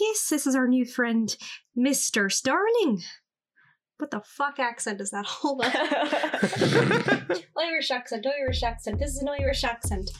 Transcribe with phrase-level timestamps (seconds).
[0.00, 1.36] yes, this is our new friend,
[1.76, 2.30] Mr.
[2.30, 3.02] Starling.
[3.98, 5.24] What the fuck accent is that?
[5.26, 5.72] Hold on.
[7.58, 8.98] Irish accent, Irish accent.
[8.98, 10.10] This is an Irish accent.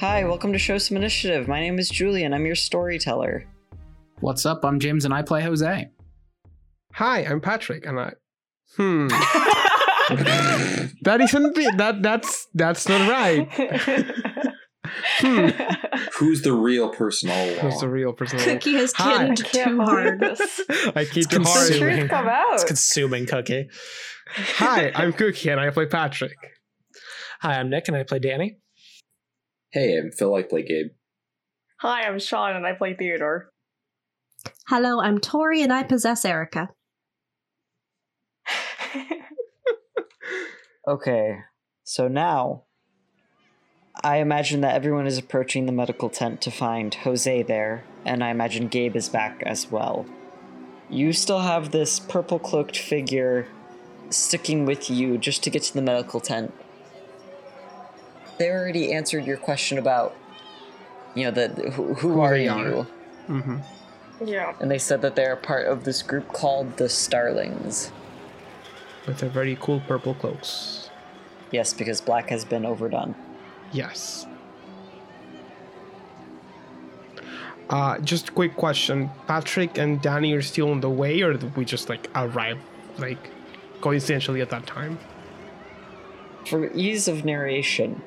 [0.00, 1.46] Hi, welcome to Show Some Initiative.
[1.46, 2.32] My name is Julian.
[2.32, 3.44] I'm your storyteller.
[4.20, 4.64] What's up?
[4.64, 5.88] I'm James and I play Jose.
[6.94, 8.12] Hi, I'm Patrick, and I.
[8.76, 9.08] Hmm.
[11.02, 12.02] that isn't the, that.
[12.02, 13.48] That's that's not right.
[15.18, 15.48] Hmm.
[16.18, 17.58] Who's the real person all along?
[17.58, 18.38] Who's the real person?
[18.38, 19.28] Cookie has Hi.
[19.28, 20.24] kidded too hard.
[20.24, 21.68] I keep It's too hard.
[21.68, 21.96] consuming.
[21.96, 22.54] doing- come out.
[22.54, 23.68] It's consuming cookie.
[24.56, 26.36] Hi, I'm Cookie, and I play Patrick.
[27.40, 28.58] Hi, I'm Nick and I play Danny.
[29.72, 30.34] Hey, I'm Phil.
[30.34, 30.88] I play Gabe.
[31.80, 33.50] Hi, I'm Sean and I play Theodore.
[34.66, 36.70] Hello, I'm Tori and I possess Erica.
[40.88, 41.36] Okay,
[41.84, 42.64] so now
[44.02, 48.30] I imagine that everyone is approaching the medical tent to find Jose there, and I
[48.30, 50.06] imagine Gabe is back as well.
[50.88, 53.46] You still have this purple cloaked figure
[54.08, 56.54] sticking with you just to get to the medical tent.
[58.40, 60.16] They already answered your question about,
[61.14, 62.50] you know, the who, who, Who are you?
[62.50, 62.84] are.
[63.26, 63.56] hmm
[64.24, 64.54] yeah.
[64.60, 67.92] And they said that they're part of this group called the Starlings.
[69.06, 70.88] With their very cool purple cloaks.
[71.50, 73.14] Yes, because black has been overdone.
[73.72, 74.26] Yes.
[77.68, 79.10] Uh, just a quick question.
[79.26, 82.58] Patrick and Danny are still on the way, or did we just like arrive,
[82.96, 83.30] like,
[83.82, 84.98] coincidentally at that time?
[86.46, 88.02] For ease of narration,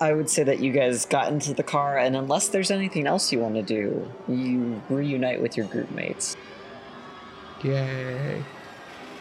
[0.00, 3.32] I would say that you guys got into the car, and unless there's anything else
[3.32, 6.36] you want to do, you reunite with your group mates.
[7.62, 8.44] Yay.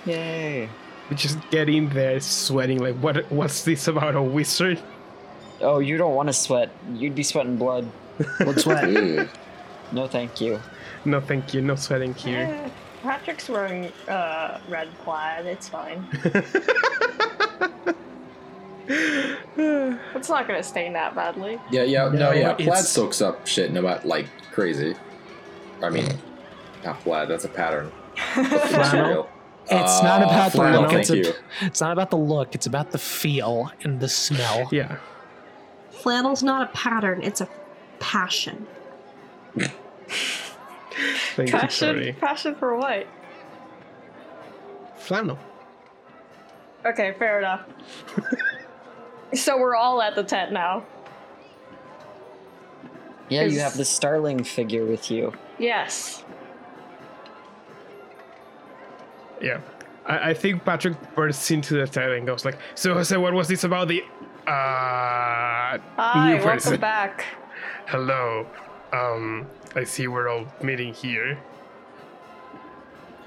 [0.05, 0.69] Yay!
[1.09, 4.81] We just get in there sweating like what what's this about a wizard?
[5.61, 6.69] Oh, you don't want to sweat.
[6.93, 7.89] You'd be sweating blood.
[8.39, 9.29] Let's sweat.
[9.91, 10.59] No, thank you.
[11.05, 12.39] No thank you, no sweating here.
[12.39, 12.69] Eh,
[13.03, 15.45] Patrick's wearing uh, red plaid.
[15.45, 16.07] It's fine.
[19.57, 21.59] It's not gonna stain that badly.
[21.71, 22.51] yeah, yeah, no, No, yeah.
[22.53, 24.95] it's- Plaid soaks up shit no matter like crazy.
[25.83, 26.07] I mean,
[26.83, 27.27] not plaid.
[27.29, 27.91] That's a pattern.
[28.33, 29.29] Flannel?
[29.67, 30.93] It's not uh, about the look.
[30.93, 31.33] It's, a-
[31.65, 32.53] it's not about the look.
[32.53, 34.69] It's about the feel and the smell.
[34.71, 34.97] yeah.
[35.89, 37.49] Flannel's not a pattern, it's a
[37.99, 38.67] passion.
[41.35, 43.07] Thank Passion, you, passion for what?
[44.97, 45.39] Flannel.
[46.85, 47.61] Okay, fair enough.
[49.35, 50.85] so we're all at the tent now.
[53.29, 55.33] Yeah, you have the Starling figure with you.
[55.57, 56.23] Yes.
[59.41, 59.61] Yeah.
[60.05, 63.47] I, I think Patrick bursts into the tent and goes like, So Jose, what was
[63.47, 64.01] this about the
[64.47, 64.51] uh
[65.97, 66.79] Hi, new welcome person?
[66.79, 67.25] back.
[67.87, 68.45] Hello.
[68.93, 71.37] Um I see we're all meeting here.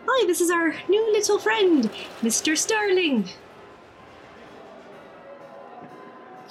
[0.07, 1.91] Hi, this is our new little friend,
[2.23, 2.57] Mr.
[2.57, 3.29] Starling.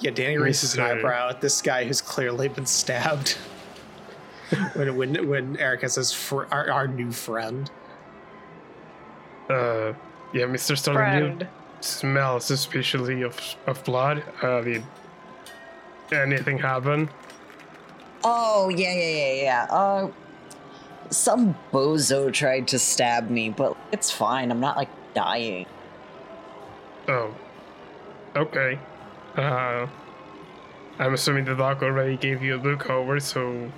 [0.00, 3.32] Yeah, Danny raises an eyebrow at this guy who's clearly been stabbed.
[4.74, 7.70] when when when Erica says fr- our, our new friend.
[9.50, 9.92] Uh
[10.32, 10.76] yeah, Mr.
[10.76, 11.46] Starling, you
[11.80, 14.22] smell suspiciously of of blood.
[14.42, 14.82] Uh did
[16.12, 17.10] anything happen?
[18.24, 19.66] Oh, yeah, yeah, yeah, yeah.
[19.70, 20.10] Uh,
[21.10, 24.50] some bozo tried to stab me, but it's fine.
[24.50, 25.66] I'm not, like, dying.
[27.08, 27.34] Oh.
[28.36, 28.78] Okay.
[29.38, 29.86] Uh
[30.98, 33.70] I'm assuming the doc already gave you a look over, so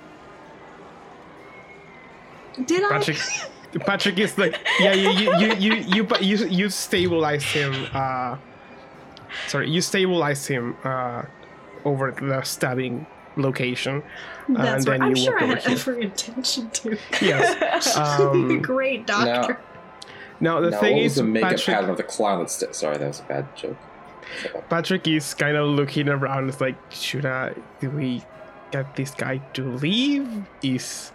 [2.65, 2.89] Did I?
[2.89, 3.17] Patrick
[3.85, 8.35] Patrick is like yeah you you you you you you, you, you stabilize him uh
[9.47, 11.23] sorry you stabilize him uh
[11.85, 13.05] over the stabbing
[13.37, 14.03] location
[14.49, 14.99] That's and right.
[14.99, 15.71] then I'm you sure walk I over had here.
[15.71, 16.97] every intention to.
[17.21, 19.57] yes um Great doctor.
[20.41, 22.55] now the now, thing what is was the makeup Patrick, pattern of the clown that's
[22.55, 23.77] st- sorry, that was a bad joke.
[24.69, 28.23] Patrick is kind of looking around it's like should I do we
[28.71, 30.27] get this guy to leave
[30.61, 31.11] is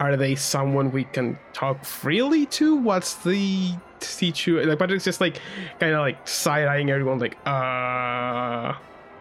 [0.00, 5.40] are they someone we can talk freely to what's the situation like Patrick's just like
[5.78, 8.72] kind of like side-eyeing everyone like uh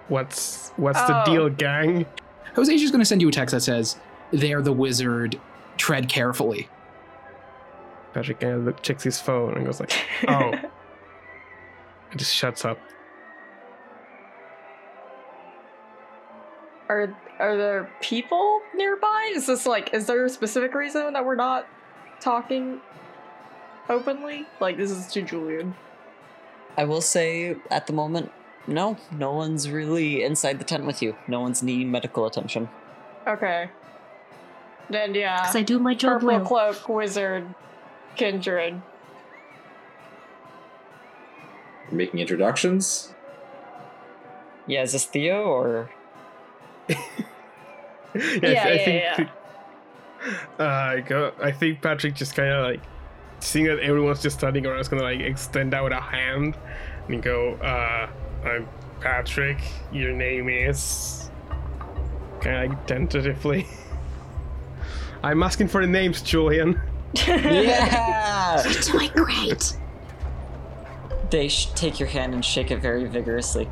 [0.07, 1.25] what's what's the Oh.
[1.25, 2.05] deal gang
[2.55, 3.95] Jose's just going to send you a text that says,
[4.31, 5.39] They're the wizard.
[5.77, 6.67] Tread carefully.
[8.13, 9.93] Patrick kind of look, checks his phone and goes like
[10.27, 12.77] oh and just shuts up
[16.91, 19.31] are are there people nearby?
[19.33, 21.65] Is this like is there a specific reason that we're not
[22.19, 22.81] talking
[23.89, 24.45] openly?
[24.59, 25.75] Like this is to Julian.
[26.77, 28.31] I will say at the moment,
[28.67, 31.15] no, no one's really inside the tent with you.
[31.27, 32.69] No one's needing medical attention.
[33.25, 33.69] Okay.
[34.89, 35.41] Then yeah.
[35.41, 36.45] Because I do my job Purple well.
[36.45, 37.55] cloak, wizard,
[38.15, 38.81] kindred.
[41.89, 43.13] Making introductions.
[44.67, 45.89] Yeah, is this Theo or
[48.15, 48.85] yeah, Yeah, I yeah,
[49.15, 49.29] think.
[49.29, 49.29] yeah.
[50.59, 51.33] Uh, I go.
[51.41, 52.81] I think Patrick just kind of like
[53.39, 56.55] seeing that everyone's just standing around, is gonna like extend out a hand
[57.07, 57.53] and go.
[57.55, 58.07] Uh,
[58.45, 58.67] I'm
[58.99, 59.57] Patrick.
[59.91, 61.29] Your name is.
[62.41, 63.67] Kind of like tentatively.
[65.23, 66.79] I'm asking for the names, Julian.
[67.27, 68.63] Yeah!
[68.63, 69.77] You're doing great.
[71.29, 73.69] they sh- take your hand and shake it very vigorously.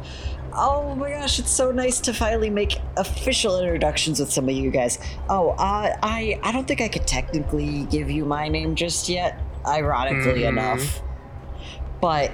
[0.54, 4.72] Oh my gosh, it's so nice to finally make official introductions with some of you
[4.72, 5.00] guys.
[5.30, 9.40] Oh, uh, I I don't think I could technically give you my name just yet,
[9.66, 10.48] ironically Mhm.
[10.50, 11.02] enough.
[12.02, 12.32] But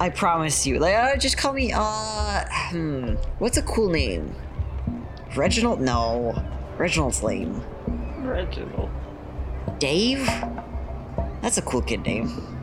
[0.00, 1.72] I promise you, like, uh, just call me.
[1.74, 4.34] Uh, hmm, what's a cool name?
[5.36, 5.80] Reginald?
[5.80, 6.34] No,
[6.78, 7.62] Reginald's lame.
[8.18, 8.90] Reginald.
[9.78, 10.26] Dave?
[11.42, 12.57] That's a cool kid name.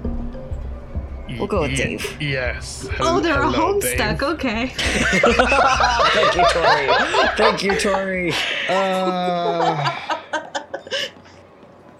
[1.37, 2.21] We'll go with Ye- Dave.
[2.21, 2.87] Yes.
[2.99, 3.99] Oh, they're a Hello, Dave.
[3.99, 4.21] homestuck.
[4.33, 4.67] Okay.
[4.75, 6.87] Thank you, Tori.
[7.37, 8.33] Thank you, Tori.
[8.69, 9.95] Uh,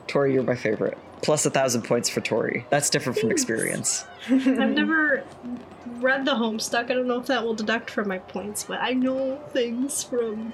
[0.07, 0.97] Tori, you're my favorite.
[1.21, 2.65] Plus a thousand points for Tori.
[2.69, 4.05] That's different from experience.
[4.29, 5.23] I've never
[5.99, 6.91] read the Homestuck.
[6.91, 10.53] I don't know if that will deduct from my points, but I know things from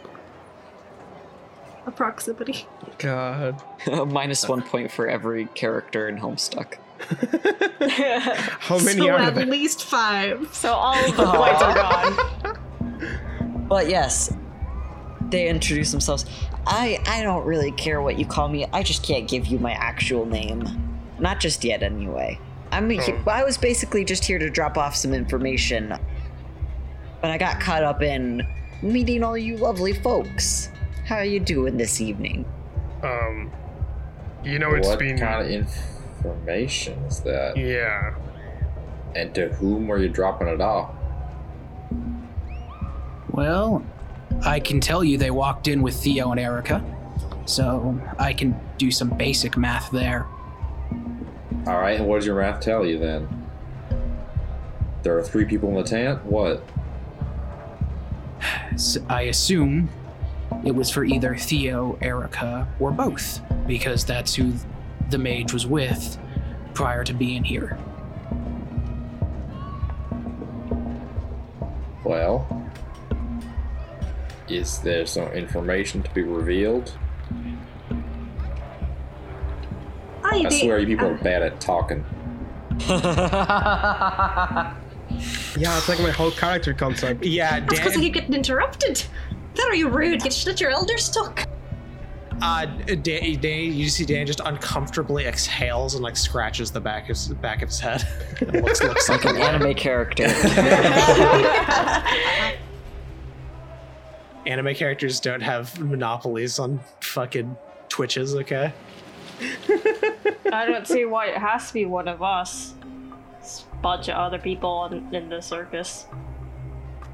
[1.85, 2.65] a proximity.
[2.99, 3.61] God.
[4.07, 6.75] Minus one point for every character in Homestuck.
[8.59, 9.45] How many so are at there?
[9.45, 10.49] least five.
[10.53, 12.57] So all of the points are gone.
[13.67, 14.33] But yes,
[15.29, 16.25] they introduce themselves.
[16.67, 18.65] I I don't really care what you call me.
[18.73, 20.65] I just can't give you my actual name.
[21.19, 22.37] Not just yet, anyway.
[22.73, 23.23] I'm he- Oh.
[23.29, 25.97] I was basically just here to drop off some information,
[27.21, 28.45] but I got caught up in
[28.81, 30.69] meeting all you lovely folks.
[31.05, 32.43] How are you doing this evening?
[33.03, 33.51] Um,
[34.43, 35.17] you know, it's what been.
[35.17, 35.69] kind of
[36.23, 37.57] information is that?
[37.57, 38.15] Yeah.
[39.15, 40.93] And to whom were you dropping it off?
[43.31, 43.83] Well,
[44.43, 46.83] I can tell you they walked in with Theo and Erica,
[47.45, 50.27] so I can do some basic math there.
[51.67, 53.27] All right, and what does your math tell you then?
[55.03, 56.23] There are three people in the tent.
[56.25, 56.63] What?
[59.09, 59.89] I assume
[60.65, 64.53] it was for either Theo, Erica, or both, because that's who
[65.11, 66.17] the mage was with
[66.73, 67.77] prior to being here.
[72.03, 72.47] Well,
[74.47, 76.91] is there some information to be revealed?
[80.23, 82.05] I, I swear you people are bad at talking.
[85.57, 87.25] Yeah, it's like my whole character concept.
[87.25, 89.03] Yeah, That's because Dan, I keep getting interrupted.
[89.55, 90.21] Very rude.
[90.21, 91.47] Get let your elder stuck.
[92.41, 97.09] Uh, Dan, Dan, you see Dan just uncomfortably exhales and like scratches the back of
[97.09, 98.07] his, back of his head.
[98.39, 100.23] and looks, looks like Like an anime character.
[104.45, 107.55] anime characters don't have monopolies on fucking
[107.89, 108.35] twitches.
[108.35, 108.73] Okay.
[110.51, 112.73] I don't see why it has to be one of us.
[113.39, 116.05] It's a bunch of other people in, in the circus.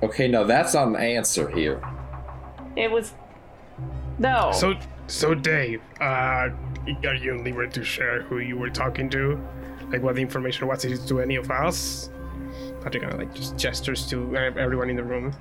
[0.04, 1.82] Okay, no, that's not an answer here.
[2.76, 3.14] It was.
[4.20, 4.52] No.
[4.54, 4.76] So,
[5.08, 6.50] so Dave, uh,
[7.06, 9.40] are you in liberty to share who you were talking to?
[9.90, 12.10] Like what the information was it to any of us?
[12.82, 15.34] Patrick kind of like just gestures to everyone in the room.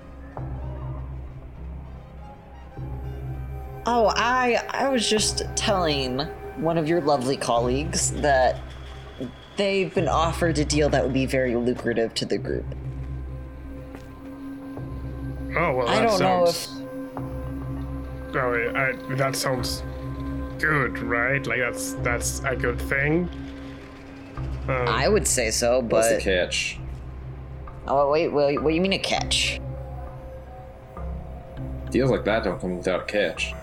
[3.86, 6.20] Oh, I I was just telling
[6.56, 8.60] one of your lovely colleagues that
[9.56, 12.66] they've been offered a deal that would be very lucrative to the group.
[15.56, 16.75] Oh well, I that don't know sounds.
[18.36, 19.82] Oh, I, that sounds
[20.58, 21.44] good, right?
[21.46, 23.28] Like that's that's a good thing.
[24.68, 26.78] Um, I would say so, but What's the but catch?
[27.86, 29.60] oh wait, wait, what do you mean a catch?
[31.90, 33.54] Deals like that don't come without a catch.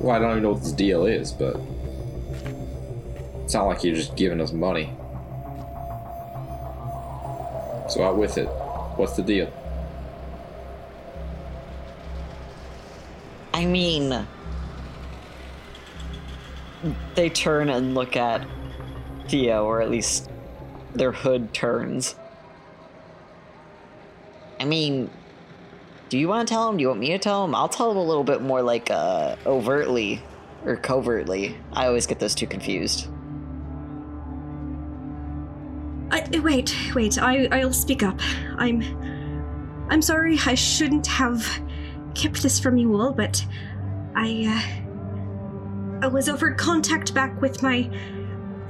[0.00, 1.60] Well, I don't even know what this deal is, but
[3.44, 4.90] it's not like you're just giving us money.
[7.88, 8.46] So out with it.
[8.96, 9.52] What's the deal?
[13.54, 14.26] I mean,
[17.14, 18.46] they turn and look at
[19.28, 20.28] Theo, or at least
[20.94, 22.16] their hood turns.
[24.60, 25.08] I mean,
[26.10, 26.76] Do you want to tell him?
[26.76, 27.54] Do you want me to tell him?
[27.54, 30.22] I'll tell him a little bit more like uh, overtly
[30.64, 31.56] or covertly.
[31.72, 33.08] I always get those two confused.
[36.10, 37.18] I, wait, wait.
[37.18, 38.20] I I'll speak up.
[38.58, 38.82] I'm
[39.90, 40.38] I'm sorry.
[40.46, 41.44] I shouldn't have
[42.14, 43.44] kept this from you all, but
[44.14, 47.90] I uh, I was offered contact back with my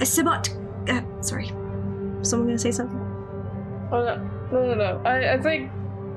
[0.00, 0.48] uh, Sabbat.
[0.88, 1.48] Uh, sorry.
[2.22, 3.00] Someone gonna say something?
[3.92, 4.16] Oh no,
[4.52, 5.02] no, no, no.
[5.04, 5.70] I, I think.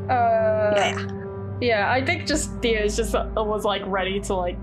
[0.10, 1.14] Uh, yeah, yeah.
[1.60, 4.58] Yeah, I think just Theo is just uh, was like ready to like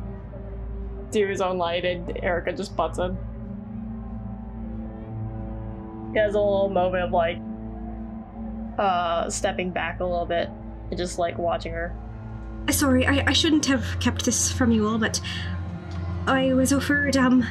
[1.11, 3.17] do his own light, and Erica just butts in.
[6.13, 7.39] He has a little moment of like
[8.79, 10.49] uh stepping back a little bit
[10.91, 11.95] and just like watching her.
[12.71, 15.21] Sorry, I, I shouldn't have kept this from you all, but
[16.27, 17.47] I was offered um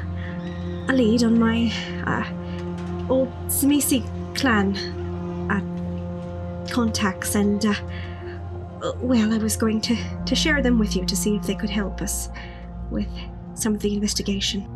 [0.90, 1.72] a lead on my
[2.06, 4.04] uh, old Tzimisce
[4.36, 4.76] clan
[5.50, 7.74] uh, contacts, and uh,
[8.98, 11.70] well, I was going to to share them with you to see if they could
[11.70, 12.30] help us
[12.92, 13.08] with
[13.54, 14.68] some of the investigation.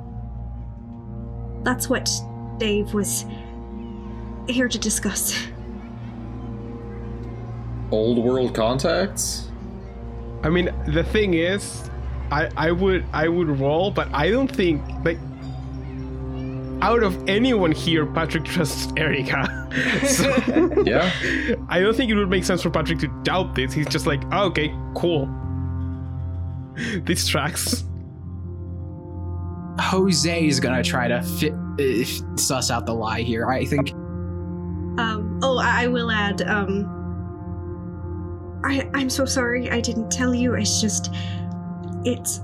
[1.63, 2.09] That's what
[2.57, 3.25] Dave was
[4.47, 5.37] here to discuss.
[7.91, 9.46] Old world contacts?
[10.43, 11.89] I mean, the thing is,
[12.31, 15.17] I I would I would roll, but I don't think like
[16.81, 19.45] out of anyone here, Patrick trusts Erica.
[20.05, 20.29] so
[20.85, 21.11] Yeah.
[21.69, 23.73] I don't think it would make sense for Patrick to doubt this.
[23.73, 25.27] He's just like, oh, okay, cool.
[27.05, 27.83] This tracks.
[29.79, 33.47] Jose is gonna try to fit, uh, suss out the lie here.
[33.47, 33.91] I think
[34.99, 36.85] Um, oh, I, I will add, um,
[38.63, 40.53] I, I'm so sorry I didn't tell you.
[40.55, 41.09] It's just,
[42.05, 42.41] it's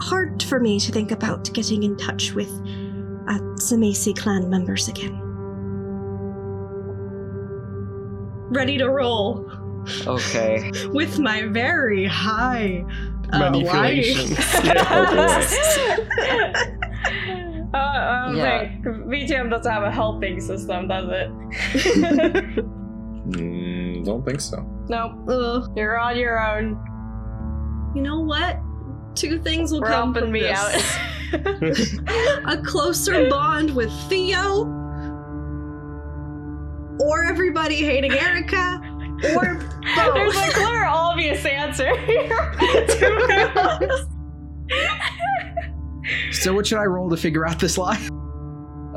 [0.00, 2.48] hard for me to think about getting in touch with
[3.28, 5.18] uh, Tzimisce clan members again.
[8.50, 9.50] Ready to roll
[10.06, 10.70] Okay.
[10.92, 12.84] with my very high
[13.32, 14.36] uh, Manipulation.
[17.74, 18.60] uh, I don't Yeah.
[18.60, 22.64] think VTM doesn't have a helping system, does it?
[24.04, 24.58] Don't think so.
[24.88, 25.12] nope.
[25.28, 25.72] Ugh.
[25.76, 26.76] You're on your own.
[27.94, 28.58] you know what?
[29.14, 30.96] Two things will We're come helping from me this.
[31.34, 32.58] out.
[32.58, 34.64] a closer bond with Theo,
[37.00, 38.80] or everybody hating Erica,
[39.36, 40.14] or both.
[40.14, 42.52] There's a clear, obvious answer here.
[42.58, 44.08] to be honest.
[46.42, 46.52] so.
[46.54, 47.98] What should I roll to figure out this lie?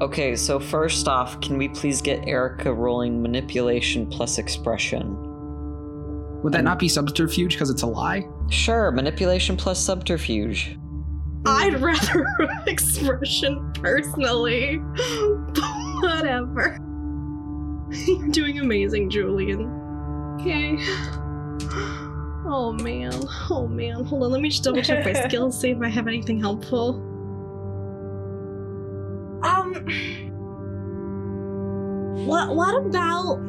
[0.02, 5.16] Okay, so first off, can we please get Erica rolling manipulation plus expression?
[6.44, 8.28] Would that not be subterfuge because it's a lie?
[8.50, 10.78] Sure, manipulation plus subterfuge.
[11.46, 12.26] I'd rather
[12.68, 14.78] expression personally.
[16.02, 16.78] Whatever.
[17.90, 19.62] You're doing amazing, Julian.
[20.42, 20.78] Okay.
[22.48, 23.14] Oh man.
[23.50, 24.04] Oh man.
[24.04, 27.15] Hold on, let me just double check my skills, see if I have anything helpful.
[29.76, 29.88] Um
[32.28, 33.40] What what about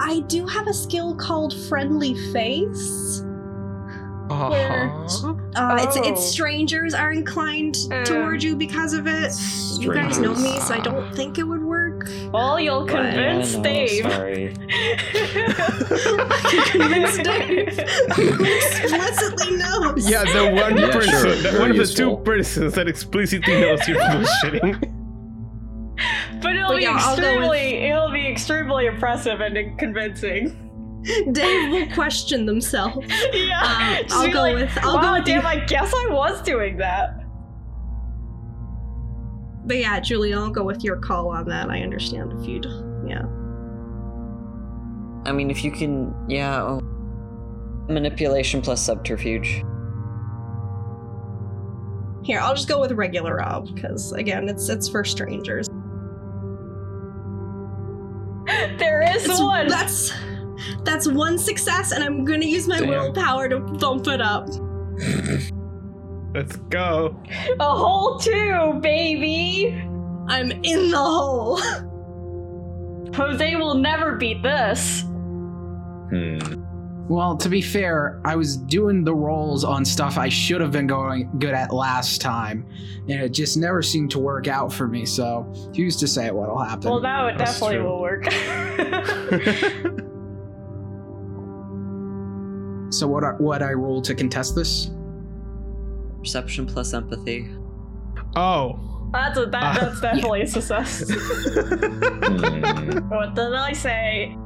[0.00, 3.20] I do have a skill called friendly face.
[4.28, 5.34] Where Uh-huh.
[5.54, 6.02] uh, it's Oh.
[6.02, 8.02] it's strangers are inclined Uh.
[8.04, 9.30] toward you because of it.
[9.78, 12.08] You guys know me, so I don't think it would work.
[12.32, 14.12] Well, you'll But- convince I know, Dave.
[14.12, 14.54] Sorry.
[16.30, 17.78] I can convince Dave,
[18.16, 20.08] who explicitly knows.
[20.10, 22.16] Yeah, the one Yeah, person, sure, the- very one of the useful.
[22.16, 24.90] two persons that explicitly knows you're bullshitting.
[26.44, 30.60] But it'll But be yeah, I'll with- extremely, it'll be extremely impressive and convincing.
[31.32, 33.06] Dave will question themselves.
[33.32, 36.06] Yeah, Um, I'll go like, with- I'll wow, go with damn, you." I guess I
[36.10, 37.20] was doing that.
[39.66, 41.70] But yeah, Julie, I'll go with your call on that.
[41.70, 42.66] I understand if you'd.
[43.06, 43.22] Yeah.
[45.26, 46.62] I mean, if you can, yeah.
[46.62, 46.80] oh.
[47.88, 49.62] Manipulation plus subterfuge.
[52.24, 55.68] Here, I'll just go with regular Rob because again, it's it's for strangers.
[58.78, 59.68] There is It's- one.
[59.68, 60.12] That's
[60.84, 62.88] that's one success, and I'm gonna use my Damn.
[62.88, 64.48] willpower to bump it up.
[66.34, 67.16] Let's go.
[67.60, 69.74] A hole two, baby.
[70.28, 71.58] I'm in the hole.
[73.14, 75.02] Jose will never beat this.
[75.02, 76.63] Hmm.
[77.06, 80.86] Well, to be fair, I was doing the rolls on stuff I should have been
[80.86, 82.66] going good at last time,
[83.08, 85.04] and it just never seemed to work out for me.
[85.04, 85.42] So,
[85.76, 86.88] who's to say what'll happen?
[86.90, 87.84] Well, now it That's definitely true.
[87.84, 88.24] will work.
[92.90, 94.90] so, what I, what I roll to contest this?
[96.20, 97.50] Perception plus empathy.
[98.34, 99.10] Oh.
[99.12, 101.04] that's a, that, that's definitely a success.
[103.10, 104.36] What did I say?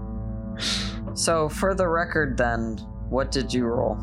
[1.18, 2.76] So, for the record, then,
[3.08, 3.96] what did you roll?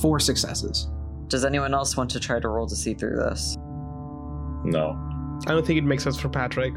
[0.00, 0.88] Four successes.
[1.28, 3.56] Does anyone else want to try to roll to see through this?
[4.64, 4.98] No.
[5.46, 6.74] I don't think it makes sense for Patrick.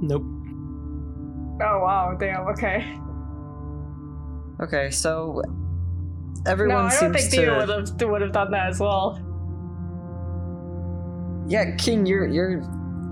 [0.00, 0.22] Nope.
[1.62, 2.86] Oh wow, damn, okay.
[4.62, 5.42] Okay, so
[6.46, 7.58] everyone No, everyone I don't seems think Theo to.
[7.66, 9.20] would have would have done that as well.
[11.48, 12.62] Yeah, King, you're you're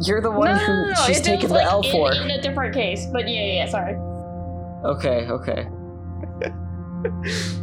[0.01, 1.91] you're the one no, who no, no, she's it taken was, the like, L in,
[1.93, 2.13] for.
[2.13, 3.95] in a different case, but yeah, yeah, yeah, sorry.
[4.85, 5.69] Okay, okay.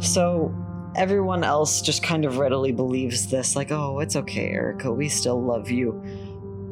[0.00, 0.54] so
[0.96, 5.42] everyone else just kind of readily believes this, like, oh, it's okay, Erica, we still
[5.42, 6.02] love you.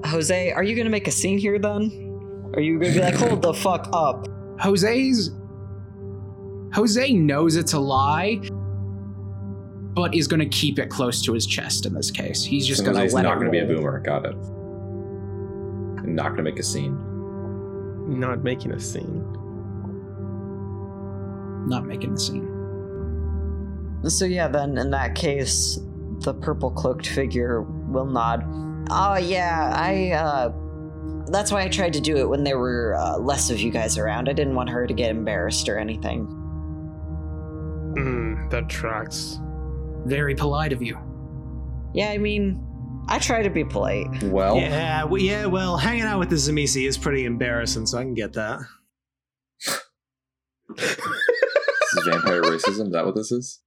[0.05, 2.51] Jose, are you gonna make a scene here then?
[2.55, 4.27] Are you gonna be like, hold the fuck up?
[4.61, 5.31] Jose's
[6.75, 8.41] Jose knows it's a lie,
[9.95, 12.45] but is going to keep it close to his chest in this case.
[12.45, 13.99] He's just So going to Jose's let not it going to be a boomer.
[14.01, 14.37] Got it.
[16.15, 16.97] Not going to make a scene.
[18.19, 19.25] Not making a scene.
[21.67, 22.49] Not making a scene.
[24.09, 25.79] So yeah, then in that case,
[26.21, 28.45] the purple cloaked figure will nod.
[28.91, 30.53] Oh yeah, I uh
[31.31, 33.97] that's why I tried to do it when there were uh, less of you guys
[33.97, 34.29] around.
[34.29, 36.27] I didn't want her to get embarrassed or anything.
[37.97, 39.39] Mm, that tracks.
[40.07, 40.99] Very polite of you.
[41.95, 42.67] Yeah, I mean,
[43.11, 44.23] I try to be polite.
[44.23, 45.47] Well, Yeah, well, yeah.
[45.47, 48.61] Well, hanging out with the Tzimisce is pretty embarrassing, so I can get that.
[50.77, 50.89] this
[51.97, 52.87] is vampire racism.
[52.87, 53.61] Is that what this is?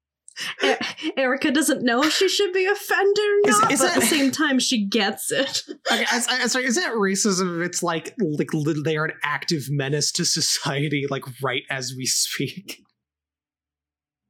[0.64, 4.06] E- Erica doesn't know if she should be offended or not, is but at the
[4.08, 5.64] same time, she gets it.
[5.92, 7.60] Okay, I, I, sorry, is that racism?
[7.60, 8.48] If it's like like
[8.86, 12.82] they are an active menace to society, like right as we speak.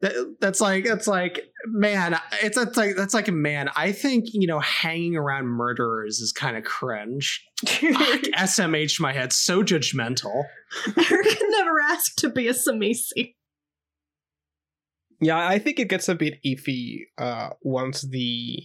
[0.04, 3.70] That, that's like that's like man, it's that's like that's like man.
[3.78, 7.42] I think you know hanging around murderers is kind of cringe.
[7.66, 7.80] Fuck,
[8.38, 10.44] SMH my head, so judgmental.
[10.98, 13.34] Erica never asked to be a Tzimisce.
[15.22, 18.58] Yeah, I think it gets a bit iffy uh, once the.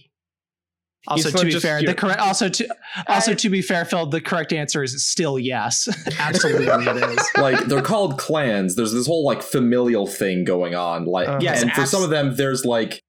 [1.07, 2.67] Also, to be fair, your- the correct also to
[3.07, 5.87] also I- to be fair, Phil, the correct answer is still yes.
[6.19, 7.29] Absolutely, it is.
[7.37, 8.75] like they're called clans.
[8.75, 11.05] There's this whole like familial thing going on.
[11.05, 11.39] Like, Uh-huh.
[11.41, 13.01] Yes, and for some of them, there's like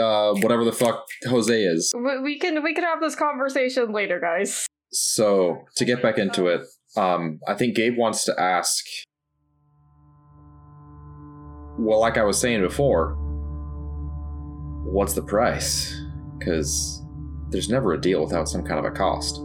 [0.00, 1.92] uh, whatever the fuck Jose is.
[1.94, 4.66] we, we can we can have this conversation later, guys.
[4.92, 6.62] So to get back into it,
[6.96, 8.82] um, I think Gabe wants to ask.
[11.78, 13.14] Well, like I was saying before,
[14.86, 15.94] what's the price?
[16.38, 17.02] Because
[17.50, 19.40] there's never a deal without some kind of a cost.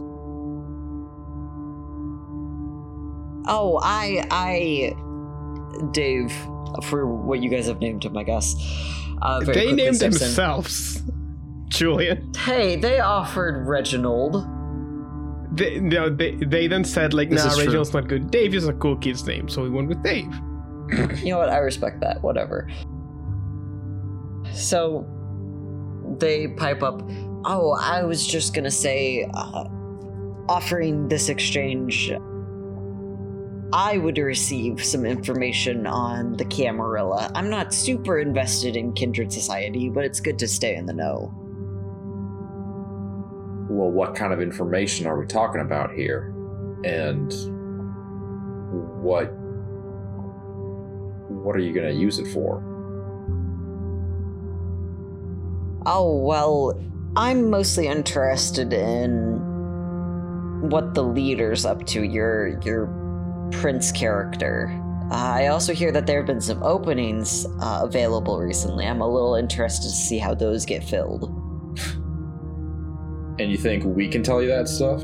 [3.44, 4.94] Oh, I, I,
[5.92, 6.32] Dave,
[6.84, 8.54] for what you guys have named him, I guess.
[9.20, 10.22] Uh, They named steps in.
[10.22, 11.02] themselves.
[11.68, 12.32] Julian.
[12.34, 14.46] Hey, they offered Reginald.
[15.56, 17.64] They, no, they, they then said, like, This nah, is true.
[17.64, 18.30] Reginald's not good.
[18.30, 20.32] Dave is a cool kid's name, so we went with Dave.
[21.22, 21.48] You know what?
[21.48, 22.22] I respect that.
[22.22, 22.68] Whatever.
[24.52, 25.06] So
[26.18, 27.00] they pipe up.
[27.44, 29.64] Oh, I was just gonna say, uh,
[30.48, 32.12] offering this exchange,
[33.72, 37.30] I would receive some information on the Camarilla.
[37.34, 41.32] I'm not super invested in Kindred Society, but it's good to stay in the know.
[43.70, 46.34] Well, what kind of information are we talking about here?
[46.84, 47.32] And
[49.02, 49.32] what
[51.28, 52.62] what are you going to use it for?
[55.86, 56.78] Oh, well,
[57.14, 59.38] I'm mostly interested in
[60.70, 62.86] what the leader's up to, your your
[63.52, 64.70] prince character.
[65.10, 68.86] Uh, I also hear that there have been some openings uh, available recently.
[68.86, 71.24] I'm a little interested to see how those get filled.
[73.38, 75.02] And you think we can tell you that stuff?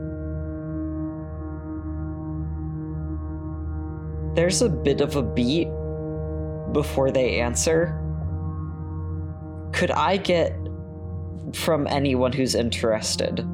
[4.35, 5.69] There's a bit of a beat
[6.73, 7.95] before they answer.
[9.73, 10.68] Could I get
[11.55, 13.45] from anyone who's interested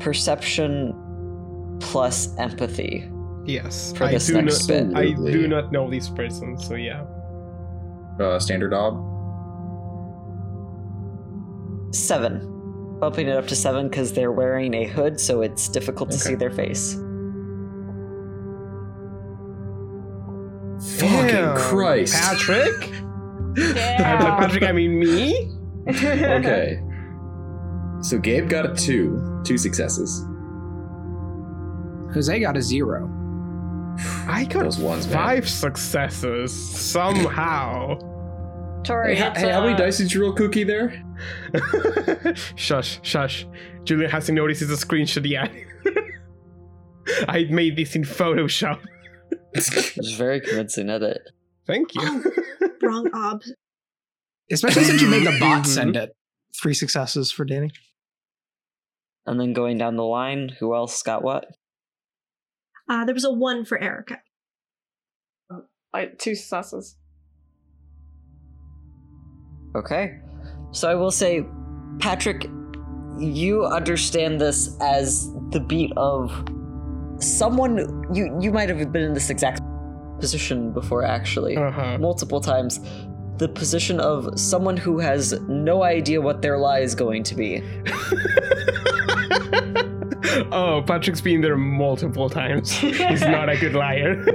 [0.00, 0.92] perception
[1.80, 3.08] plus empathy?
[3.46, 3.92] Yes.
[3.96, 4.96] For I this do next not, bit.
[4.96, 7.04] I do not know this person, so yeah.
[8.18, 8.94] Uh, standard ob?
[11.94, 12.50] Seven.
[13.00, 16.30] Bumping it up to seven because they're wearing a hood, so it's difficult to Okay.
[16.30, 16.94] see their face.
[20.98, 22.14] Fucking Christ.
[22.14, 22.90] Patrick?
[23.56, 24.18] Yeah.
[24.20, 25.48] By Patrick, I mean me?
[25.88, 26.80] Okay.
[28.02, 30.26] So Gabe got a two, two successes.
[32.12, 33.08] Jose got a zero.
[34.28, 35.14] I got Those ones, man.
[35.16, 37.96] five successes somehow.
[38.84, 40.64] Tori, Hey, it's, hey, how many uh, dice did you roll, Cookie?
[40.64, 41.02] There.
[42.56, 43.46] shush, shush.
[43.84, 45.50] Julian hasn't noticed it's a screenshot yet.
[47.26, 48.80] I made this in Photoshop.
[49.54, 51.18] It's very convincing, isn't?
[51.66, 52.32] Thank you.
[52.82, 53.40] Wrong ob.
[54.50, 55.66] Especially since you made the bot Mhm.
[55.66, 56.14] send it.
[56.60, 57.70] Three successes for Danny.
[59.26, 61.46] And then going down the line, who else got what?
[62.88, 64.20] Uh, there was a one for Erica.
[65.94, 66.96] I two successes.
[69.76, 70.18] Okay.
[70.72, 71.44] So I will say,
[71.98, 72.46] Patrick,
[73.18, 76.30] you understand this as the beat of
[77.18, 77.78] someone
[78.12, 79.60] you you might have been in this exact
[80.20, 81.56] position before actually.
[81.56, 81.96] Uh-huh.
[81.98, 82.80] Multiple times.
[83.38, 87.56] The position of someone who has no idea what their lie is going to be.
[90.52, 92.70] oh, Patrick's been there multiple times.
[92.70, 94.24] He's not a good liar.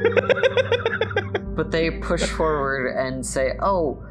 [1.55, 4.01] But they push forward and say, oh,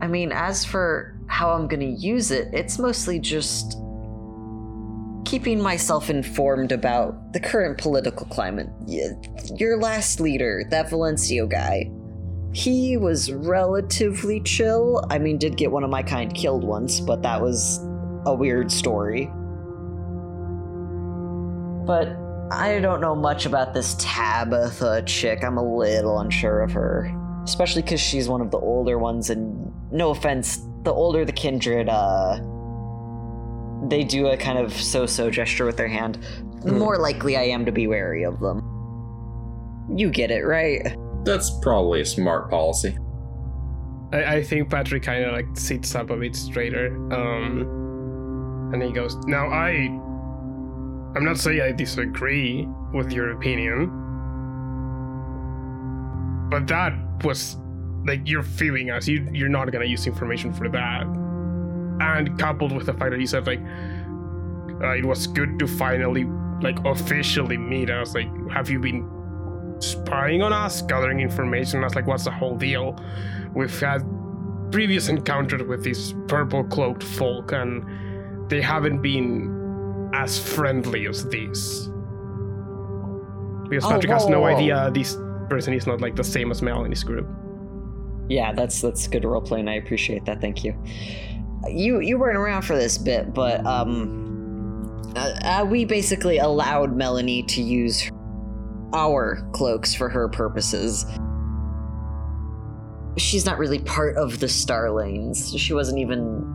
[0.00, 3.78] I mean, as for how I'm going to use it, it's mostly just
[5.24, 8.66] keeping myself informed about the current political climate.
[9.56, 11.92] Your last leader, that Valencio guy,
[12.52, 15.04] he was relatively chill.
[15.10, 17.78] I mean, did get one of my kind killed once, but that was
[18.24, 19.26] a weird story.
[21.86, 22.16] But
[22.50, 25.44] I don't know much about this Tabitha chick.
[25.44, 27.12] I'm a little unsure of her.
[27.44, 31.88] Especially because she's one of the older ones, and no offense, the older the kindred,
[31.88, 32.40] uh.
[33.88, 36.18] They do a kind of so so gesture with their hand.
[36.62, 36.78] The Hmm.
[36.78, 38.62] more likely I am to be wary of them.
[39.94, 40.96] You get it, right?
[41.26, 42.96] That's probably a smart policy.
[44.12, 46.96] I, I think Patrick kind of like sits up a bit straighter.
[47.12, 50.02] Um, and he goes, Now, I.
[51.16, 53.86] I'm not saying I disagree with your opinion,
[56.50, 56.92] but that
[57.24, 57.56] was
[58.06, 59.08] like you're feeling us.
[59.08, 61.04] You, you're not gonna use information for that.
[62.00, 63.60] And coupled with the fact that you said, like,
[64.82, 66.24] uh, it was good to finally,
[66.60, 68.14] like, officially meet us.
[68.14, 69.08] Like, have you been
[69.80, 71.94] spying on us, gathering information on us?
[71.94, 72.98] Like, what's the whole deal?
[73.54, 74.02] We've had
[74.72, 77.84] previous encounters with these purple cloaked folk, and
[78.50, 81.88] they haven't been as friendly as these.
[83.68, 84.46] Because Oh, Patrick has no whoa.
[84.46, 85.16] idea this
[85.48, 87.26] person is not like the same as Mel in his group.
[88.28, 89.68] Yeah, that's that's good role playing.
[89.68, 90.40] I appreciate that.
[90.40, 90.74] Thank you.
[91.68, 97.42] You you weren't around for this bit, but um, uh, uh, we basically allowed Melanie
[97.44, 98.10] to use
[98.92, 101.04] our cloaks for her purposes.
[103.16, 105.50] She's not really part of the Starlings.
[105.58, 106.54] She wasn't even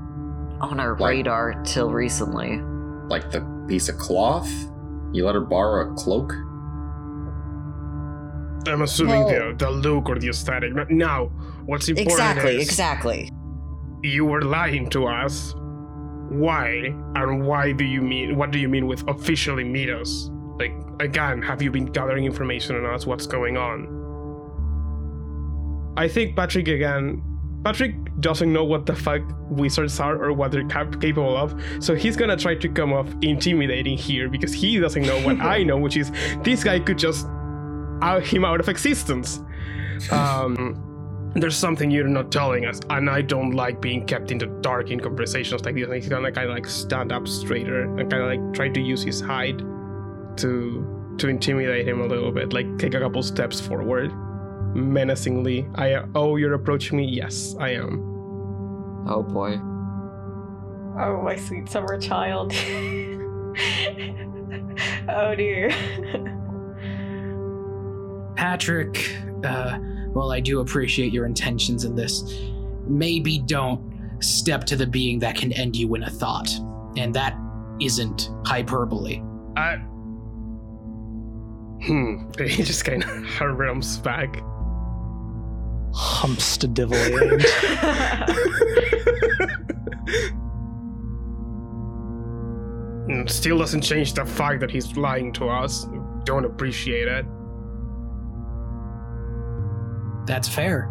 [0.62, 2.62] on our Like- radar till recently.
[3.10, 4.50] Like the piece of cloth?
[5.12, 6.34] You let her borrow a cloak?
[8.68, 10.76] I'm assuming Well- the, the look or the aesthetic.
[10.76, 11.26] But Now,
[11.66, 13.32] what's important Exactly, is exactly.
[14.04, 15.56] you were lying to us.
[16.30, 16.94] Why?
[17.16, 18.38] And why do you mean?
[18.38, 20.30] What do you mean with officially meet us?
[20.60, 23.06] Like again, have you been gathering information on us?
[23.06, 24.00] What's going on?
[25.98, 27.22] I think Patrick again.
[27.64, 31.94] Patrick doesn't know what the fuck wizards are or what they're cap- capable of, so
[31.94, 35.78] he's gonna try to come off intimidating here because he doesn't know what I know,
[35.78, 36.12] which is
[36.44, 37.28] this guy could just
[38.02, 39.42] out him out of existence.
[40.12, 44.48] Um, there's something you're not telling us, and I don't like being kept in the
[44.48, 45.86] dark in conversations like this.
[45.86, 48.82] And he's gonna kind of like stand up straighter and kind of like try to
[48.82, 49.62] use his hide
[50.38, 54.12] to to intimidate him a little bit, like take a couple steps forward,
[54.76, 55.68] menacingly.
[55.76, 57.06] I oh, you're approaching me.
[57.06, 58.12] Yes, I am.
[59.08, 59.60] Oh boy.
[61.00, 62.54] Oh, my sweet summer child.
[65.10, 65.70] oh dear.
[68.36, 69.78] Patrick, uh,
[70.10, 72.42] well, I do appreciate your intentions in this.
[72.88, 73.82] Maybe don't
[74.20, 76.50] step to the being that can end you in a thought.
[76.98, 77.38] And that
[77.80, 79.22] isn't hyperbole.
[79.56, 79.84] I.
[81.84, 82.30] Hmm.
[82.40, 84.42] He just kind of harums back.
[85.94, 87.42] Humps to divily
[93.08, 95.88] Mm, Still doesn't change the fact that he's lying to us.
[96.24, 97.26] Don't appreciate it.
[100.26, 100.90] That's fair.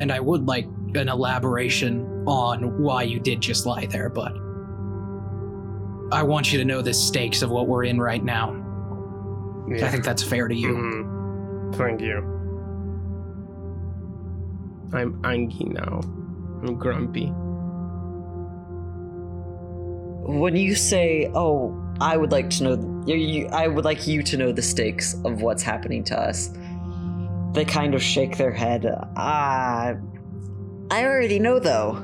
[0.00, 4.32] And I would like an elaboration on why you did just lie there, but
[6.12, 8.62] I want you to know the stakes of what we're in right now.
[9.72, 10.74] I think that's fair to you.
[10.74, 11.74] Mhm.
[11.74, 12.22] Thank you.
[14.92, 16.00] I'm angry now.
[16.62, 17.32] I'm grumpy.
[20.28, 24.22] when you say, "Oh, I would like to know," you, you, I would like you
[24.24, 26.50] to know the stakes of what's happening to us.
[27.52, 28.86] They kind of shake their head.
[29.16, 29.94] Ah,
[30.90, 32.02] I already know though.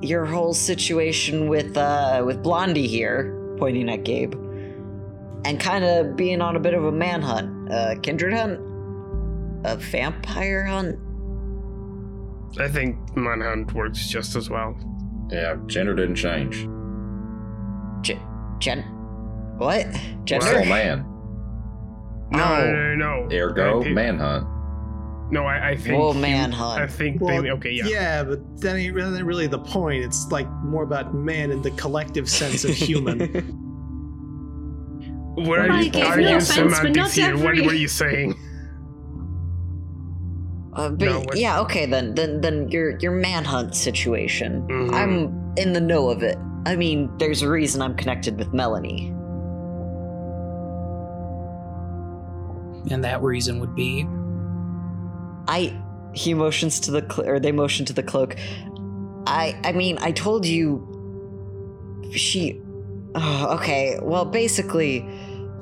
[0.00, 4.34] Your whole situation with uh with Blondie here, pointing at Gabe,
[5.46, 8.60] and kind of being on a bit of a manhunt, uh, kindred hunt.
[9.64, 10.96] a vampire hunt?
[12.60, 14.76] I think manhunt works just as well.
[15.30, 16.62] Yeah, gender didn't change.
[18.04, 18.20] Gen,
[18.58, 18.82] gen
[19.58, 19.86] what?
[20.24, 20.46] Gender?
[20.46, 21.04] Still man.
[22.30, 22.64] No, Oh.
[22.72, 23.36] no, no, no.
[23.36, 24.46] Ergo, I think- manhunt.
[25.32, 25.98] No, I, I think.
[25.98, 26.80] Well, you- manhunt.
[26.80, 27.20] I think.
[27.20, 27.86] Well, they, okay, yeah.
[27.86, 30.04] Yeah, but that ain't really, really the point.
[30.04, 33.62] It's like more about man in the collective sense of human.
[35.36, 36.64] Where are you, are no you offense, but
[36.96, 37.34] not semantics here?
[37.36, 38.34] What every- were you saying?
[40.74, 42.14] Uh, but No, yeah, okay then.
[42.14, 44.62] Then then your your manhunt situation.
[44.68, 44.92] Mhm.
[44.94, 46.36] I'm in the know of it.
[46.66, 49.12] I mean, there's a reason I'm connected with Melanie.
[52.90, 54.06] And that reason would be
[55.48, 55.76] I
[56.12, 58.36] he motions to the cl- or they motion to the cloak.
[59.26, 60.86] I I mean, I told you
[62.12, 62.60] she
[63.16, 63.98] oh, okay.
[64.00, 65.08] Well, basically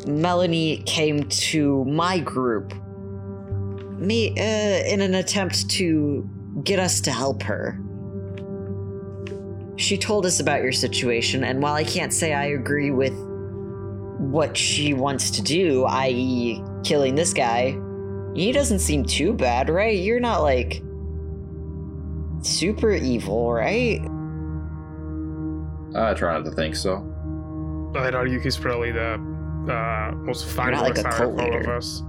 [0.06, 2.74] Melanie came to my group
[3.98, 6.28] me uh, in an attempt to
[6.62, 7.80] get us to help her.
[9.76, 13.14] She told us about your situation, and while I can't say I agree with
[14.18, 17.76] what she wants to do, i.e., killing this guy,
[18.34, 19.96] he doesn't seem too bad, right?
[19.96, 20.82] You're not like
[22.42, 24.00] super evil, right?
[25.96, 27.13] I try not to think so.
[27.96, 31.68] I'd argue he's probably the uh, most fun not like a out of all of
[31.68, 32.02] us.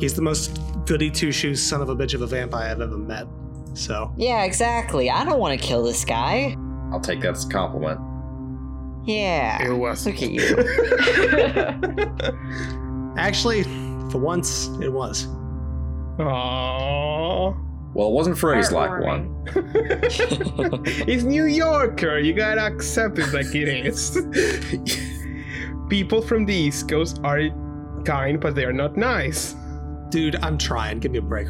[0.00, 2.98] He's the most goody two shoes son of a bitch of a vampire I've ever
[2.98, 3.26] met.
[3.74, 5.10] So Yeah, exactly.
[5.10, 6.56] I don't want to kill this guy.
[6.92, 8.00] I'll take that as a compliment.
[9.06, 9.62] Yeah.
[9.66, 10.06] It was.
[10.06, 10.56] Look at you.
[13.16, 13.64] actually,
[14.10, 15.26] for once, it was.
[16.18, 17.56] Aww.
[17.94, 19.44] Well, it wasn't phrased like one.
[19.54, 22.18] it's New Yorker.
[22.18, 24.18] You gotta accept it like it is.
[25.88, 27.40] People from the East Coast are
[28.04, 29.54] kind, but they are not nice.
[30.10, 30.98] Dude, I'm trying.
[30.98, 31.46] Give me a break.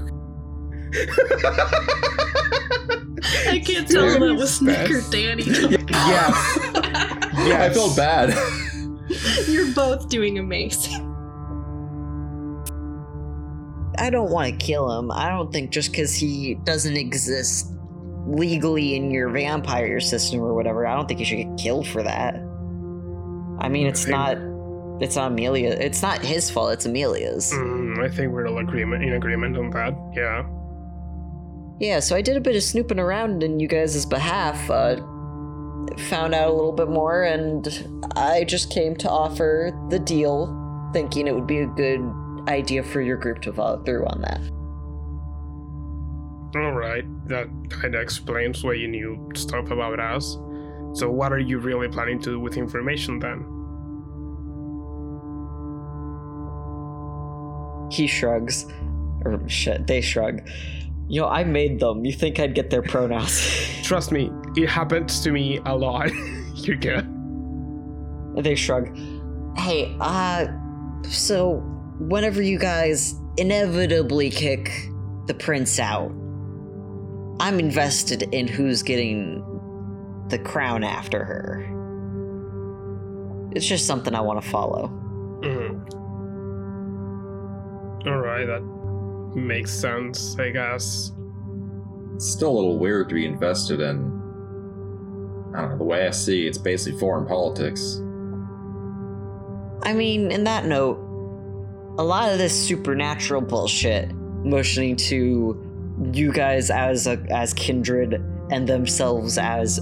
[3.47, 5.45] I can't tell if that was Nick or Danny.
[5.45, 6.59] Yes.
[7.47, 8.35] Yeah, I felt bad.
[9.49, 11.14] You're both doing amazing.
[13.99, 15.11] I don't want to kill him.
[15.11, 17.71] I don't think just because he doesn't exist
[18.27, 22.03] legally in your vampire system or whatever, I don't think you should get killed for
[22.03, 22.35] that.
[23.61, 24.39] I mean, it's not.
[25.01, 25.71] It's not Amelia.
[25.71, 26.73] It's not his fault.
[26.73, 27.53] It's Amelia's.
[27.53, 29.95] Mm, I think we're all agreement in agreement on that.
[30.15, 30.47] Yeah.
[31.81, 34.97] Yeah, so I did a bit of snooping around in you guys' behalf, uh,
[36.09, 37.67] found out a little bit more, and
[38.15, 42.01] I just came to offer the deal, thinking it would be a good
[42.49, 44.41] idea for your group to follow through on that.
[46.57, 47.05] All right.
[47.29, 50.39] That kind of explains why you knew stuff about us.
[50.93, 53.45] So, what are you really planning to do with information then?
[57.91, 58.67] He shrugs.
[59.25, 60.49] Or shit, they shrug.
[61.09, 62.05] You know, I made them.
[62.05, 63.41] You think I'd get their pronouns?
[63.83, 66.11] Trust me, it happens to me a lot.
[66.55, 67.07] You're good.
[68.37, 68.97] they shrug.
[69.57, 70.47] Hey, uh,
[71.03, 71.63] so
[71.99, 74.71] whenever you guys inevitably kick
[75.27, 76.11] the prince out,
[77.41, 79.43] I'm invested in who's getting
[80.29, 81.71] the crown after her.
[83.55, 84.89] It's just something I want to follow.
[85.43, 85.81] Mhm.
[88.07, 88.63] All right, that
[89.35, 91.13] makes sense, I guess.
[92.15, 94.13] It's still a little weird to be invested in.
[95.55, 98.01] I don't know, the way I see it, it's basically foreign politics.
[99.83, 100.99] I mean, in that note,
[101.99, 104.13] a lot of this supernatural bullshit,
[104.45, 105.61] motioning to
[106.13, 108.15] you guys as a, as kindred
[108.51, 109.79] and themselves as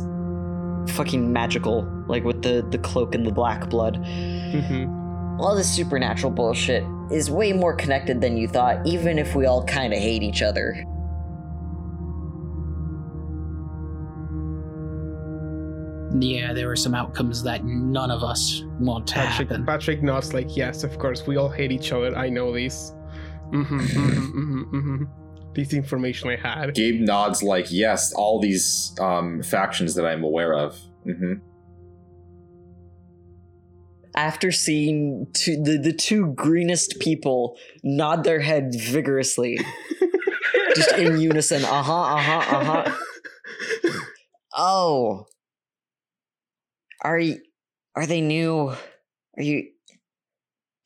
[0.91, 3.97] fucking magical, like with the the cloak and the black blood.
[3.97, 5.41] Mm-hmm.
[5.41, 9.65] All this supernatural bullshit is way more connected than you thought, even if we all
[9.65, 10.85] kind of hate each other.
[16.21, 19.67] Yeah, there were some outcomes that none of us want to Patrick, happen.
[19.67, 22.17] Patrick nods like, yes, of course, we all hate each other.
[22.17, 22.93] I know this.
[23.51, 25.05] Mm-hmm, mm-hmm, mm-hmm.
[25.55, 26.75] This information I had.
[26.75, 30.79] Gabe nods like, yes, all these um, factions that I'm aware of.
[34.17, 39.59] After seeing two, the the two greenest people nod their heads vigorously,
[40.75, 41.65] just in unison.
[41.65, 42.01] Uh huh.
[42.01, 42.57] Uh huh.
[42.57, 42.97] Uh huh.
[44.55, 45.27] Oh.
[47.03, 47.41] Are you,
[47.97, 48.69] are they new?
[49.37, 49.69] Are you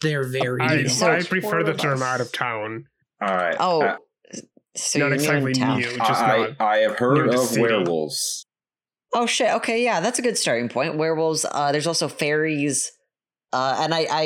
[0.00, 0.88] They're very I, new.
[0.88, 2.02] So I prefer four the of term us.
[2.02, 2.85] out of town.
[3.20, 3.57] All right.
[3.61, 3.96] Oh, Uh,
[4.76, 5.79] so not you're exactly new in town.
[5.79, 5.96] new.
[5.96, 7.62] Just I, not I have heard of city.
[7.62, 8.44] werewolves.
[9.14, 9.50] Oh shit.
[9.55, 10.96] Okay, yeah, that's a good starting point.
[10.98, 11.46] Werewolves.
[11.50, 12.92] Uh, there's also fairies.
[13.52, 14.22] Uh, and I, I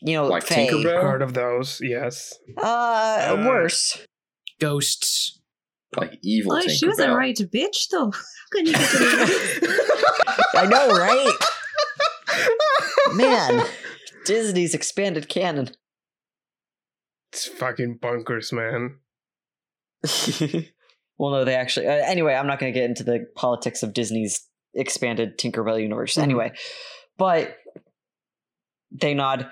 [0.00, 0.66] You know, Like Fae.
[0.68, 1.02] Tinkerbell?
[1.02, 1.80] Heard of those?
[1.82, 2.32] Yes.
[2.56, 2.62] Uh,
[3.38, 3.98] Uh, worse.
[4.60, 5.40] Ghosts.
[5.96, 7.16] Like evil Oh, she was a Tinkerbell.
[7.16, 8.12] right bitch, though.
[8.54, 11.36] How can you get to I know, right?
[13.14, 13.66] Man,
[14.24, 15.70] Disney's expanded canon.
[17.32, 18.98] It's fucking bunkers, man.
[21.18, 21.86] well, no, they actually.
[21.88, 26.14] Uh, anyway, I'm not going to get into the politics of Disney's expanded Tinkerbell universe.
[26.14, 26.22] Mhm.
[26.22, 26.52] Anyway,
[27.18, 27.56] but
[28.90, 29.50] they nod.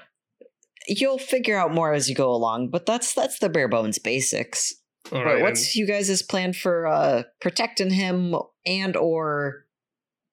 [0.89, 4.73] You'll figure out more as you go along, but that's that's the bare bones basics.
[5.11, 5.43] All but right.
[5.43, 8.35] what's you guys' plan for uh protecting him
[8.65, 9.67] and or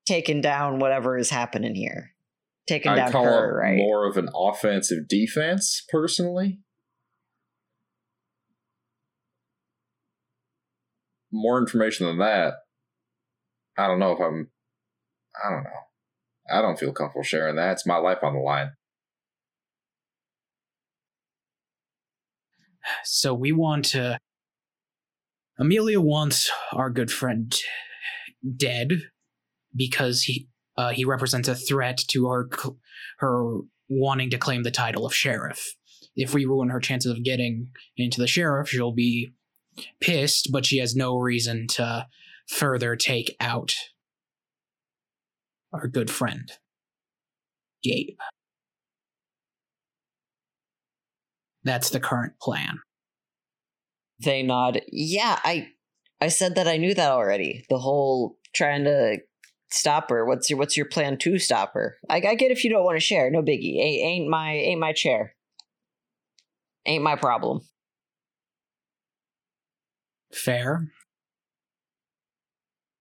[0.05, 2.12] taking down whatever is happening here?
[2.67, 3.77] Taking I down call her, it right?
[3.77, 6.60] more of an offensive defense, personally.
[11.32, 12.55] More information than that.
[13.77, 14.49] I don't know if I'm.
[15.43, 15.69] I don't know.
[16.51, 17.73] I don't feel comfortable sharing that.
[17.73, 18.71] It's my life on the line.
[23.03, 24.19] So we want to.
[25.60, 27.54] Amelia wants our good friend
[28.56, 28.93] dead
[29.76, 32.50] because he uh, he represents a threat to her
[33.17, 35.76] her wanting to claim the title of sheriff.
[36.15, 39.32] If we ruin her chances of getting into the sheriff, she'll be
[40.00, 42.08] pissed, but she has no reason to
[42.48, 43.76] further take out
[45.74, 46.52] our good friend
[47.84, 48.17] Gabe.
[51.63, 52.80] That's the current plan.
[54.21, 54.82] They nod.
[54.91, 55.69] Yeah, I
[56.21, 57.65] I said that I knew that already.
[57.69, 59.17] The whole trying to
[59.71, 60.25] stop her.
[60.25, 61.97] What's your what's your plan to stop her?
[62.10, 63.29] I, I get if you don't want to share.
[63.32, 63.79] No biggie.
[63.79, 65.36] Ain't, ain't my ain't my chair.
[66.86, 67.62] Ain't my problem.
[70.34, 70.88] Fair.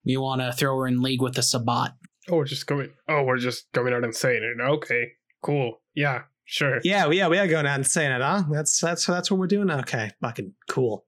[0.05, 1.93] You want to throw her in league with the Sabbat.
[2.31, 2.91] Oh, we're just going.
[3.09, 4.61] Oh, we're just going out and saying it.
[4.63, 5.81] Okay, cool.
[5.95, 6.81] Yeah, sure.
[6.83, 8.45] Yeah, we- yeah, we are going out and saying it, huh?
[8.51, 9.71] That's that's that's what we're doing.
[9.71, 11.05] Okay, fucking cool.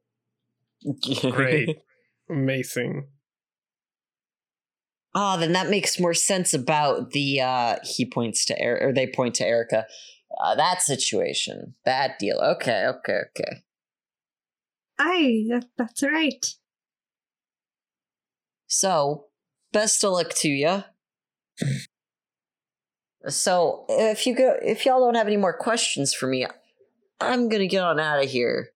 [1.31, 1.79] Great.
[2.31, 3.09] Amazing.
[5.15, 9.07] Ah, then that makes more sense about the uh he points to er- or they
[9.07, 9.87] point to Erica.
[10.43, 11.75] Uh, that situation.
[11.85, 12.39] That deal.
[12.39, 13.63] Okay, okay, okay.
[14.99, 16.47] Aye, that, that's right.
[18.69, 19.27] So,
[19.73, 20.85] best of luck to you.
[23.29, 26.47] So, if you go, if y'all don't have any more questions for me,
[27.21, 28.69] I'm gonna get on out of here.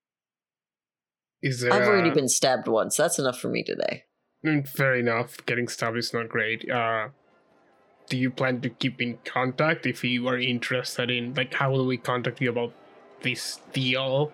[1.44, 1.72] Is there?
[1.74, 2.96] I've already uh, been stabbed once.
[2.96, 4.04] That's enough for me today.
[4.44, 5.36] mm, Fair enough.
[5.44, 6.68] Getting stabbed is not great.
[6.68, 7.08] Uh,
[8.08, 11.86] do you plan to keep in contact if you are interested in like how will
[11.86, 12.72] we contact you about
[13.20, 14.32] this deal?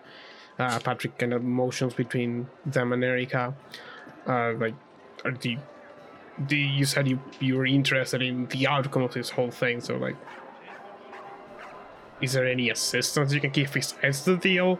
[0.57, 3.55] Uh, Patrick kind of motions between them and Erica.
[4.25, 4.75] Uh, like,
[5.25, 5.57] are you,
[6.49, 9.81] you, you said you you were interested in the outcome of this whole thing?
[9.81, 10.15] So like,
[12.21, 14.79] is there any assistance you can give besides the deal?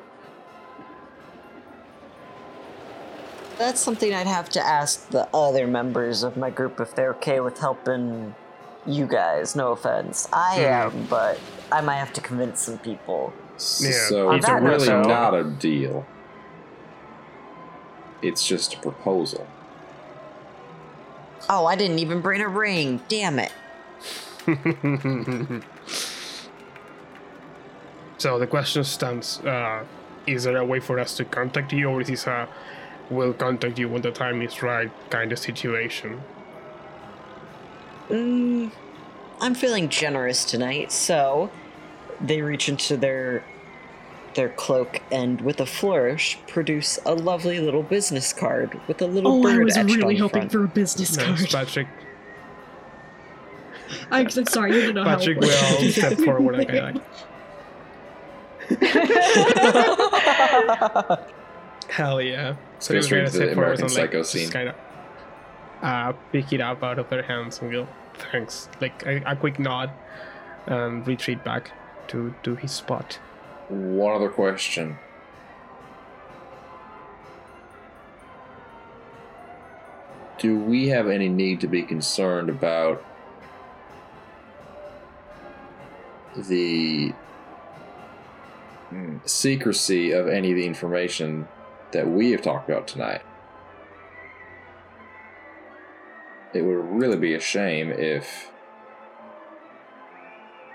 [3.61, 7.39] That's something I'd have to ask the other members of my group if they're okay
[7.41, 8.33] with helping
[8.87, 9.55] you guys.
[9.55, 10.27] No offense.
[10.33, 10.85] I Yeah.
[10.87, 11.39] am, but
[11.71, 13.31] I might have to convince some people.
[13.79, 16.07] Yeah, so on it's that note, really though- not a deal.
[18.23, 19.45] It's just a proposal.
[21.47, 22.99] Oh, I didn't even bring a ring.
[23.09, 23.51] Damn it.
[28.17, 29.83] so the question stands: uh,
[30.25, 32.47] Is there a way for us to contact you, or is this a
[33.11, 36.21] "we'll contact you when the time is right" kind of situation?
[38.09, 38.71] Mm,
[39.39, 41.49] I'm feeling generous tonight, so
[42.19, 43.43] they reach into their
[44.33, 49.39] their cloak and with a flourish produce a lovely little business card with a little
[49.39, 50.51] Oh, bird I was etched really on the hoping front.
[50.53, 51.67] for a business Nice, card.
[51.67, 51.87] Patrick.
[54.11, 57.03] I'm so sorry, you don't know Patrick how Patrick will step forward and kind like,
[61.91, 62.55] Hell yeah!
[62.79, 64.49] So straight gonna to the American and, like, Psycho just scene.
[64.49, 64.75] Kind of
[65.81, 68.69] uh, pick it up out of their hands and go, thanks.
[68.79, 69.91] Like a, a quick nod
[70.67, 71.71] and retreat back
[72.07, 73.19] to to his spot.
[73.67, 74.99] One other question.
[80.39, 83.03] Do we have any need to be concerned about
[86.37, 87.13] the
[88.93, 91.47] mm, secrecy of any of the information
[91.91, 93.21] that we have talked about tonight?
[96.53, 98.51] It would really be a shame if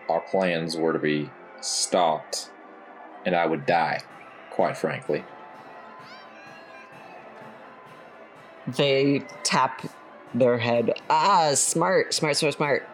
[0.09, 2.51] our plans were to be stopped
[3.27, 4.01] and I would die,
[4.51, 5.25] quite frankly.
[8.67, 9.83] They tap
[10.33, 11.01] their head.
[11.11, 12.89] Ah, smart, smart, smart, smart.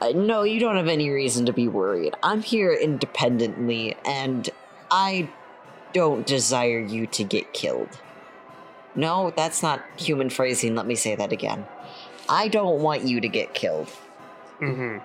[0.00, 2.14] Uh, no, you don't have any reason to be worried.
[2.22, 4.48] I'm here independently, and
[4.90, 5.30] I
[5.96, 7.88] don't desire you to get killed.
[8.94, 10.74] No, that's not human phrasing.
[10.74, 11.66] Let me say that again.
[12.28, 13.88] I don't want you to get killed.
[14.60, 14.98] Mm-hmm.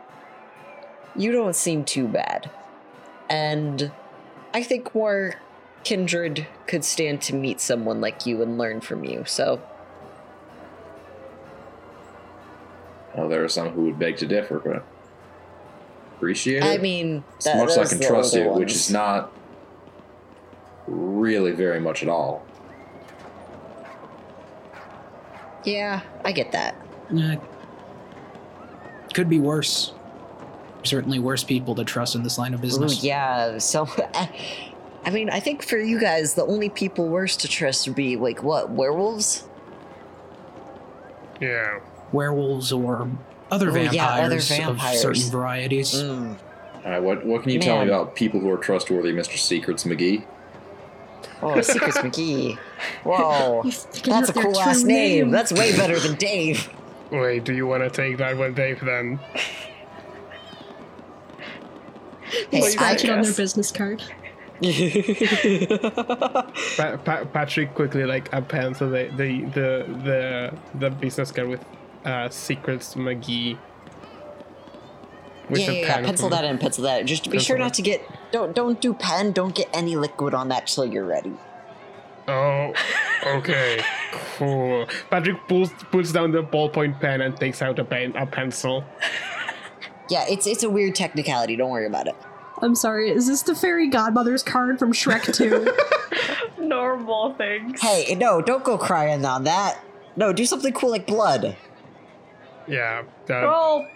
[1.16, 2.52] You don't seem too bad.
[3.30, 3.90] And
[4.54, 5.36] I think more
[5.86, 9.62] kindred could stand to meet someone like you and learn from you, so
[13.16, 14.84] Well, there are some who would beg to differ, but
[16.18, 16.66] appreciate it.
[16.66, 19.32] I mean, as that- much as I can trust older you, which is not
[20.88, 22.44] really very much at all.
[25.64, 26.76] Yeah, I get that.
[29.14, 29.94] Could be worse.
[30.84, 33.04] Certainly worse people to trust in this line of Ooh, business.
[33.04, 33.88] yeah, so
[35.06, 38.16] I mean, I think for you guys, the only people worse to trust would be
[38.16, 39.48] like what werewolves?
[41.40, 41.80] Yeah.
[42.12, 43.10] Werewolves or
[43.52, 45.94] other Oh, yeah, other vampires, of certain varieties.
[45.94, 46.38] Mm.
[46.84, 49.84] All right, what what can you tell me about people who are trustworthy, Mister Secrets
[49.84, 50.26] McGee?
[51.42, 52.58] Oh, Secrets McGee.
[53.04, 53.64] Whoa,
[54.06, 55.32] that's a cool last true name.
[55.32, 56.70] That's way better than Dave.
[57.12, 58.80] Wait, do you want to take that one, Dave?
[58.82, 59.20] Then
[62.50, 64.02] Hey, Scratch it on their business card.
[66.78, 71.66] pa- pa- Patrick quickly like appends the the the the, the business card with
[72.06, 73.58] uh, secrets McGee.
[75.50, 76.02] With yeah, yeah, yeah.
[76.06, 76.58] Pencil that in.
[76.58, 77.02] Pencil that.
[77.02, 77.08] in.
[77.08, 78.02] Just be Pencil sure not to get.
[78.32, 79.32] Don't don't do pen.
[79.32, 81.34] Don't get any liquid on that till you're ready.
[82.28, 82.74] Oh,
[83.26, 83.84] okay,
[84.38, 84.86] cool.
[85.10, 88.84] Patrick pulls puts down the ballpoint pen and takes out a pen a pencil.
[90.10, 91.56] Yeah, it's it's a weird technicality.
[91.56, 92.16] Don't worry about it.
[92.62, 96.64] I'm sorry, is this the fairy godmother's card from Shrek 2?
[96.64, 97.82] Normal things.
[97.82, 99.80] Hey, no, don't go crying on that.
[100.16, 101.58] No, do something cool like blood.
[102.68, 103.02] Yeah.
[103.26, 103.88] That, Well,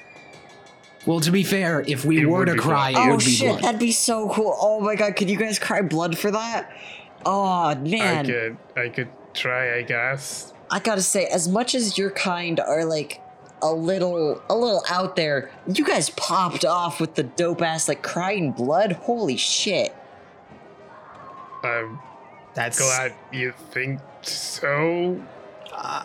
[1.06, 3.06] Well, to be fair, if we It were to cry, blood.
[3.08, 3.64] it oh would be shit, blood.
[3.64, 4.56] that'd be so cool.
[4.60, 6.72] Oh my god, could you guys cry blood for that?
[7.26, 8.26] Oh man.
[8.26, 10.54] I could I could try, I guess.
[10.72, 13.22] I gotta say, as much as your kind are like
[13.62, 18.02] a little a little out there, you guys popped off with the dope ass like
[18.02, 18.94] crying blood.
[18.94, 19.96] Holy shit.
[21.64, 22.00] I'm
[22.54, 25.22] That's glad you think so.
[25.72, 26.04] Uh,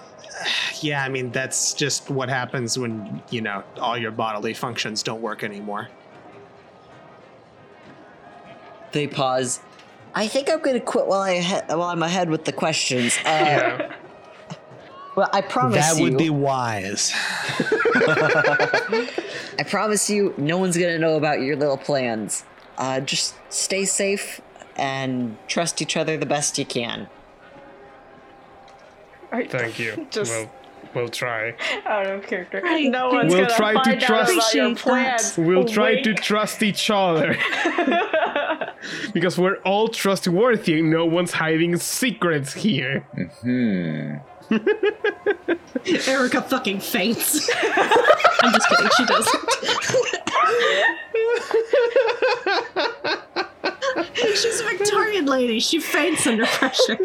[0.81, 5.23] yeah, I mean that's just what happens when you know all your bodily functions don't
[5.23, 5.89] work anymore.
[8.93, 9.61] They pause.
[10.15, 13.17] I think I'm gonna quit while I he- while I'm ahead with the questions.
[13.19, 13.93] Uh, Yeah.
[15.17, 16.05] Well, I promise you that you.
[16.05, 17.13] would be wise.
[19.59, 22.45] I promise you, no one's gonna know about your little plans.
[22.79, 24.41] Uh, just stay safe
[24.77, 27.09] and trust each other the best you can.
[29.33, 30.07] I- Thank you.
[30.11, 30.51] Just We'll
[30.95, 31.55] we'll try.
[31.87, 32.61] out of character.
[32.63, 32.91] Right.
[32.91, 35.39] No one's We'll gonna try to find trust- out about your Appreciate plans.
[35.39, 37.37] We'll try to trust each other
[39.13, 40.83] because we're all trustworthy.
[40.83, 43.01] No one's hiding secrets here.
[43.43, 44.17] Hmm.
[46.09, 47.49] Erica fucking faints.
[48.43, 49.41] I'm just kidding, she doesn't.
[54.37, 55.61] She's a Victorian lady.
[55.61, 56.99] She faints under pressure.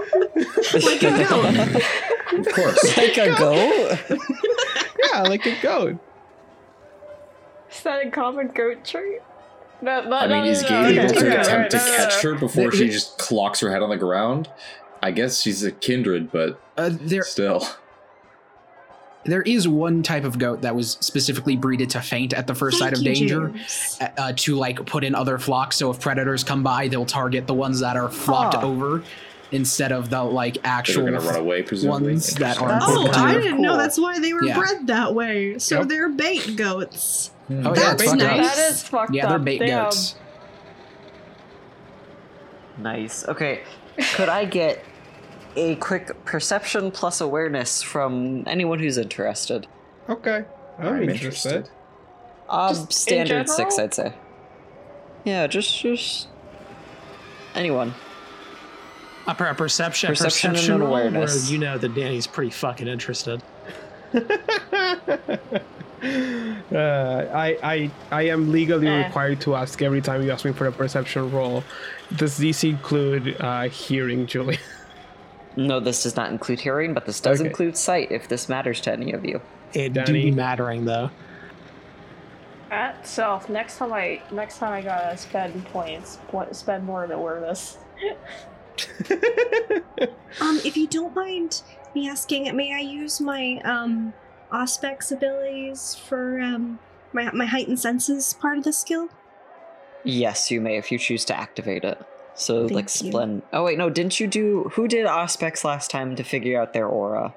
[0.74, 1.56] like a goat.
[2.34, 2.98] Of course.
[2.98, 4.00] Like a goat?
[5.12, 5.98] Yeah, like a goat.
[7.72, 9.22] Is that a common goat trait?
[9.82, 11.86] No, no, I mean, is no, Gabe no, able okay, to okay, attempt to no,
[11.86, 12.32] no, no, catch no.
[12.32, 14.50] her before she just clocks her head on the ground?
[15.06, 17.64] I guess she's a kindred, but Uh, there, still.
[19.24, 22.80] there is one type of goat that was specifically breeded to faint at the first
[22.80, 23.53] Thank sight of danger,
[24.01, 25.76] uh, uh, to like put in other flocks.
[25.76, 28.66] So if predators come by, they'll target the ones that are flocked Huh.
[28.68, 29.03] over
[29.51, 31.06] instead of the like actual.
[31.06, 32.68] gonna run away, ones that Interesting.
[32.68, 34.58] aren't Oh, I didn't know that's why they were Yeah.
[34.58, 35.60] bred that way.
[35.60, 35.88] So Yep.
[35.89, 37.30] they're bait goats.
[37.47, 38.18] Oh yeah, That's it's up.
[38.18, 38.56] nice.
[38.56, 39.30] That is fucked Yeah, up.
[39.30, 39.84] they're bait Damn.
[39.84, 40.16] goats.
[42.80, 43.28] Nice.
[43.28, 43.62] Okay.
[44.16, 44.84] Could I get
[45.56, 49.68] a quick perception plus awareness from anyone who's interested?
[50.10, 50.45] Okay,
[50.80, 51.56] I'm, I'm interested.
[51.56, 51.70] interested.
[52.49, 53.80] Um, Just standard six.
[53.80, 54.14] I'd say.
[55.24, 56.28] Yeah, just just
[57.56, 57.93] anyone.
[59.28, 61.49] A per- a perception, Perception and perception an roll where awareness.
[61.49, 63.41] you know that Danny's pretty fucking interested.
[66.72, 69.06] Uh, I, I, I am legally Eh.
[69.08, 71.64] required to ask every time you ask me for a perception roll.
[72.16, 74.60] Does this include uh, hearing, Julie?
[75.58, 77.49] No, this does not include hearing, but this does Okay.
[77.49, 78.12] include sight.
[78.12, 79.41] If this matters to any of you.
[79.74, 81.10] It do be mattering though.
[82.72, 86.18] At self, next time I next time I gotta spend points,
[86.51, 87.78] spend more in awareness.
[90.41, 91.62] Um, if you don't mind
[91.93, 94.14] me asking, may I use my um
[94.51, 96.80] Auspex abilities for um
[97.14, 99.08] My my heightened senses part of the skill.
[100.03, 101.97] Yes, you may if you choose to activate it.
[102.36, 103.10] So like Thank you.
[103.12, 103.42] splend.
[103.54, 104.70] Oh wait, no, didn't you do?
[104.74, 107.34] Who did Auspex last time to figure out their aura?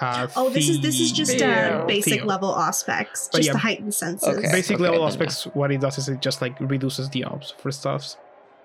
[0.00, 1.48] Uh, Oh, this is this is just Theo.
[1.48, 2.24] uh, basic Theo.
[2.26, 3.52] level Auspex, But just yeah.
[3.52, 4.28] the heightened senses.
[4.38, 4.50] Okay.
[4.52, 7.54] Basic okay, level then, Auspex, what it does is it just like reduces the odds
[7.58, 8.16] for stuffs.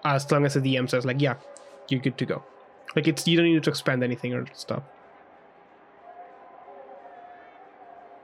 [0.05, 1.35] As long as the DM says like, yeah,
[1.89, 2.43] you're good to go.
[2.95, 4.83] Like it's you don't need to expand anything or stuff.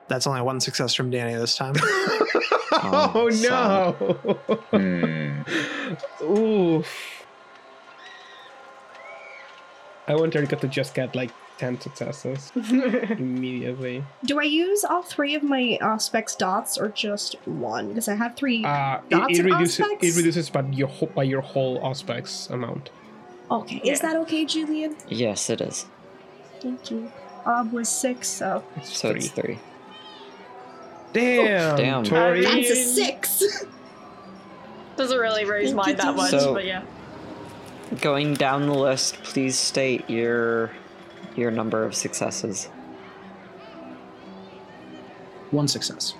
[0.07, 1.75] That's only one success from Danny this time.
[2.71, 3.91] oh no!
[4.71, 5.41] Hmm.
[6.23, 7.19] Oof.
[10.07, 14.03] I want Erica to just get like ten successes immediately.
[14.25, 17.87] Do I use all three of my Auspex dots or just one?
[17.89, 18.65] Because I have three.
[18.65, 22.49] Uh, it, Dots it and reduces it reduces by your whole, by your whole Auspex
[22.49, 22.89] amount.
[23.49, 24.95] okay, is that okay, Julian?
[25.07, 25.85] Yes, it is.
[26.59, 27.11] Thank you.
[27.45, 29.19] Ob was six, so It's So three.
[29.19, 29.59] it's three.
[31.13, 32.03] Damn, damn.
[32.03, 32.41] Tori.
[32.43, 33.43] that's a six.
[34.97, 36.83] Doesn't really raise Thank mine that much, So- but yeah.
[38.01, 40.71] Going down the list, please state your
[41.35, 42.65] your number of successes.
[45.51, 46.15] One success.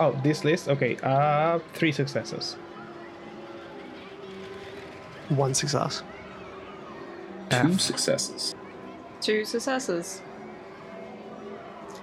[0.00, 0.68] Oh, this list.
[0.68, 0.96] Okay.
[1.02, 2.56] Uh, three successes.
[5.28, 6.02] one success.
[7.50, 8.54] Two successes.
[9.20, 10.22] Two successes.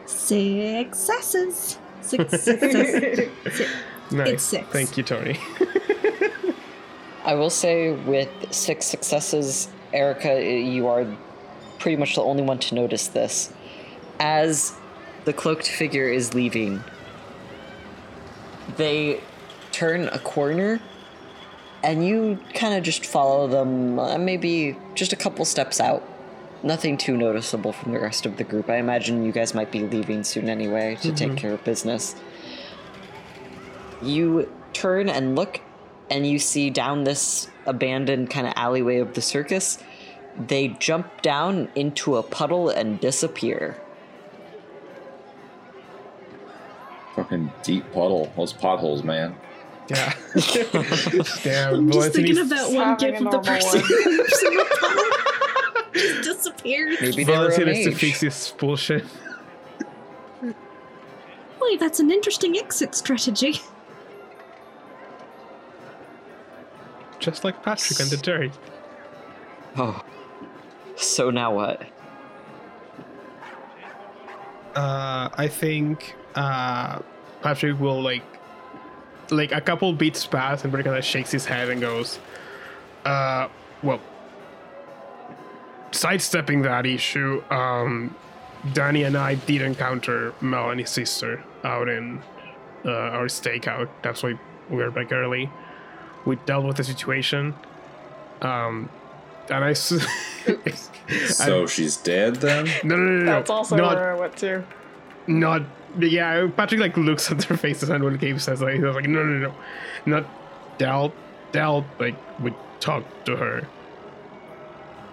[0.10, 1.78] Successes.
[2.02, 3.30] Successes.
[4.12, 4.42] Nice.
[4.42, 4.68] six.
[4.70, 5.40] Thank you, Tori.
[7.24, 11.06] I will say, with six successes, Erica, you are
[11.78, 13.54] pretty much the only one to notice this.
[14.20, 14.76] As
[15.26, 16.84] the cloaked figure is leaving,
[18.78, 19.22] they
[19.72, 20.80] turn a corner,
[21.84, 26.02] and you kind of just follow them, uh, maybe just a couple steps out.
[26.62, 28.70] Nothing too noticeable from the rest of the group.
[28.70, 32.16] I imagine you guys might be leaving soon anyway to take care of business.
[34.02, 35.62] You turn and look,
[36.10, 39.80] and you see down this abandoned kind of alleyway of the circus,
[40.38, 43.78] they jump down into a puddle and disappear.
[47.16, 48.32] Fucking deep puddle.
[48.36, 49.36] Those potholes, man.
[49.90, 50.14] Yeah.
[51.44, 51.74] Damn.
[51.76, 53.82] I'm just thinking of that one having gif of the person
[55.94, 56.02] one.
[56.02, 56.24] who lives in the puddle.
[56.24, 56.98] just disappeared.
[57.02, 58.00] Maybe they were a Valencia needs to mage.
[58.00, 59.06] fix this bullshit.
[61.60, 63.62] Boy, that's an interesting exit strategy.
[67.20, 68.52] Just like Patrick and the dirt.
[69.76, 70.04] Oh.
[70.96, 71.82] So now what?
[74.76, 77.00] Uh, I think uh,
[77.42, 78.24] Patrick will like,
[79.32, 82.20] like a couple beats pass, and Brett kind of shakes his head and goes,
[83.06, 83.50] "Uh,
[83.84, 84.00] well,
[85.92, 88.16] sidestepping that issue, um,
[88.74, 92.22] Danny and I did encounter Melanie's sister out in
[92.86, 93.90] uh, our stakeout.
[94.02, 94.38] That's why
[94.70, 95.50] we were back early.
[96.26, 97.54] We dealt with the situation.
[98.42, 98.90] Um,
[99.50, 100.06] and I." s-
[101.26, 102.66] So she's dead then?
[102.84, 103.32] no, no, no, no, no.
[103.32, 104.64] That's also not, where I went to.
[105.28, 105.64] not
[105.98, 109.24] yeah patrick like looks at their faces and when gabe says like he's like no
[109.24, 109.56] no no
[110.06, 110.24] not
[110.78, 111.14] dealt
[111.52, 113.68] dealt like we talked to her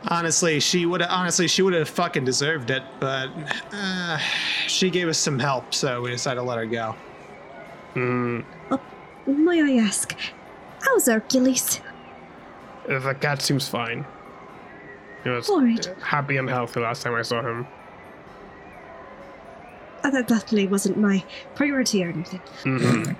[0.08, 3.28] Honestly, she would honestly she would have fucking deserved it, but
[3.72, 4.18] uh,
[4.68, 6.94] she gave us some help, so we decided to let her go.
[7.94, 8.44] mm,
[9.26, 10.14] May I ask,
[10.82, 11.80] how's Hercules?
[12.88, 14.06] the cat seems fine
[15.24, 15.86] he was Alright.
[16.00, 17.66] happy and healthy last time i saw him
[20.04, 21.24] Uh, that definitely wasn't my
[21.56, 22.40] priority or anything.
[22.62, 23.16] Mhm.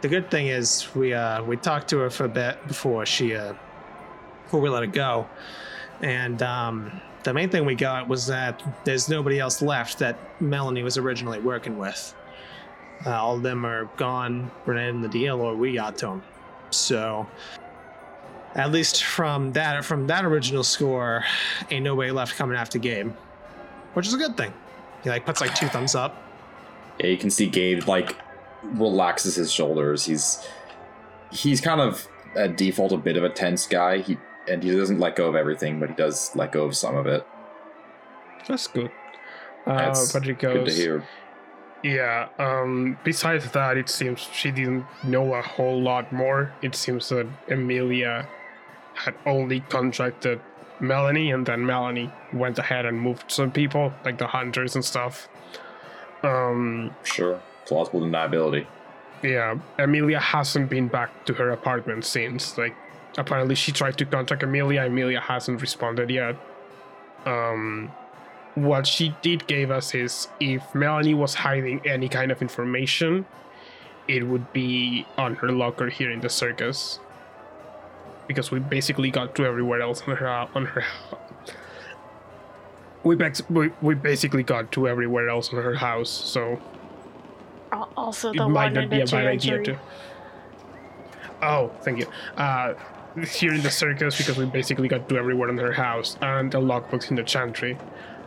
[0.00, 3.36] The good thing is we uh we talked to her for a bit before she
[3.36, 3.52] uh
[4.48, 5.28] before we let it go.
[6.00, 10.82] And um the main thing we got was that there's nobody else left that Melanie
[10.82, 12.14] was originally working with.
[13.04, 16.22] Uh, all of them are gone, we're in the deal, or we got to them.
[16.70, 17.26] So,
[18.54, 21.24] at least from that from that original score,
[21.70, 23.12] ain't nobody left coming after Gabe,
[23.92, 24.52] which is a good thing.
[25.02, 26.16] He like puts like two thumbs up.
[26.98, 28.16] Yeah, you can see Gabe like
[28.62, 30.04] relaxes his shoulders.
[30.04, 30.46] He's
[31.30, 33.98] he's kind of at default a bit of a tense guy.
[33.98, 34.16] He
[34.50, 37.06] and he doesn't let go of everything, but he does let go of some of
[37.06, 37.26] it.
[38.46, 38.90] that's good
[39.66, 41.04] uh, That's patrick good to hear.
[41.82, 47.08] yeah um besides that it seems she didn't know a whole lot more it seems
[47.10, 48.26] that amelia
[48.94, 50.40] had only contracted
[50.80, 55.28] melanie and then melanie went ahead and moved some people like the hunters and stuff
[56.22, 58.66] um Sure, plausible deniability.
[59.22, 62.74] yeah amelia hasn't been back to her apartment since like
[63.18, 64.82] apparently she tried to contact Amelia.
[64.86, 66.36] Amelia hasn't responded yet
[67.26, 67.90] um
[68.54, 73.24] what she did gave us is if Melanie was hiding any kind of information,
[74.08, 76.98] it would be on her locker here in the circus.
[78.26, 80.84] Because we basically got to everywhere else on her on her.
[83.04, 86.60] We, bex- we, we basically got to everywhere else on her house, so
[87.70, 89.78] Al- Also, it the might one not be a bad idea to.
[91.42, 92.06] Oh, thank you.
[92.36, 92.74] Uh,
[93.24, 96.58] here in the circus, because we basically got to everywhere in her house, and a
[96.58, 97.76] lockbox in the chantry.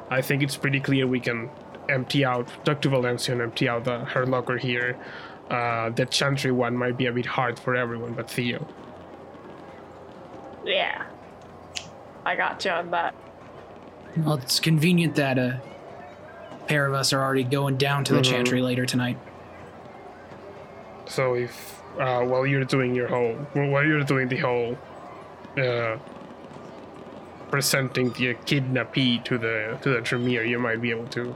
[0.09, 1.49] I think it's pretty clear we can
[1.89, 4.97] empty out, talk to Valencia and empty out the, her locker here.
[5.49, 8.65] Uh, the chantry one might be a bit hard for everyone, but Theo.
[10.63, 11.03] Yeah.
[12.25, 13.15] I got you on that.
[14.17, 15.61] Well, it's convenient that a
[16.67, 18.25] pair of us are already going down to the Mhm.
[18.29, 19.17] chantry later tonight.
[21.07, 24.77] So if uh, while you're doing your whole, while you're doing the whole,
[25.57, 25.97] uh,
[27.49, 31.35] presenting the kidnappee to the to the Tremere, you might be able to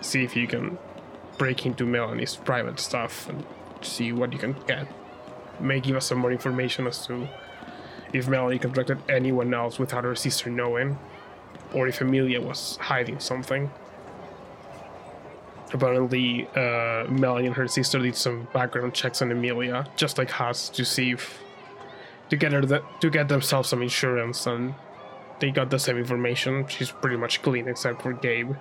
[0.00, 0.78] see if you can
[1.38, 3.44] break into Melanie's private stuff and
[3.80, 4.86] see what you can get.
[5.60, 7.28] May give us some more information as to
[8.12, 10.98] if Melanie contacted anyone else without her sister knowing,
[11.72, 13.70] or if Amelia was hiding something.
[15.72, 20.68] Apparently, uh, Melanie and her sister did some background checks on Amelia, just like us,
[20.68, 21.42] to see if
[22.28, 24.74] to get her the, to get themselves some insurance, and
[25.40, 26.66] they got the same information.
[26.68, 28.54] She's pretty much clean except for Gabe.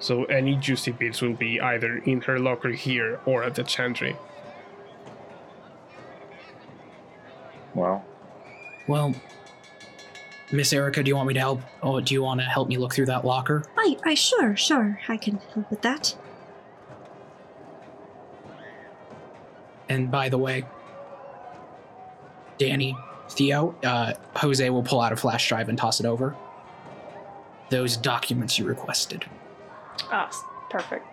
[0.00, 4.16] So any juicy bits will be either in her locker here or at the chantry.
[7.74, 8.04] Well,
[8.86, 9.14] Well,
[10.50, 11.60] Miss Erica, do you want me to help?
[11.82, 13.64] Oh, do you want to help me look through that locker?
[13.76, 16.16] I, I sure, sure, I can help with that.
[19.90, 20.64] And by the way,
[22.58, 22.96] Danny,
[23.30, 26.34] Theo, uh, Jose will pull out a flash drive and toss it over.
[27.70, 29.24] Those documents you requested.
[30.10, 31.06] Ah, s- perfect.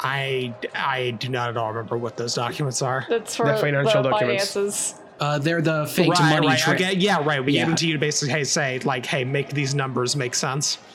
[0.00, 3.04] I I do not at all remember what those documents are.
[3.08, 4.52] That's for The the, financial documents.
[4.52, 4.97] finances.
[5.20, 6.58] Uh, they're the faked right, money right.
[6.58, 7.44] tra- okay, yeah, right.
[7.44, 7.60] We Yeah.
[7.60, 10.78] gave them to you to basically hey, say like, hey, make these numbers make sense.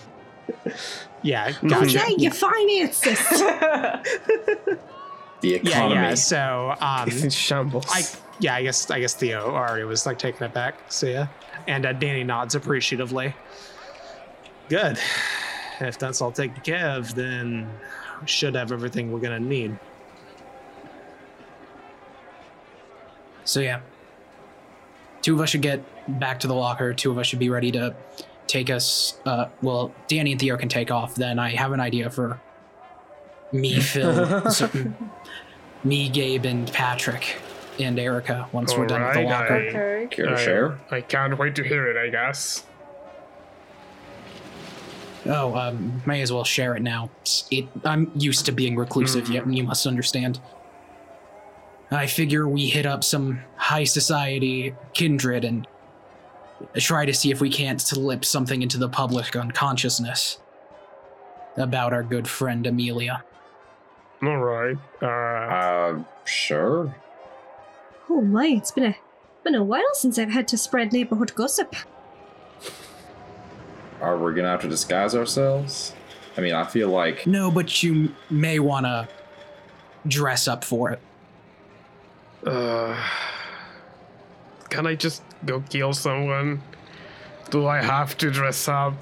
[1.26, 2.02] Yeah, gotcha.
[2.02, 3.18] Okay, you finances.
[3.30, 4.78] the
[5.42, 5.96] Yeah, economy.
[6.02, 6.14] yeah.
[6.16, 7.86] So, um, It's in shambles.
[7.90, 8.04] I
[8.40, 10.76] yeah, I guess I guess Theo already was like taking it back.
[10.90, 11.28] So yeah,
[11.66, 13.34] and uh, Danny nods appreciatively.
[14.68, 15.00] Good.
[15.80, 17.70] If that's all taken care of, then
[18.20, 19.80] we should have everything we're gonna need.
[23.46, 23.80] So yeah,
[25.24, 25.82] two of us should get
[26.20, 26.94] back to the locker.
[26.94, 27.96] Two of us should be ready to
[28.46, 29.18] take us.
[29.26, 31.16] Uh, well, Danny and Theo can take off.
[31.16, 32.40] Then I have an idea for
[33.52, 34.70] me, Phil, so-
[35.84, 37.38] me, Gabe, and Patrick,
[37.80, 38.48] and Erica.
[38.52, 39.54] Once we're done with the locker.
[39.56, 40.24] I- okay.
[40.28, 40.80] I- share?
[40.92, 42.66] I can't wait to hear it, I guess.
[45.26, 47.10] Oh, um, may as well share it now.
[47.50, 50.42] It, I'm used to being reclusive, yet you must understand.
[51.94, 55.68] I figure we hit up some high society kindred and
[56.76, 60.40] try to see if we can't slip something into the public unconsciousness
[61.58, 63.24] about our good friend Amelia.
[64.22, 64.78] All right.
[65.02, 66.96] Uh, Uh, sure.
[68.10, 68.96] oh my, it's been a
[69.44, 71.76] been a while since I've had to spread neighborhood gossip.
[74.02, 75.94] Are we gonna have to disguise ourselves?
[76.38, 79.08] I mean, I feel like No, but you may want to
[80.08, 81.00] dress up for it.
[82.46, 82.96] Uh,
[84.70, 86.62] can I just go kill someone?
[87.50, 88.96] Do I have to dress up?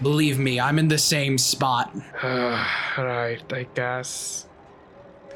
[0.00, 1.94] Believe me, I'm in the same spot.
[2.22, 2.64] Uh,
[2.98, 4.46] right, I guess.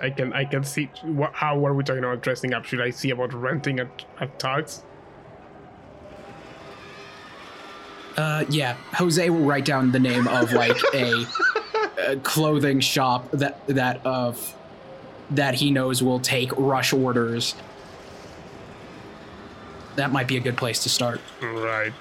[0.01, 2.64] I can I can see what, how are we talking about dressing up?
[2.64, 3.88] Should I see about renting a
[4.20, 4.82] a tux?
[8.16, 11.26] Uh, yeah, Jose will write down the name of like a,
[12.09, 14.55] a clothing shop that that of
[15.31, 17.55] that he knows will take rush orders.
[19.97, 21.20] That might be a good place to start.
[21.41, 21.93] Right.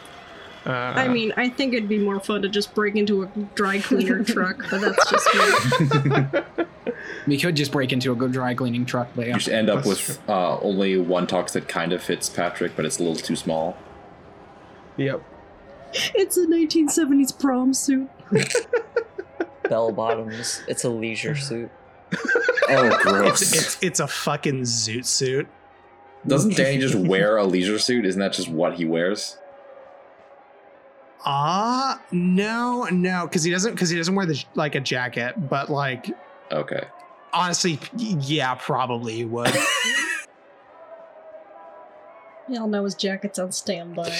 [0.65, 3.79] Uh, I mean, I think it'd be more fun to just break into a dry
[3.79, 6.65] cleaner truck, but that's just me.
[7.27, 9.33] We could just break into a good dry cleaning truck, but yeah.
[9.33, 12.75] you should end up That's with uh, only one tux that kind of fits Patrick,
[12.75, 13.77] but it's a little too small.
[14.97, 15.23] Yep.
[15.93, 18.09] It's a 1970s prom suit.
[19.69, 20.61] Bell bottoms.
[20.67, 21.71] It's a leisure suit.
[22.69, 23.41] Oh, gross!
[23.41, 25.47] It's it's it's a fucking zoot suit.
[26.27, 28.05] Doesn't Danny just wear a leisure suit?
[28.05, 29.37] Isn't that just what he wears?
[31.27, 35.69] Ah, no, no, because he doesn't because he doesn't wear the like a jacket, but
[35.69, 36.07] like
[36.51, 36.83] Okay.
[37.33, 39.51] honestly, yeah, probably he would.
[42.47, 44.15] Y'all know his jacket's on standby.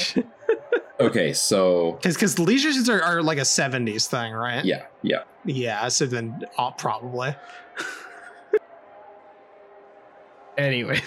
[1.00, 4.64] Okay, so Because because leisure suits are, are like a 70s thing, right?
[4.64, 5.24] yeah, yeah.
[5.43, 7.36] Yeah, so then uh, probably.
[10.58, 11.02] Anyways,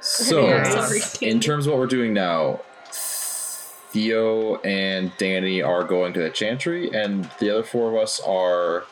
[0.00, 2.60] So, sorry, in terms of what we're doing now,
[2.90, 8.84] Theo and Danny are going to the chantry, and the other four of us are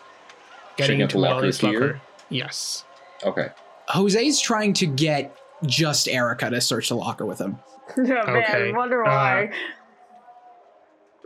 [0.76, 2.00] getting into the lockers here.
[2.30, 2.84] Yes.
[3.24, 3.48] Okay.
[3.88, 5.36] Jose's trying to get
[5.66, 7.58] just Erica to search the locker with him.
[7.98, 9.52] oh, man, Okay, wonder uh, why.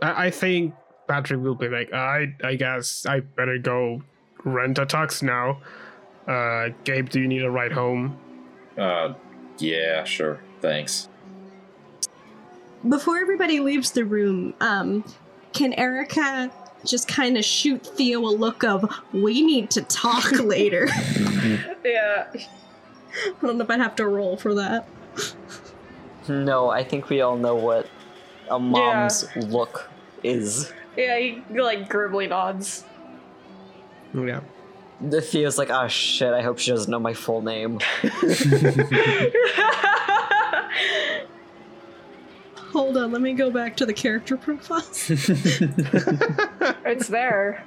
[0.01, 0.73] I, I think
[1.07, 4.01] Patrick will be like, I I guess I better go
[4.43, 5.59] rent a tux now.
[6.27, 8.17] Uh, Gabe, do you need a ride home?
[8.77, 9.13] Uh,
[9.59, 10.39] yeah, sure.
[10.61, 11.07] Thanks.
[12.87, 15.03] Before everybody leaves the room, um,
[15.53, 16.51] can Erica
[16.83, 20.87] just kind of shoot Theo a look of, we need to talk later?
[21.85, 22.25] Yeah.
[22.33, 24.87] I don't know if I'd have to roll for that.
[26.27, 27.87] No, I think we all know what
[28.49, 29.89] a mom's look
[30.23, 30.71] is.
[30.97, 32.83] Yeah, he like grimly nods.
[34.13, 34.41] Yeah.
[35.01, 37.79] The Theo's like, oh shit, I hope she doesn't know my full name.
[42.71, 45.09] Hold on, let me go back to the character profiles.
[45.09, 47.63] it's there.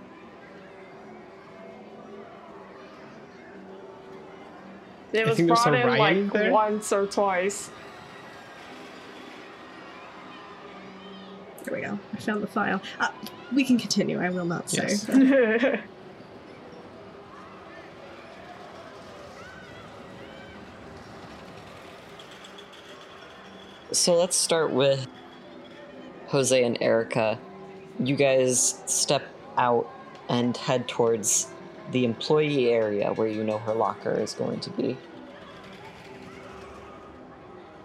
[5.12, 6.52] It was brought in like there.
[6.52, 7.70] once or twice.
[11.68, 11.98] There we go.
[12.14, 12.80] I found the file.
[12.98, 13.08] Uh,
[13.52, 14.20] we can continue.
[14.20, 14.88] I will not say.
[14.88, 15.08] Yes.
[15.08, 15.80] yeah,
[23.90, 25.06] So let's start with
[26.28, 27.38] Jose and Erica.
[27.98, 29.90] You guys step out
[30.28, 31.48] and head towards
[31.90, 34.96] the employee area where you know her locker is going to be.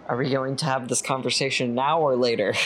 [0.06, 2.54] Are we going to have this conversation now or later?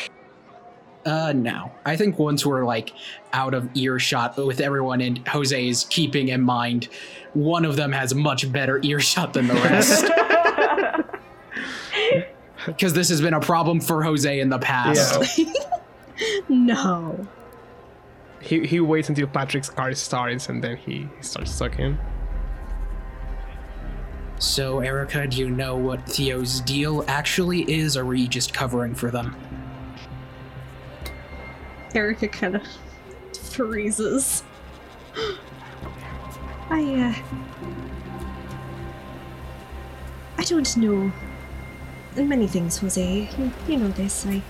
[1.09, 1.73] Uh, no.
[1.87, 2.93] I think once we're like
[3.33, 6.89] out of earshot with everyone, and Jose is keeping in mind,
[7.33, 10.05] one of them has much better earshot than the rest.
[12.67, 15.39] Because this has been a problem for Jose in the past.
[15.39, 15.53] Yeah.
[16.49, 17.27] No.
[18.41, 21.97] He he waits until Patrick's car starts and then he starts talking.
[24.41, 28.97] So, Erica, do you know what Theo's deal actually is, or were you just covering
[28.97, 29.37] for them?
[31.99, 32.63] Erica kind of
[33.37, 34.45] freezes.
[36.71, 37.15] I, uh.
[40.37, 41.13] I don't know
[42.17, 43.29] many things, Jose.
[43.37, 44.25] You, you know this.
[44.27, 44.41] I,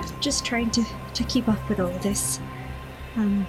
[0.00, 0.82] am Just trying to,
[1.12, 2.40] to keep up with all this.
[3.16, 3.46] Um.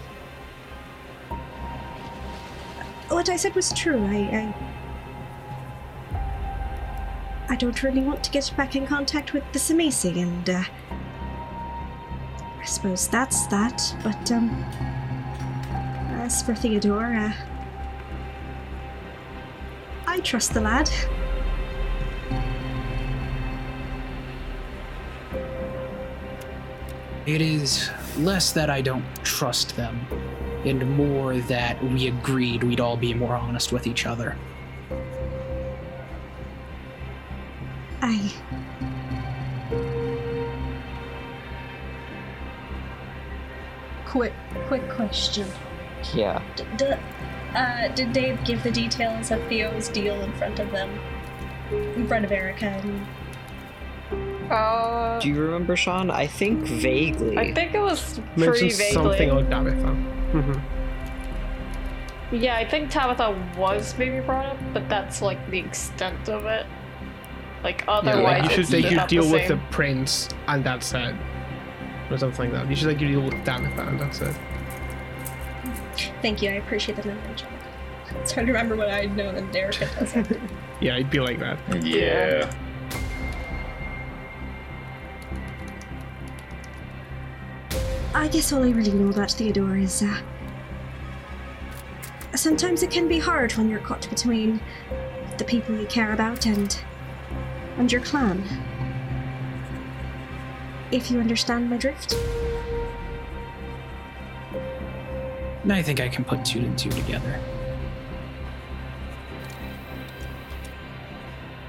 [3.08, 4.04] What I said was true.
[4.06, 4.18] I.
[4.42, 4.54] I,
[7.50, 10.64] I don't really want to get back in contact with the Tzimisce, and, uh.
[12.68, 14.50] I suppose that's that, but, um.
[16.20, 17.32] As for Theodore, uh,
[20.06, 20.90] I trust the lad.
[27.26, 30.06] It is less that I don't trust them,
[30.66, 34.36] and more that we agreed we'd all be more honest with each other.
[38.02, 38.30] I.
[44.08, 44.34] Quick,
[44.68, 45.48] quick question.
[46.14, 46.42] Yeah.
[46.56, 46.94] D- d-
[47.56, 50.90] uh, did Dave give the details of Theo's deal in front of them?
[51.72, 53.06] In front of Erica and
[54.52, 56.10] uh, Do you remember, Sean?
[56.10, 57.38] I think vaguely.
[57.38, 58.94] I think it was pretty Mentioned vaguely.
[58.94, 59.96] something about Tabitha.
[60.32, 60.60] Mm-hmm.
[62.36, 66.66] Yeah, I think Tabitha was maybe brought up, but that's like the extent of it.
[67.64, 70.64] Like Yeah, otherwise, like you should it's take your deal the with the prince and
[70.64, 71.16] that's it.
[72.10, 72.70] Or something like that.
[72.70, 74.36] You should take your deal with Tabitha and that's it.
[76.22, 77.44] Thank you, I appreciate the knowledge.
[78.22, 80.40] It's hard to remember what I'd known and Erica doesn't.
[80.80, 81.58] Yeah, it'd be like that.
[81.84, 82.50] Yeah.
[88.14, 90.22] I guess all I really know about Theodore is, uh.
[92.36, 94.60] Sometimes it can be hard when you're caught between
[95.38, 96.80] the people you care about and.
[97.78, 98.44] and your clan.
[100.92, 102.16] If you understand my drift.
[105.70, 107.42] I think I can put two and two together.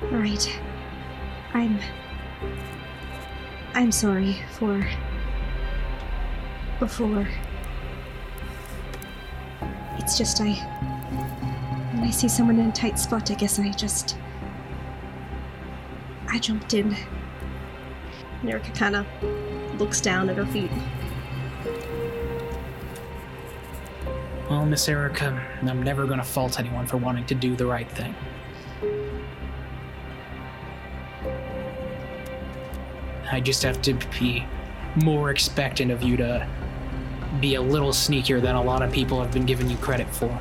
[0.02, 0.60] Right.
[1.52, 1.78] I'm.
[3.74, 4.88] I'm sorry for.
[6.78, 7.26] Before.
[9.98, 10.52] It's just I.
[11.94, 14.16] When I see someone in a tight spot, I guess I just.
[16.28, 16.96] I jumped in.
[18.46, 19.06] Erica kind of
[19.80, 20.70] looks down at her feet.
[24.48, 27.90] Well, Miss Erica, I'm never going to fault anyone for wanting to do the right
[27.90, 28.14] thing.
[33.30, 34.46] I just have to be
[34.96, 36.48] more expectant of you to
[37.40, 40.40] be a little sneakier than a lot of people have been giving you credit for.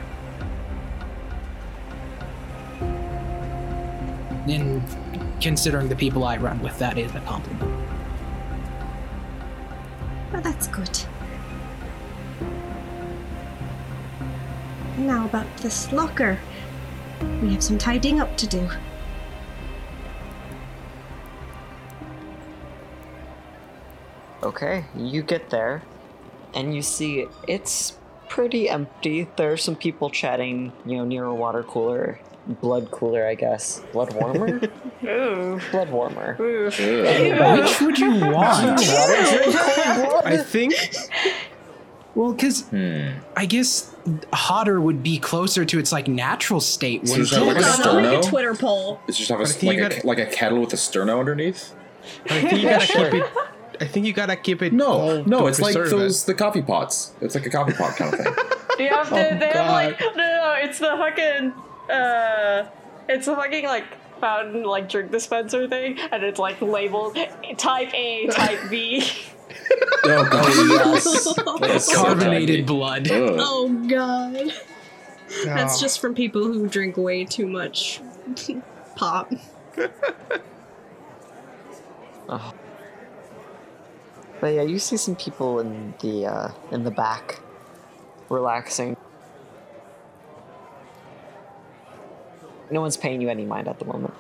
[4.48, 4.82] And
[5.42, 7.87] considering the people I run with, that is a compliment.
[10.38, 11.00] Oh, that's good.
[15.00, 16.38] Now about this locker.
[17.42, 18.70] We have some tidying up to do.
[24.44, 25.82] Okay, you get there,
[26.54, 27.98] and you see it's
[28.30, 29.28] pretty empty.
[29.38, 33.82] There are some people chatting, you know, near a water cooler, blood cooler, I guess.
[33.92, 34.62] Blood warmer?
[35.08, 35.60] Ooh.
[35.72, 36.36] blood warmer.
[36.40, 36.66] Ooh.
[36.66, 38.80] Which would you want?
[40.26, 40.74] I think
[42.16, 43.10] Well, because Hmm.
[43.36, 43.94] I guess
[44.34, 47.08] hotter would be closer to its like natural state.
[47.08, 48.24] So wouldn't is like a Hold on, I'll a?
[48.24, 49.00] Twitter poll.
[49.08, 51.20] It's just have a, think like you a gotta- like a kettle with a sterno
[51.20, 51.74] underneath.
[52.30, 53.26] I think you gotta keep it.
[53.82, 54.74] I think you gotta keep it.
[54.74, 57.12] No, cold no, it's like preserve those the coffee pots.
[57.22, 58.34] It's like a coffee pot kind of thing.
[58.80, 61.52] You have to, Oh, they have like, no, no, no, it's the fucking,
[61.94, 62.68] uh,
[63.10, 63.86] it's the fucking like
[64.20, 67.18] fountain, like drink dispenser thing, and it's like labeled
[67.58, 69.04] type A, type B.
[70.06, 71.36] oh god, yes.
[71.60, 73.10] That's Carbonated blood.
[73.10, 73.36] Ugh.
[73.40, 74.36] Oh god.
[74.36, 75.46] it.
[75.46, 78.02] That's just from people who drink way too much
[78.96, 79.32] pop.
[82.30, 82.54] Oh.
[84.42, 87.40] But yeah, you see some people in the uh, in the back,
[88.30, 88.98] relaxing.
[92.70, 94.14] No one's paying you any mind at the moment.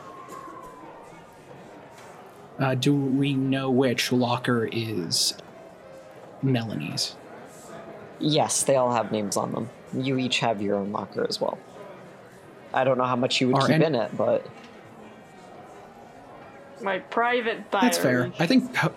[2.59, 5.35] Uh, do we know which locker is
[6.41, 7.15] Melanie's?
[8.19, 9.69] Yes, they all have names on them.
[9.93, 11.57] You each have your own locker as well.
[12.73, 14.45] I don't know how much you would Are keep any- in it, but
[16.81, 17.85] My private diary.
[17.85, 18.31] That's fair.
[18.39, 18.93] I think po-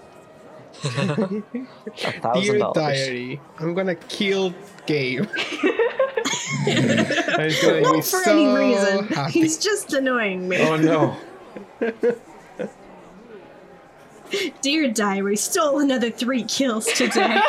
[0.84, 2.74] a thousand Dear dollars.
[2.74, 4.54] diary, I'm gonna kill
[4.86, 5.26] Gabe.
[6.66, 9.06] I'm gonna Not be for so any reason.
[9.14, 9.32] happy.
[9.32, 10.58] He's just annoying me.
[10.58, 11.16] Oh no.
[14.62, 17.40] Dear diary, stole another three kills today.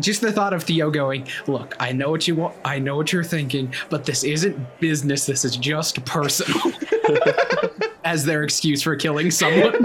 [0.00, 2.56] just the thought of Theo going, "Look, I know what you want.
[2.64, 5.24] I know what you're thinking, but this isn't business.
[5.24, 6.72] This is just personal."
[8.04, 9.84] As their excuse for killing someone.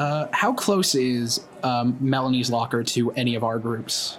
[0.00, 4.16] Uh, how close is um, Melanie's locker to any of our groups?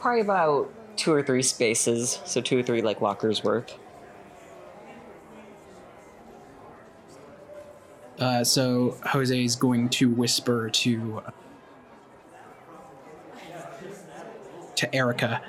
[0.00, 3.78] Probably about two or three spaces, so two or three like lockers worth.
[8.18, 11.22] Uh, so Jose is going to whisper to
[14.74, 15.40] to Erica.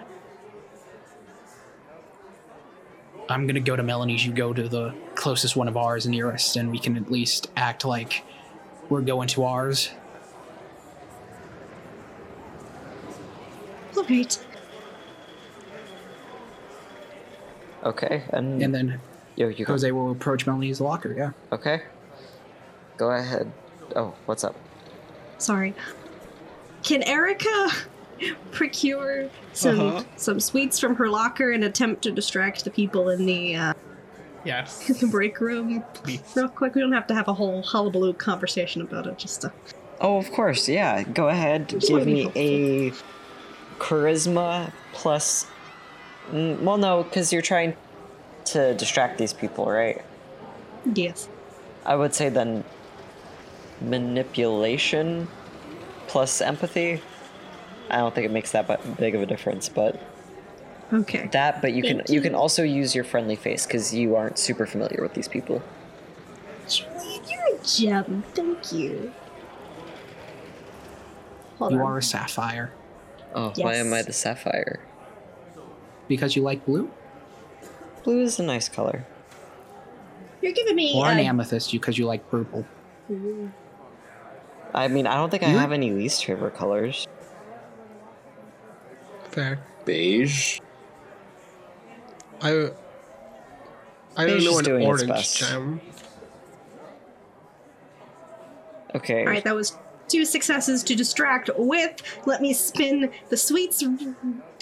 [3.29, 4.25] I'm gonna go to Melanie's.
[4.25, 7.85] You go to the closest one of ours nearest, and we can at least act
[7.85, 8.23] like
[8.89, 9.89] we're going to ours.
[13.97, 14.45] All right.
[17.83, 18.99] Okay, and, And then
[19.35, 19.73] yo, you go.
[19.73, 21.13] Jose will approach Melanie's locker.
[21.15, 21.31] Yeah.
[21.51, 21.83] Okay,
[22.97, 23.51] go ahead.
[23.95, 24.55] Oh, what's up?
[25.37, 25.73] Sorry.
[26.83, 27.69] Can Erica
[28.51, 30.03] procure some Uh-huh.
[30.15, 33.73] some sweets from her locker and attempt to distract the people in the uh,
[34.45, 34.87] Yes.
[35.01, 36.21] the break room Please.
[36.35, 36.75] real quick?
[36.75, 39.17] We don't have to have a whole hullabaloo conversation about it.
[39.17, 39.51] Just to,
[40.01, 41.03] Oh, of course, yeah.
[41.03, 41.69] Go ahead.
[41.69, 42.91] Just Give me a
[43.79, 45.47] charisma plus.
[46.31, 47.75] Mm, well, no, because you're trying
[48.45, 50.03] to distract these people, right?
[50.93, 51.27] yes.
[51.85, 52.63] I would say then
[53.81, 55.27] manipulation
[56.07, 57.01] plus empathy.
[57.89, 59.99] I don't think it makes that big of a difference, but
[60.93, 61.27] Okay.
[61.31, 61.61] that.
[61.61, 62.21] But you can you you.
[62.21, 65.61] can also use your friendly face because you aren't super familiar with these people.
[66.67, 68.23] Julian, you're a gem.
[68.33, 69.11] Thank you.
[71.59, 71.85] Hold You on.
[71.85, 72.73] are a sapphire
[73.33, 74.79] Oh, why am I the sapphire?
[76.07, 76.89] because you like blue,
[78.03, 79.03] Blue is a nice color.
[80.41, 80.93] You're giving me.
[80.95, 82.63] or an uh, amethyst because you like purple.
[84.75, 87.07] I mean, I don't think I You're- have any least favorite colors.
[89.35, 89.59] Fair.
[89.83, 90.59] Beige.
[92.41, 92.69] I.
[94.17, 95.37] I don't Beige know is an doing its orange best.
[95.37, 95.81] gem.
[98.95, 99.19] Okay.
[99.19, 99.77] All right, that was
[100.07, 103.83] two successes to distract with let me spin the sweets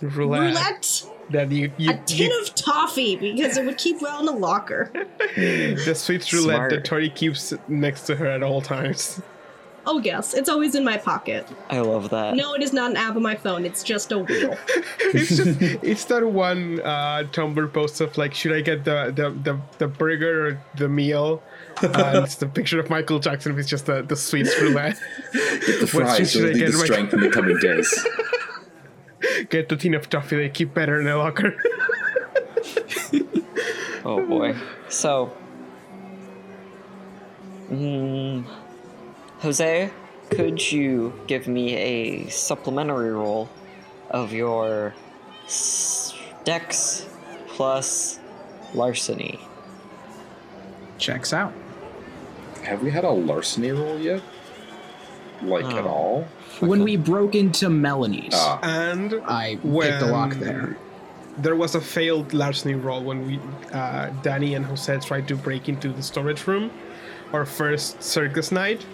[0.02, 0.42] Roulette.
[0.42, 4.26] roulette, That you, you, a tin you- of toffee because it would keep well in
[4.26, 4.92] the locker.
[5.36, 6.70] the sweets roulette Smart.
[6.72, 9.22] that Tori keeps next to her at all times.
[9.86, 11.46] Oh yes, it's always in my pocket.
[11.70, 12.36] I love that.
[12.36, 13.66] No, it is not an app on my phone.
[13.66, 14.58] It's just a wheel.
[15.00, 19.30] it's just it's that one uh Tumblr post of like should I get the the
[19.32, 21.44] the, the burger or the meal?
[21.82, 24.98] Uh, it's the picture of Michael Jackson with just the, the sweet roulette.
[25.34, 27.30] Get the What fries, should I you'll need get the in my- strength in the
[27.30, 28.08] coming days.
[29.50, 31.56] Get the tin of toffee they keep better in the locker.
[34.06, 34.56] Oh boy.
[34.90, 35.32] So,
[37.72, 38.46] mm,
[39.44, 39.90] Jose,
[40.30, 43.50] could you give me a supplementary roll
[44.10, 44.94] of your
[45.46, 46.14] s-
[46.46, 47.06] dex
[47.50, 48.20] plus
[48.74, 49.38] larceny?
[50.98, 51.52] Checks out.
[52.64, 54.22] Have we had a larceny roll yet?
[55.42, 55.90] Like at Oh.
[55.90, 56.28] all?
[56.62, 60.78] When we broke into Melanie's, Ah, And I when picked the lock there.
[61.38, 63.40] There was a failed larceny roll when we,
[63.74, 66.72] uh, Danny and Jose tried to break into the storage room,
[67.34, 68.86] our first circus night,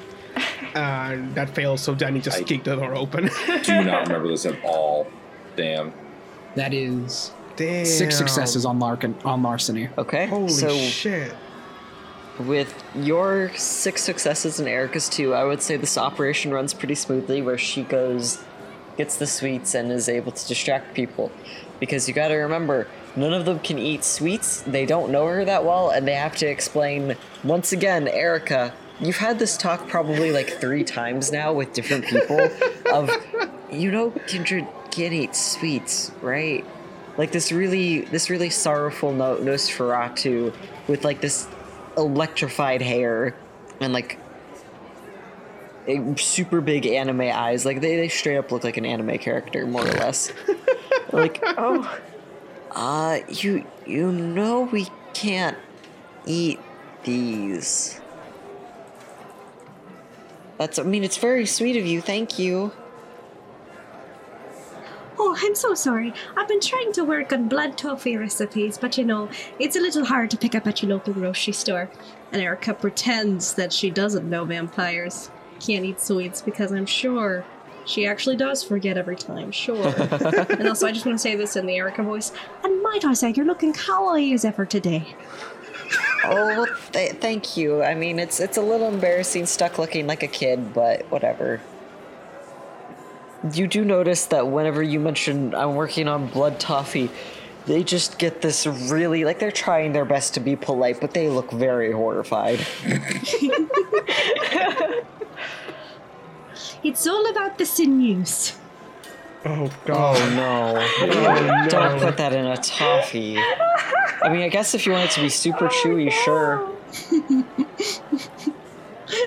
[0.75, 1.79] and that failed.
[1.79, 3.29] So Danny just I- kicked the door open.
[3.63, 5.07] do not remember this at all.
[5.55, 5.93] Damn.
[6.55, 7.85] That is Damn.
[7.85, 9.89] six successes on Larkin on larceny.
[9.97, 10.27] Okay.
[10.27, 11.33] Holy so shit!
[12.39, 17.41] with your six successes and Erica's two, I would say this operation runs pretty smoothly.
[17.41, 18.43] Where she goes,
[18.97, 21.31] gets the sweets, and is able to distract people.
[21.79, 24.61] Because you got to remember, none of them can eat sweets.
[24.61, 28.73] They don't know her that well, and they have to explain once again, Erica.
[28.99, 32.49] You've had this talk probably like three times now with different people.
[32.91, 33.09] of,
[33.71, 36.65] you know, Kindred can't eat sweets, right?
[37.17, 40.53] Like this really, this really sorrowful no- Nosferatu
[40.87, 41.47] with like this
[41.97, 43.35] electrified hair
[43.79, 44.19] and like
[46.17, 47.65] super big anime eyes.
[47.65, 50.31] Like they, they straight up look like an anime character, more or less.
[51.11, 51.99] like, oh,
[52.71, 55.57] uh, you you know we can't
[56.25, 56.59] eat
[57.03, 57.99] these.
[60.59, 62.01] That's I mean it's very sweet of you.
[62.01, 62.71] Thank you.
[65.21, 66.13] Oh, I'm so sorry.
[66.37, 70.05] I've been trying to work on blood toffee recipes, but you know, it's a little
[70.05, 71.89] hard to pick up at your local grocery store.
[72.31, 77.43] And Erica pretends that she doesn't know vampires can't eat sweets because I'm sure
[77.85, 79.87] she actually does forget every time, sure.
[79.97, 82.31] and also, I just want to say this in the Erica voice.
[82.63, 85.15] And might I say, you're looking kawaii as ever today.
[86.21, 87.81] Oh, th- thank you.
[87.81, 91.61] I mean, it's it's a little embarrassing, stuck looking like a kid, but whatever.
[93.53, 97.09] You do notice that whenever you mention I'm working on blood toffee,
[97.65, 101.29] they just get this really like they're trying their best to be polite, but they
[101.29, 102.65] look very horrified.
[106.83, 108.53] It's all about the sinews.
[109.45, 110.17] Oh god!
[110.17, 110.75] Oh no!
[111.01, 112.05] Oh, Don't no.
[112.05, 113.37] put that in a toffee.
[113.37, 116.69] I mean, I guess if you want it to be super chewy, sure.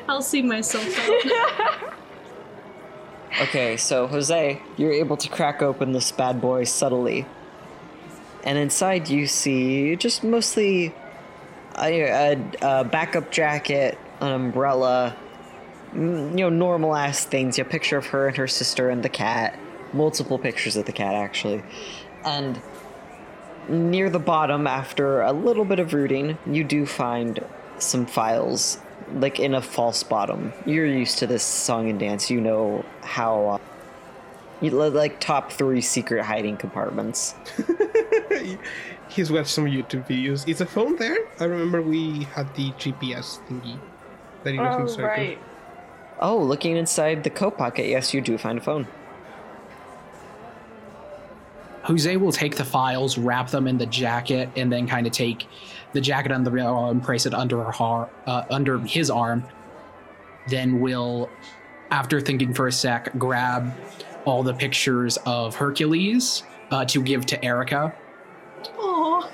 [0.09, 1.93] I'll see myself out.
[3.41, 7.25] Okay, so Jose, you're able to crack open this bad boy subtly.
[8.45, 10.95] And inside you see just mostly
[11.79, 15.17] a, a, a backup jacket, an umbrella,
[15.95, 17.57] mm, you know, normal ass things.
[17.57, 19.59] You a picture of her and her sister and the cat.
[19.93, 21.62] Multiple pictures of the cat, actually.
[22.24, 22.61] And
[23.68, 27.45] near the bottom, after a little bit of rooting, you do find
[27.78, 28.78] some files,
[29.14, 30.53] like in a false bottom.
[30.66, 32.30] You're used to this song and dance.
[32.30, 33.59] You know how, uh,
[34.61, 37.34] you like top three secret hiding compartments.
[39.09, 40.49] He's watched some YouTube videos.
[40.49, 41.18] Is a phone there?
[41.40, 43.78] I remember we had the GPS thingy
[44.45, 45.05] that he was Oh, circle.
[45.09, 45.38] right.
[46.20, 48.86] Oh, looking inside the coat pocket, yes, you do find a phone.
[51.93, 55.47] Jose will take the files, wrap them in the jacket, and then kind of take
[55.93, 59.45] the jacket under the arm, place it under her har- uh, under his arm.
[60.49, 61.28] Then will,
[61.90, 63.74] after thinking for a sec, grab
[64.24, 67.95] all the pictures of Hercules uh, to give to Erica,
[68.78, 69.30] Aw.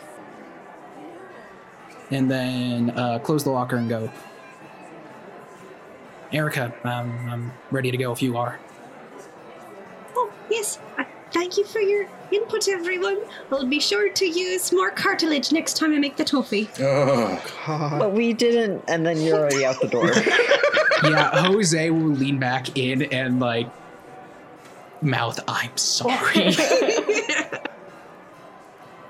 [2.10, 4.10] and then uh, close the locker and go.
[6.32, 8.58] Erica, um, I'm ready to go if you are.
[10.16, 10.80] Oh, yes.
[10.98, 11.04] Uh,
[11.38, 13.18] thank you for your input, everyone.
[13.52, 16.68] I'll be sure to use more cartilage next time I make the toffee.
[16.80, 17.40] Ugh.
[17.64, 17.98] God.
[18.00, 20.10] But we didn't, and then you're already out the door.
[21.04, 23.68] yeah, Jose will lean back in and like
[25.00, 26.56] mouth, I'm sorry.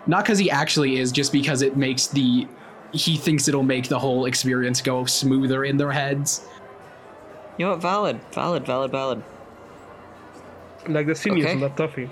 [0.07, 2.47] Not because he actually is, just because it makes the
[2.93, 6.47] he thinks it'll make the whole experience go smoother in their heads.
[7.57, 7.81] You know what?
[7.81, 9.23] Valid, valid, valid, valid.
[10.89, 11.55] Like the seniors Okay.
[11.55, 12.09] on that toffee.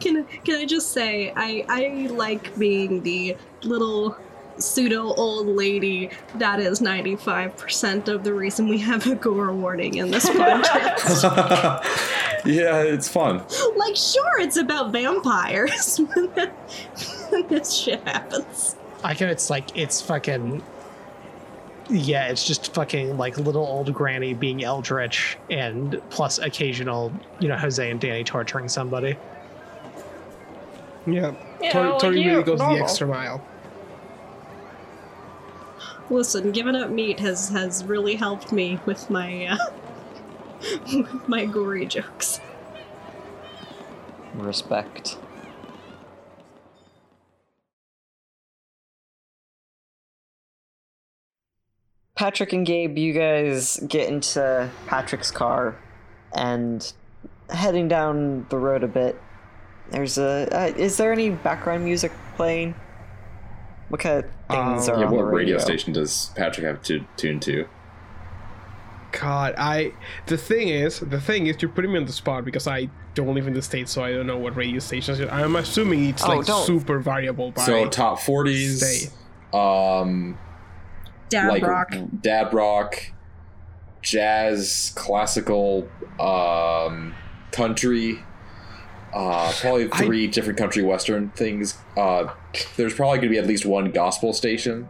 [0.00, 4.16] Can I- can I just say I I like being the little
[4.56, 10.10] pseudo old lady that is 95% of the reason we have a gore warning in
[10.12, 11.24] this podcast.
[12.44, 13.42] yeah, it's fun.
[13.76, 15.98] like sure it's about vampires
[17.30, 18.76] when this shit happens.
[19.02, 19.28] I can.
[19.28, 20.62] It's like it's fucking.
[21.90, 27.56] Yeah, it's just fucking like little old granny being eldritch, and plus occasional, you know,
[27.56, 29.16] Jose and Danny torturing somebody.
[31.06, 31.34] Yeah.
[31.60, 32.76] Yeah, Tori, like Tori you, really goes normal.
[32.76, 33.44] the extra mile.
[36.10, 39.56] Listen, giving up meat has has really helped me with my uh,
[40.94, 42.40] with my gory jokes.
[44.34, 45.16] Respect.
[52.16, 55.76] Patrick and Gabe, you guys get into Patrick's car
[56.32, 56.92] and
[57.50, 59.20] heading down the road a bit.
[59.90, 60.48] There's a.
[60.56, 62.74] Uh, is there any background music playing?
[63.88, 66.66] What kind of things Um, are Yeah, on what the radio radio station does Patrick
[66.66, 67.66] have to tune to?
[69.12, 69.92] God, I.
[70.26, 73.34] The thing is, the thing is, you're putting me on the spot because I don't
[73.34, 75.20] live in the states, so I don't know what radio stations.
[75.20, 77.62] I'm assuming it's Oh, like don't- super variable by.
[77.64, 79.12] So top forties, state.
[79.56, 80.38] um,
[81.28, 81.94] Dad like rock.
[82.20, 83.02] dad rock,
[84.02, 85.88] jazz, classical,
[86.20, 87.14] um,
[87.52, 88.18] country.
[89.12, 91.78] Uh, probably I- three different country western things.
[91.96, 92.32] Uh,
[92.76, 94.88] there's probably going to be at least one gospel station,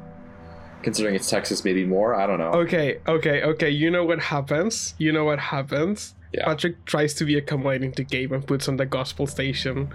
[0.82, 2.14] considering it's Texas, maybe more.
[2.14, 2.52] I don't know.
[2.52, 3.68] Okay, okay, okay.
[3.70, 4.94] You know what happens?
[4.98, 6.14] You know what happens?
[6.32, 6.46] Yeah.
[6.46, 9.94] Patrick tries to be accommodating to Gabe and puts on the gospel station.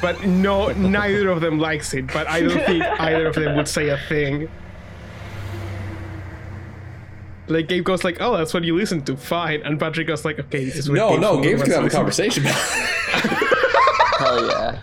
[0.00, 2.06] But no, neither of them likes it.
[2.12, 4.48] But I don't think either of them would say a thing.
[7.48, 9.16] Like Gabe goes like, "Oh, that's what you listen to.
[9.16, 11.74] Fine." And Patrick goes like, "Okay, this is what No, Gabe no, Fuller Gabe's wants
[11.74, 12.44] gonna have a listen to." conversation.
[14.18, 14.78] Hell yeah.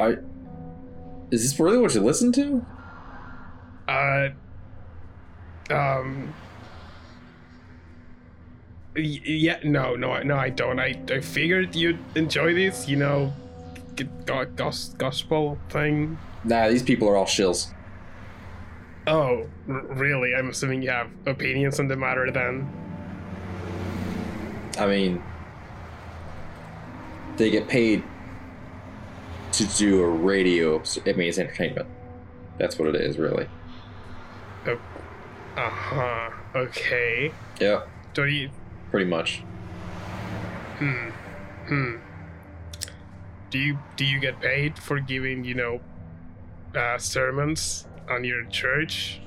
[0.00, 0.16] I,
[1.30, 2.64] is this really what you listen to?
[3.88, 4.28] Uh,
[5.70, 6.34] um.
[8.96, 10.78] y- Yeah, no, no, no, I don't.
[10.80, 13.43] I, I figured you'd enjoy this, you know, g- go- gos-
[14.96, 16.18] gospel thing.
[16.44, 17.72] Nah, these people are all shills.
[19.06, 20.34] Oh, r- really?
[20.34, 22.68] I'm assuming you have opinions on the matter then.
[24.78, 25.22] I mean,
[27.36, 28.02] they get paid
[29.52, 30.82] to do a radio.
[31.06, 31.86] I mean, it's entertainment.
[32.58, 33.46] That's what it is, really.
[34.66, 34.76] Uh
[35.56, 36.30] huh.
[36.56, 37.30] Okay.
[37.60, 37.82] Yeah,
[38.14, 38.50] Do you?
[38.90, 39.42] pretty much.
[40.78, 41.10] Hmm.
[41.68, 41.96] Hmm.
[43.54, 45.80] Do you do you get paid for giving you know
[46.74, 49.20] uh, sermons on your church?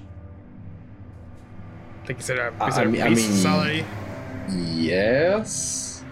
[2.09, 3.85] Like is it a is I- it a I mean- I mean- salary?
[4.49, 6.03] Yes,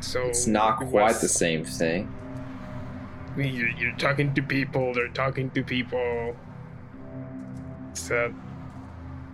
[0.00, 2.12] So it's not quite the same thing.
[3.36, 4.92] You're, you're talking to people.
[4.94, 6.34] They're talking to people.
[7.94, 8.34] So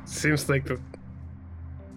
[0.04, 0.78] seems like the.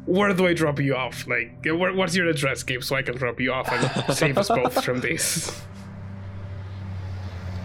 [0.05, 1.27] Where do I drop you off?
[1.27, 4.83] Like, what's your address, Gabe, so I can drop you off and save us both
[4.83, 5.61] from this?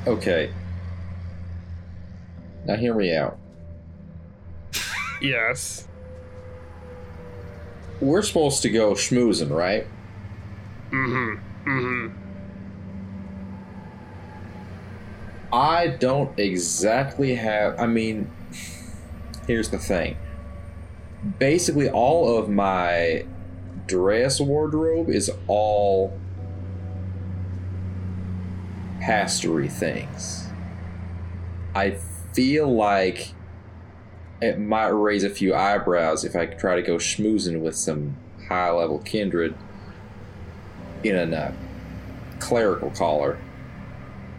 [0.06, 0.52] Okay.
[2.64, 3.38] Now hear me out.
[5.20, 5.88] Yes.
[8.00, 9.86] We're supposed to go schmoozing, right?
[10.90, 11.70] Mm-hmm.
[11.70, 12.22] Mm-hmm.
[15.52, 17.80] I don't exactly have.
[17.80, 18.30] I mean,
[19.46, 20.16] here's the thing.
[21.38, 23.24] Basically, all of my
[23.86, 26.18] dress wardrobe is all
[29.06, 30.48] pastory things.
[31.76, 31.92] I
[32.32, 33.32] feel like
[34.42, 38.16] it might raise a few eyebrows if I try to go schmoozing with some
[38.48, 39.54] high level kindred
[41.04, 41.52] in a uh,
[42.40, 43.38] clerical collar.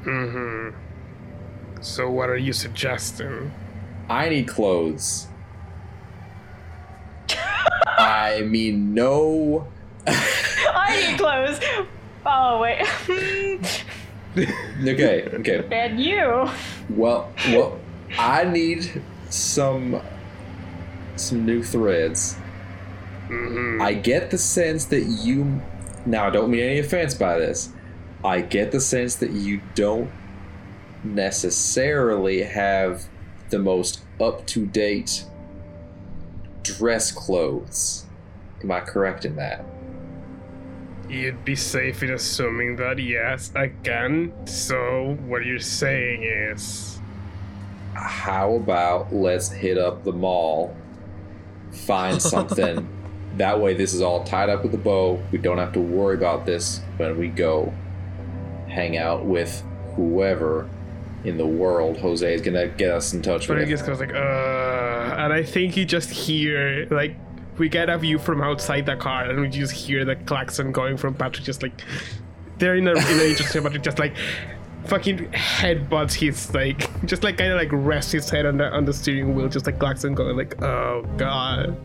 [0.04, 0.78] Mm-hmm.
[1.82, 3.54] So what are you suggesting?
[4.10, 5.28] I need clothes.
[7.98, 9.68] I mean, no.
[10.08, 11.60] I need clothes.
[12.26, 13.86] Oh wait.
[14.88, 15.68] Okay, okay.
[15.72, 16.48] and you.
[16.90, 17.80] Well, well,
[18.18, 20.00] I need some
[21.16, 22.38] some new threads.
[23.28, 23.82] Mm-hmm.
[23.82, 25.62] I get the sense that you.
[26.06, 27.70] Now, I don't mean any offense by this.
[28.24, 30.12] I get the sense that you don't
[31.04, 33.06] necessarily have
[33.50, 35.26] the most up to date
[36.64, 38.06] dress clothes.
[38.62, 39.64] Am I correct in that?
[41.10, 44.34] You'd be safe in assuming that, yes, again.
[44.46, 47.00] So, what you're saying is.
[47.94, 50.76] how about let's hit up the mall,
[51.72, 52.88] find something.
[53.38, 55.22] that way, this is all tied up with a bow.
[55.32, 57.74] We don't have to worry about this when we go
[58.68, 59.64] hang out with
[59.96, 60.70] whoever
[61.24, 63.58] in the world Jose is gonna get us in touch with.
[63.58, 63.70] But I with.
[63.70, 67.16] just goes like, uh, and I think you just hear like
[67.58, 70.98] we get a view from outside the car, and we just hear the klaxon going
[70.98, 71.46] from Patrick.
[71.46, 71.82] Just like
[72.58, 74.16] they're in a an interesting, Patrick just like
[74.86, 78.86] fucking headbutts his like just like kind of like rests his head on the on
[78.86, 81.78] the steering wheel, just like klaxon going like, oh god.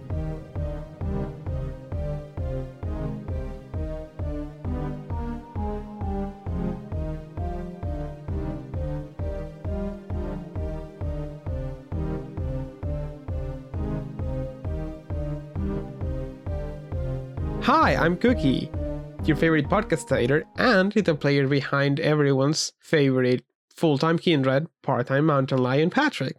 [17.62, 18.72] Hi, I'm Cookie,
[19.24, 20.10] your favorite podcast
[20.56, 26.39] and the player behind everyone's favorite full time kindred, part time mountain lion, Patrick.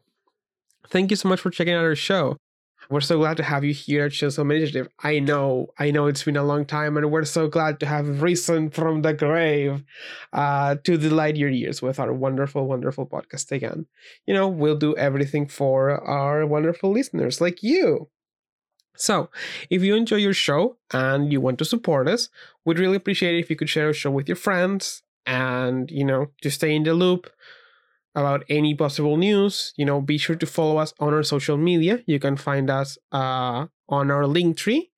[0.90, 2.36] Thank you so much for checking out our show.
[2.90, 4.90] We're so glad to have you here at Show Initiative.
[5.02, 8.22] I know, I know it's been a long time, and we're so glad to have
[8.22, 9.82] risen from the grave
[10.34, 13.86] uh, to delight your ears with our wonderful, wonderful podcast again.
[14.28, 18.10] You know, we'll do everything for our wonderful listeners like you.
[18.96, 19.30] So,
[19.70, 22.30] if you enjoy your show and you want to support us,
[22.64, 26.06] we'd really appreciate it if you could share our show with your friends and, you
[26.06, 27.30] know, to stay in the loop
[28.16, 29.74] about any possible news.
[29.78, 32.04] You know, be sure to follow us on our social media.
[32.06, 34.92] You can find us uh, on our link tree.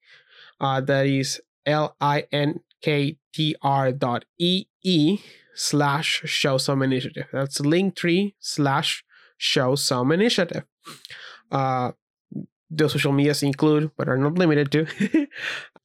[0.59, 5.19] Uh, that is L I N K T R dot E E
[5.53, 7.27] slash show some initiative.
[7.31, 9.03] That's linktree slash
[9.37, 10.63] show some initiative.
[11.51, 11.91] Uh,
[12.69, 14.85] the social medias include, but are not limited to,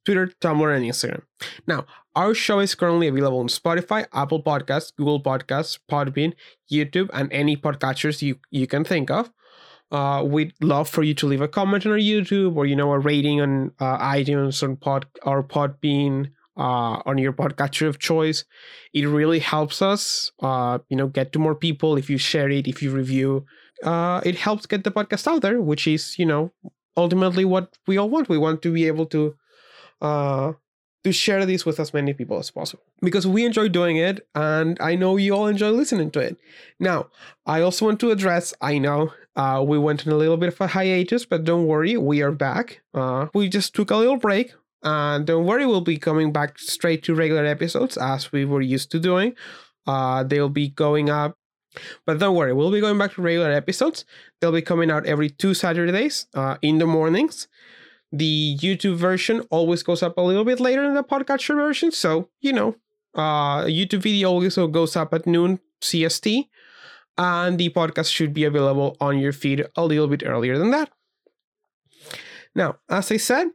[0.05, 1.23] Twitter, Tumblr, and Instagram.
[1.67, 1.87] Now,
[2.17, 6.35] our show is currently available on Spotify, Apple Podcasts, Google Podcasts, Podbean,
[6.71, 9.31] YouTube, and any podcatchers you, you can think of.
[9.91, 12.93] Uh, we'd love for you to leave a comment on our YouTube or, you know,
[12.93, 18.45] a rating on uh, iTunes or, pod, or Podbean uh, on your podcatcher of choice.
[18.93, 22.69] It really helps us, uh, you know, get to more people if you share it,
[22.69, 23.47] if you review.
[23.85, 26.53] Uh, it helps get the podcast out there, which is, you know,
[26.97, 28.29] ultimately what we all want.
[28.29, 29.37] We want to be able to
[30.01, 30.53] uh,
[31.05, 34.77] to share this with as many people as possible because we enjoy doing it, and
[34.81, 36.37] I know you all enjoy listening to it.
[36.79, 37.09] Now,
[37.47, 38.53] I also want to address.
[38.61, 41.97] I know uh, we went on a little bit of a hiatus, but don't worry,
[41.97, 42.83] we are back.
[42.93, 44.53] Uh, we just took a little break.
[44.83, 48.91] And don't worry, we'll be coming back straight to regular episodes as we were used
[48.93, 49.35] to doing.
[49.87, 51.37] Uh, they'll be going up
[52.07, 54.05] but don't worry, we'll be going back to regular episodes.
[54.41, 57.49] They'll be coming out every two Saturdays uh, in the mornings.
[58.13, 61.93] The YouTube version always goes up a little bit later than the podcatcher version.
[61.93, 62.77] So, you know,
[63.15, 66.49] uh, YouTube video also goes up at noon CST.
[67.19, 70.91] And the podcast should be available on your feed a little bit earlier than that.
[72.55, 73.49] Now, as I said,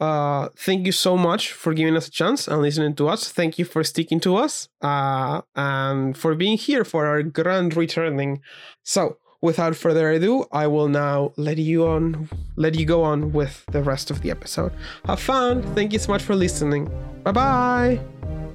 [0.00, 3.30] uh, thank you so much for giving us a chance and listening to us.
[3.30, 8.42] Thank you for sticking to us uh, and for being here for our grand returning.
[8.82, 13.64] So, without further ado, I will now let you on, let you go on with
[13.72, 14.72] the rest of the episode.
[15.06, 15.62] Have fun.
[15.74, 16.90] Thank you so much for listening.
[17.22, 18.45] Bye bye.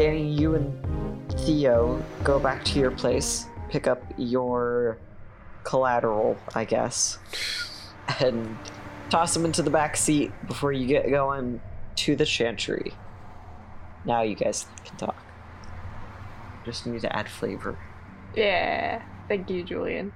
[0.00, 4.96] Danny, you and Theo go back to your place, pick up your
[5.62, 7.18] collateral, I guess,
[8.18, 8.56] and
[9.10, 11.60] toss them into the back seat before you get going
[11.96, 12.94] to the chantry.
[14.06, 15.22] Now you guys can talk.
[16.64, 17.78] Just need to add flavor.
[18.34, 19.02] Yeah.
[19.28, 20.14] Thank you, Julian.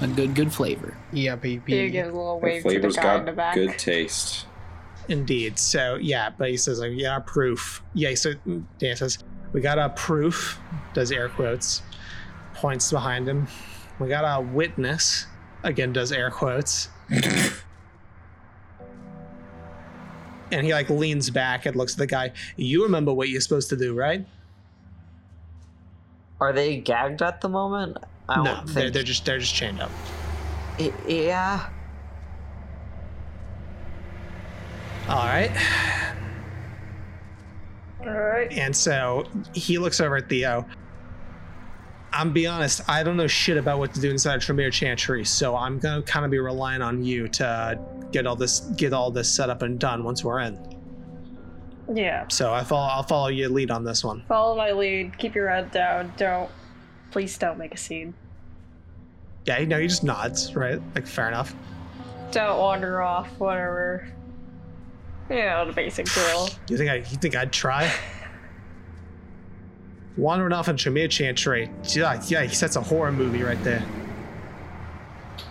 [0.00, 0.96] A good, good flavor.
[1.12, 1.90] Yeah, He baby.
[1.90, 3.54] gives a little The wave to the flavor's guy in the got back.
[3.56, 4.46] good taste.
[5.08, 5.58] Indeed.
[5.58, 7.82] So yeah, but he says like, yeah, proof.
[7.94, 9.18] Yeah, so mm, Dan says,
[9.52, 10.58] we got a proof,
[10.94, 11.82] does air quotes,
[12.54, 13.46] points behind him.
[13.98, 15.26] We got a witness,
[15.62, 16.88] again does air quotes.
[20.52, 22.32] and he like leans back and looks at the guy.
[22.56, 24.24] You remember what you're supposed to do, right?
[26.40, 27.98] Are they gagged at the moment?
[28.28, 29.90] I no, they're, they're just they're just chained up.
[30.78, 31.68] I- yeah.
[35.08, 35.50] All right.
[38.00, 38.52] Alright.
[38.52, 39.24] And so
[39.54, 40.66] he looks over at Theo.
[42.12, 45.24] I'm be honest, I don't know shit about what to do inside of Tremere Chantry,
[45.24, 47.78] so I'm gonna kind of be relying on you to
[48.10, 50.58] get all this get all this set up and done once we're in.
[51.92, 52.26] Yeah.
[52.28, 54.24] So I follow I'll follow your lead on this one.
[54.28, 55.16] Follow my lead.
[55.16, 56.12] Keep your head down.
[56.18, 56.50] Don't
[57.12, 58.14] Please don't make a scene.
[59.44, 60.80] Yeah, you know, he just nods, right?
[60.94, 61.54] Like, fair enough.
[62.30, 64.10] Don't wander off, whatever.
[65.32, 66.48] You know, the basic drill.
[66.68, 66.96] You think I?
[66.96, 67.90] You think I'd try?
[70.18, 71.70] Wandering off in Tremere Chantry.
[71.84, 73.82] Yeah, yeah, that's a horror movie right there.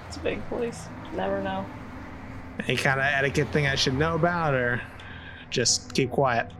[0.08, 0.86] It's a big place.
[1.16, 1.66] Never know.
[2.68, 4.80] Any kind of etiquette thing I should know about, or
[5.50, 6.52] just keep quiet?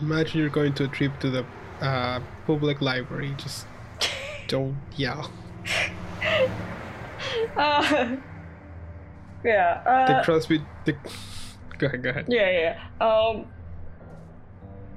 [0.00, 1.46] Imagine you're going to a trip to the
[1.80, 3.32] uh, public library.
[3.38, 3.66] Just
[4.48, 5.30] don't yell.
[7.56, 8.16] Uh,
[9.44, 9.82] yeah.
[9.84, 10.60] The Uh, Crosby.
[10.86, 10.96] The...
[11.78, 12.02] Go ahead.
[12.02, 12.26] Go ahead.
[12.28, 13.06] yeah, yeah.
[13.06, 13.46] Um.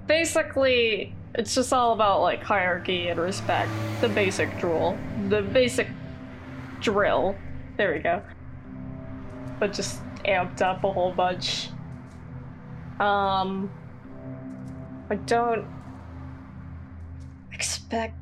[0.06, 3.70] Basically, it's just all about like hierarchy and respect.
[4.02, 4.98] The basic drill.
[5.30, 5.88] The basic
[6.80, 7.36] drill.
[7.78, 8.22] There we go.
[9.60, 11.70] But just amped up a whole bunch.
[13.00, 13.72] Um.
[15.10, 15.66] I don't
[17.54, 18.16] expect.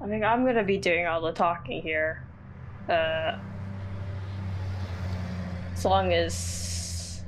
[0.00, 2.26] I mean, I'm gonna be doing all the talking here.
[2.88, 3.38] Uh.
[5.82, 7.24] As long as.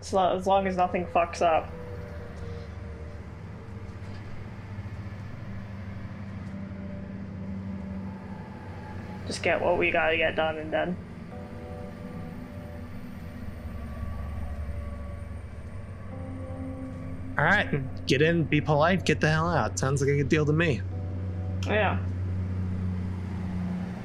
[0.00, 1.70] As lo- as long as nothing fucks up.
[9.28, 10.96] Just get what we gotta get done and done.
[17.38, 17.68] All right,
[18.08, 19.78] get in, be polite, get the hell out.
[19.78, 20.80] Sounds like a good deal to me.
[21.68, 22.00] Yeah.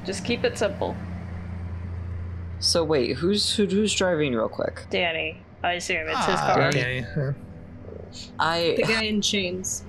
[0.04, 0.96] Just keep it simple.
[2.58, 4.82] So wait, who's who, who's driving real quick?
[4.90, 6.68] Danny, I assume it's his Ah, car.
[6.68, 7.04] okay.
[7.16, 7.32] Uh,
[8.38, 9.84] I The guy in chains.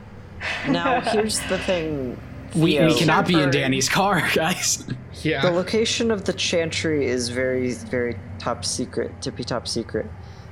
[0.68, 2.18] now here's the thing.
[2.54, 2.86] We, Theo.
[2.86, 4.84] we cannot be in Danny's car, guys.
[5.22, 5.40] Yeah.
[5.42, 5.54] The Yeah.
[5.54, 10.06] location of the chantry is very, very top secret, tippy top secret.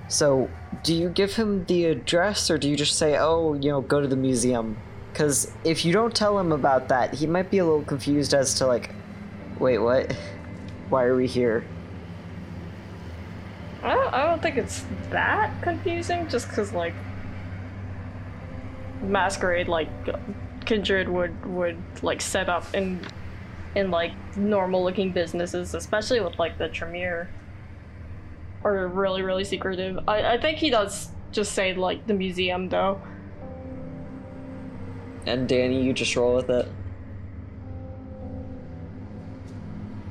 [0.08, 0.50] So,
[0.82, 4.00] do you give him the address, or do you just say, "Oh, you know, go
[4.00, 4.76] to the museum"?
[5.14, 8.54] Because if you don't tell him about that, he might be a little confused as
[8.54, 8.90] to like,
[9.60, 10.12] wait, what?
[10.88, 11.64] Why are we here?
[13.84, 16.94] I don't, I don't think it's that confusing, just because, like,
[19.02, 19.88] Masquerade, like,
[20.64, 22.98] Kindred would, would like, set up in,
[23.76, 27.28] in, like, normal-looking businesses, especially with, like, the Tremere.
[28.64, 29.96] Or really, really secretive.
[30.08, 33.00] I, I think he does just say, like, the museum, though.
[35.26, 36.68] And Danny, you just roll with it.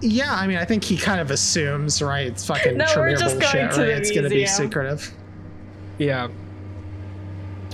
[0.02, 2.27] yeah, I mean, I think he kind of assumes, right?
[2.27, 3.85] It's fucking No, we're just bullshit, going to right?
[3.88, 5.10] the It's gonna be secretive.
[5.98, 6.27] Yeah.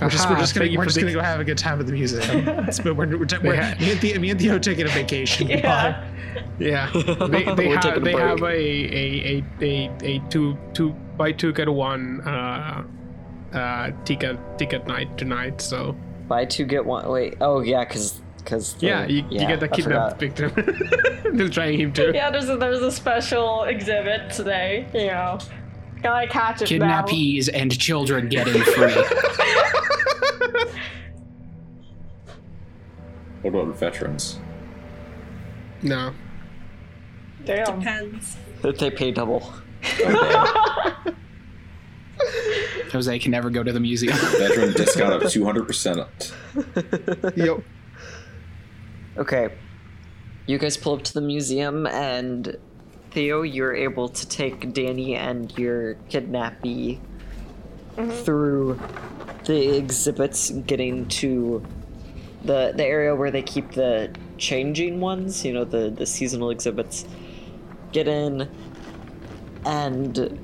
[0.00, 1.86] We're just, we're just gonna, we're just the- gonna go have a good time at
[1.86, 2.22] the museum.
[2.48, 3.74] It's- we're, we're, we're, we're, Yeah.
[3.80, 5.48] me, and Theo, me and Theo taking a vacation.
[5.50, 6.06] Yeah.
[6.60, 10.56] Yeah, they, they We're have taking a they have a a, a, a, a two
[10.74, 12.84] two buy two get one uh
[13.52, 15.60] uh ticket ticket night tonight.
[15.60, 15.96] So
[16.30, 17.08] Buy two get one.
[17.08, 17.36] Wait.
[17.40, 20.52] Oh yeah, because because yeah, you, you get the kidnapped victim.
[21.36, 22.12] They're trying him too.
[22.14, 25.40] Yeah, there's a, there's a special exhibit today, you know.
[26.00, 27.02] Gotta catch it now.
[27.02, 28.94] Kidnappees and children getting free.
[33.42, 34.38] What about veterans?
[35.80, 36.12] No,
[37.44, 37.80] Damn.
[37.80, 38.36] Depends.
[38.60, 39.52] That they pay double.
[42.92, 44.16] Jose can never go to the museum.
[44.38, 46.00] Veteran discount of two hundred percent.
[47.36, 47.62] yep.
[49.16, 49.54] Okay.
[50.46, 52.56] You guys pull up to the museum, and
[53.10, 56.98] Theo, you're able to take Danny and your kidnappee
[57.96, 58.10] mm-hmm.
[58.24, 58.80] through
[59.44, 61.64] the exhibits, getting to
[62.44, 65.44] the the area where they keep the changing ones.
[65.44, 67.04] You know, the the seasonal exhibits.
[67.92, 68.48] Get in,
[69.64, 70.38] and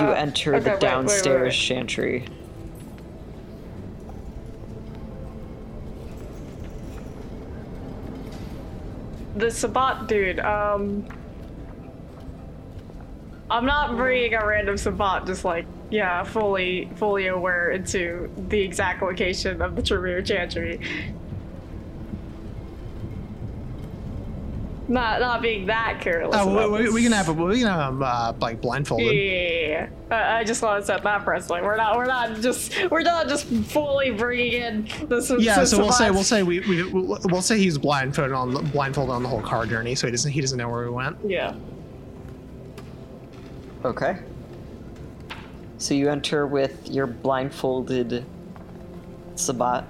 [0.00, 1.54] you Uh, enter okay, the wait, wait, wait, downstairs wait.
[1.54, 2.24] chantry.
[9.36, 11.06] The Sabbat dude, um.
[13.50, 19.02] I'm not bringing a random Sabbat, just like, yeah, fully, fully aware into the exact
[19.02, 20.80] location of the Tremere Chantry.
[24.88, 26.36] Not, not being that careless.
[26.38, 26.92] Oh, about we, we, this.
[26.94, 29.14] we can have we can have him uh, like blindfolded.
[29.14, 31.64] Yeah, I I just want to set that precedent.
[31.64, 35.18] We're not, we're not just, we're not just fully bringing in the.
[35.18, 38.32] s- Yeah, s- so we'll say we'll say we, we we'll we'll say he's blindfolded
[38.32, 40.82] on the, blindfolded on the whole car journey, so he doesn't he doesn't know where
[40.84, 41.16] we went.
[41.24, 41.54] Yeah.
[43.84, 44.18] Okay.
[45.78, 48.24] So you enter with your blindfolded
[49.36, 49.84] Sabbat.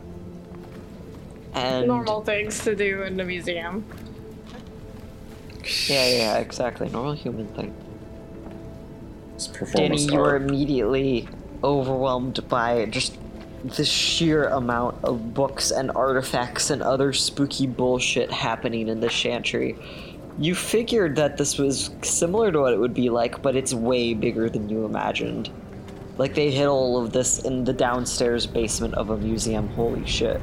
[1.54, 3.84] And Normal things to do in the museum.
[5.88, 6.88] Yeah, yeah, exactly.
[6.88, 7.74] Normal human thing.
[9.34, 10.42] It's Danny, you are art.
[10.42, 11.28] immediately
[11.64, 13.18] overwhelmed by just
[13.64, 19.76] the sheer amount of books and artifacts and other spooky bullshit happening in the chantry.
[20.38, 24.14] You figured that this was similar to what it would be like, but it's way
[24.14, 25.50] bigger than you imagined.
[26.18, 29.68] Like they hid all of this in the downstairs basement of a museum.
[29.68, 30.40] Holy shit.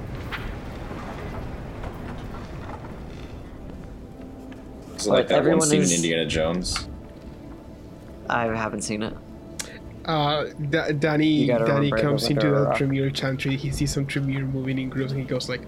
[5.00, 6.88] Is it like But that one scene is- in Indiana Jones?
[8.30, 9.14] I haven't seen it.
[10.06, 12.78] Uh, Da- Danny Danny comes into the Rock.
[12.78, 13.56] Tremere chantry.
[13.56, 15.62] He sees some Tremere moving in groups, and he goes like,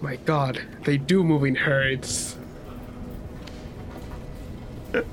[0.00, 2.36] "My God, they do move in herds."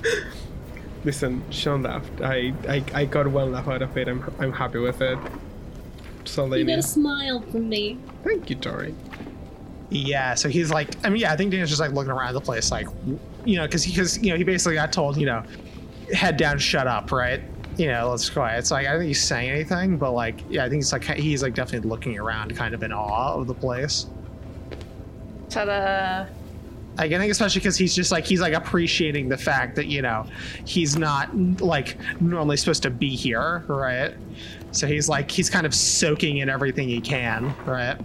[1.03, 2.21] Listen, Sean laughed.
[2.21, 4.07] I, I I got one laugh out of it.
[4.07, 5.17] I'm I'm happy with it.
[6.25, 7.97] So, You lady, got a smile from me.
[8.23, 8.93] thank you, Tori.
[9.89, 12.39] Yeah, so he's like, I mean, yeah, I think Daniel's just like looking around the
[12.41, 12.87] place, like,
[13.45, 15.43] you know, because because you know he basically got told, you know,
[16.13, 17.41] head down, shut up, right?
[17.77, 18.43] You know, let's go.
[18.45, 21.03] It's like I don't think he's saying anything, but like, yeah, I think he's like
[21.03, 24.07] he's like definitely looking around, kind of in awe of the place.
[25.49, 26.27] Ta-da!
[26.97, 30.01] Like, I think especially because he's just like he's like appreciating the fact that you
[30.01, 30.25] know
[30.65, 34.13] he's not like normally supposed to be here, right?
[34.71, 37.97] So he's like he's kind of soaking in everything he can, right?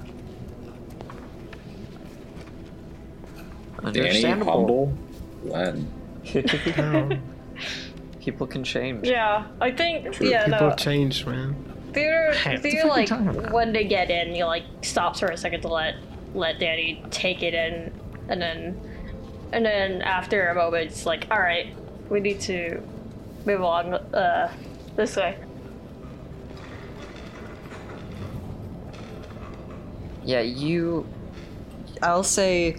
[3.92, 4.52] Danny, Understandable.
[4.52, 4.98] humble,
[5.48, 5.90] Len.
[8.20, 9.06] People can change.
[9.06, 10.74] Yeah, I think true, yeah people no.
[10.74, 11.54] change, man.
[11.92, 15.26] They're the they're fuck are you like when they get in, you like stops for
[15.26, 15.94] a second to let
[16.34, 17.92] let Danny take it in,
[18.28, 18.80] and then
[19.52, 21.72] and then after a moment, it's like, all right,
[22.10, 22.82] we need to
[23.44, 24.52] move along uh
[24.96, 25.38] this way.
[30.24, 31.06] Yeah, you.
[32.02, 32.76] I'll say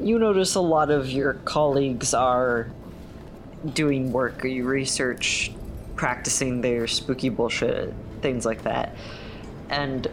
[0.00, 2.70] you notice a lot of your colleagues are
[3.74, 5.52] doing work or you research,
[5.96, 8.96] practicing their spooky bullshit, things like that.
[9.68, 10.08] And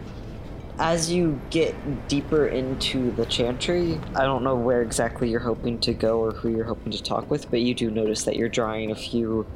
[0.78, 1.74] as you get
[2.08, 6.50] deeper into the chantry, I don't know where exactly you're hoping to go or who
[6.50, 9.46] you're hoping to talk with, but you do notice that you're drawing a few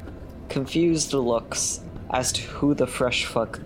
[0.49, 1.81] confused looks
[2.11, 3.59] as to who the fresh fuck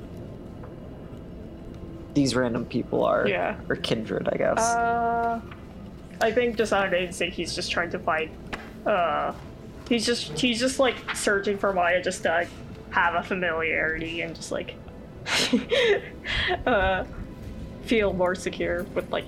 [2.14, 3.27] these random people are.
[3.27, 3.60] Yeah.
[3.69, 4.60] Or kindred, I guess.
[4.60, 5.41] Uh,
[6.22, 8.31] I think just out of instinct, he's just trying to find.
[8.85, 9.34] Uh,
[9.88, 12.49] he's just he's just like searching for Maya just to like,
[12.89, 14.76] have a familiarity and just like
[16.65, 17.03] uh,
[17.84, 19.26] feel more secure with like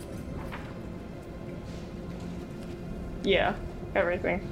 [3.23, 3.53] yeah
[3.95, 4.47] everything.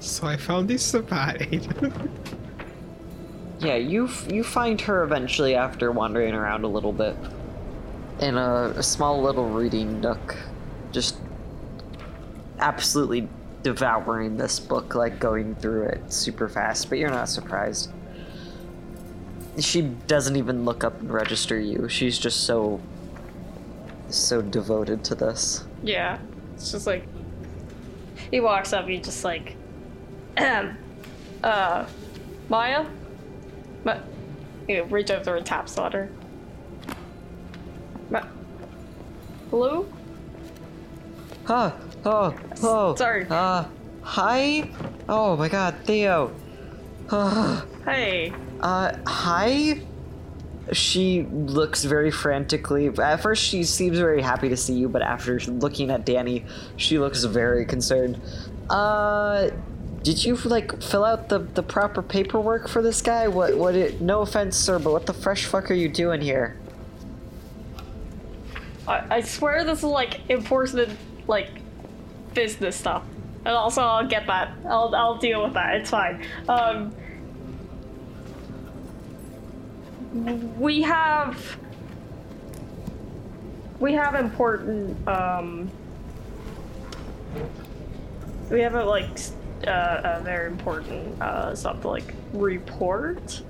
[0.00, 1.48] So I found this sabbat.
[3.60, 7.16] Yeah, you f- you find her eventually after wandering around a little bit
[8.20, 10.36] in a, a small little reading nook,
[10.92, 11.16] just
[12.58, 13.28] absolutely
[13.62, 16.88] devouring this book, like going through it super fast.
[16.88, 17.90] But you're not surprised.
[19.58, 21.88] She doesn't even look up and register you.
[21.88, 22.80] She's just so
[24.08, 25.64] so devoted to this.
[25.82, 26.18] Yeah,
[26.54, 27.06] it's just like
[28.30, 28.86] he walks up.
[28.86, 29.56] He just like,
[30.36, 31.86] uh,
[32.48, 32.86] Maya,
[33.84, 34.00] Ma-
[34.68, 36.08] you reach over and taps on her.
[39.50, 39.86] Hello?
[41.44, 41.72] Huh.
[42.04, 42.34] Oh.
[42.62, 42.94] Oh.
[42.96, 43.26] Sorry.
[43.28, 43.64] Uh.
[44.02, 44.70] Hi.
[45.08, 46.32] Oh my God, Theo.
[47.10, 48.32] Uh, Hey.
[48.60, 48.92] uh.
[49.06, 49.80] Hi.
[50.72, 52.88] She looks very frantically.
[52.98, 56.44] At first, she seems very happy to see you, but after looking at Danny,
[56.76, 58.20] she looks very concerned.
[58.68, 59.50] Uh.
[60.02, 63.26] Did you like fill out the, the proper paperwork for this guy?
[63.28, 66.56] What what it no offense, sir, but what the fresh fuck are you doing here?
[68.88, 70.96] I, I swear this is like important,
[71.26, 71.50] like
[72.34, 73.04] business stuff.
[73.44, 74.52] And also, I'll get that.
[74.64, 75.76] I'll I'll deal with that.
[75.76, 76.24] It's fine.
[76.48, 76.94] Um,
[80.58, 81.58] we have
[83.78, 85.70] we have important um
[88.50, 89.20] we have a like
[89.66, 93.42] uh, a very important uh stuff to like report.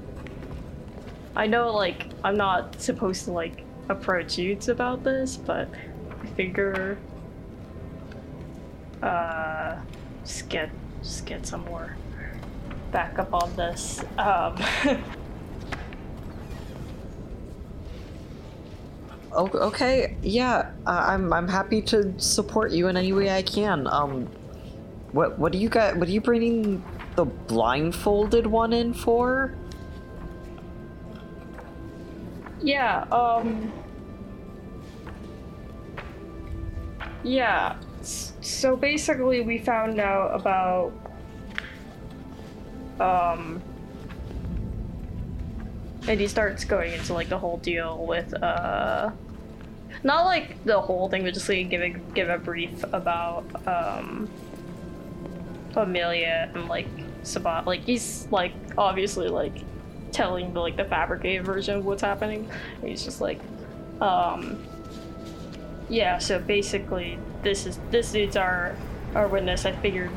[1.36, 5.68] I know like I'm not supposed to like approach you about this, but
[6.22, 6.98] I figure
[9.02, 9.76] uh
[10.24, 10.70] just get
[11.02, 11.96] just get some more
[12.90, 14.04] backup on this.
[14.18, 14.56] Um
[19.38, 23.86] okay, yeah, uh, I'm I'm happy to support you in any way I can.
[23.86, 24.28] Um,
[25.12, 25.96] what what do you got?
[25.96, 26.82] What are you bringing
[27.16, 29.54] the blindfolded one in for?
[32.60, 33.72] Yeah, um.
[37.24, 40.92] Yeah, so basically, we found out about.
[43.00, 43.62] Um.
[46.08, 49.10] and he starts going into like the whole deal with uh
[50.02, 54.28] not like the whole thing but just like give a give a brief about um
[55.76, 56.88] Amelia and like
[57.22, 59.58] Sabbat like he's like obviously like
[60.12, 62.50] telling the like the fabricated version of what's happening
[62.82, 63.40] he's just like
[64.00, 64.62] um
[65.88, 68.76] yeah so basically this is this dude's our
[69.14, 70.10] our witness I figured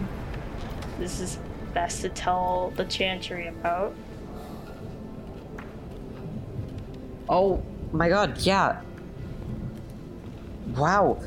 [0.99, 1.37] this is
[1.73, 3.93] best to tell the chantry about
[7.31, 7.63] Oh
[7.93, 8.81] my god, yeah.
[10.75, 11.17] Wow.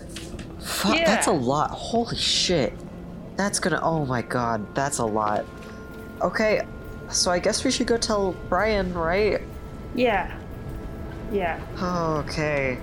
[0.61, 1.07] Fuck, yeah.
[1.07, 1.71] that's a lot.
[1.71, 2.75] Holy shit.
[3.37, 3.81] That's gonna.
[3.83, 5.47] Oh my god, that's a lot.
[6.21, 6.61] Okay,
[7.11, 9.41] so I guess we should go tell Brian, right?
[9.97, 10.37] yeah
[11.33, 12.79] yeah Okay.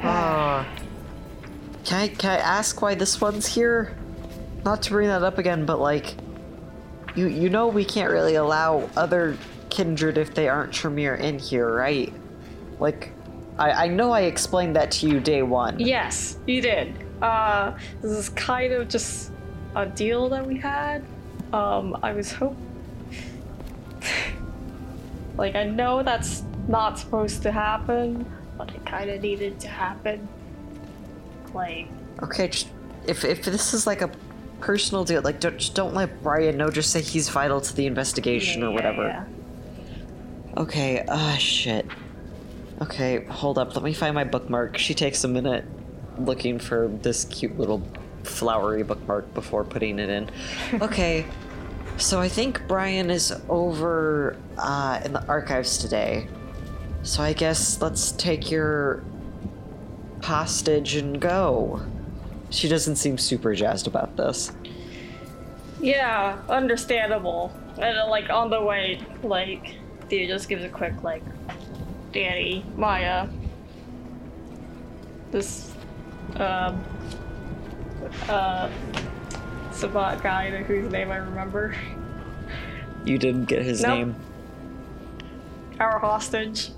[0.00, 0.64] Uh,
[1.84, 3.96] can I can I ask why this one's here?
[4.64, 6.14] Not to bring that up again, but like,
[7.14, 9.36] you you know we can't really allow other
[9.70, 12.12] kindred if they aren't Tremere in here, right?
[12.78, 13.12] Like,
[13.58, 15.78] I I know I explained that to you day one.
[15.78, 16.94] Yes, you did.
[17.22, 19.32] Uh, this is kind of just
[19.76, 21.04] a deal that we had.
[21.52, 22.56] Um, I was hope.
[25.36, 30.28] like I know that's not supposed to happen, but it kind of needed to happen.
[31.54, 31.88] Like,
[32.22, 32.68] Okay, just,
[33.06, 34.10] if if this is like a
[34.60, 36.70] personal deal, like don't just don't let Brian know.
[36.70, 39.06] Just say he's vital to the investigation or whatever.
[39.08, 39.24] yeah.
[40.56, 41.86] Okay, ah, shit.
[42.80, 43.74] Okay, hold up.
[43.74, 44.76] Let me find my bookmark.
[44.76, 45.64] She takes a minute
[46.18, 47.82] looking for this cute little
[48.24, 50.30] flowery bookmark before putting it in.
[50.82, 51.24] Okay,
[52.02, 56.26] so I think Brian is over uh, in the archives today.
[57.04, 59.02] So I guess let's take your
[60.22, 61.80] hostage and go.
[62.50, 64.52] She doesn't seem super jazzed about this.
[65.80, 67.52] Yeah, understandable.
[67.78, 69.76] And uh, like on the way, like
[70.08, 71.22] Thea just gives a quick like,
[72.12, 73.28] Danny, Maya,
[75.30, 75.72] this,
[76.36, 76.84] um,
[78.28, 78.68] uh,
[79.72, 81.74] Sabbat guy whose name I remember,
[83.04, 83.98] You didn't get his Nope.
[83.98, 84.16] name.
[85.80, 86.68] our hostage.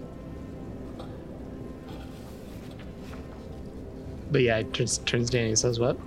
[4.31, 5.99] But yeah, it turns, turns Danny and says what?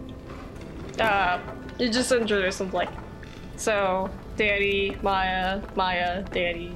[0.99, 1.39] Uh,
[1.77, 2.89] you just introduce him like,
[3.55, 6.75] so Danny, Maya, Maya, Danny,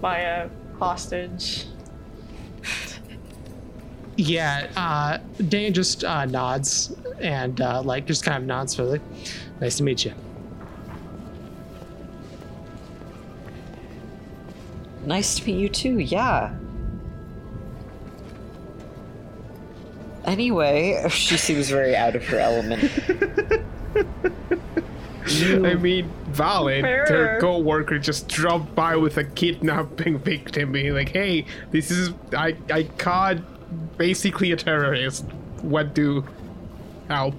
[0.00, 0.48] Maya,
[0.78, 1.66] hostage.
[4.16, 5.18] Yeah, uh,
[5.48, 9.02] Danny just uh, nods and uh, like just kind of nods for like,
[9.60, 10.14] nice to meet you.
[15.04, 16.54] Nice to meet you too, yeah.
[20.24, 22.90] Anyway, she seems very out of her element.
[25.26, 26.82] I mean, valid.
[26.82, 27.06] Fair.
[27.06, 32.56] Their co-worker just dropped by with a kidnapping victim, being like, "Hey, this is I
[32.70, 33.38] I caught
[33.96, 35.24] basically a terrorist.
[35.62, 36.24] What do
[37.08, 37.34] help?"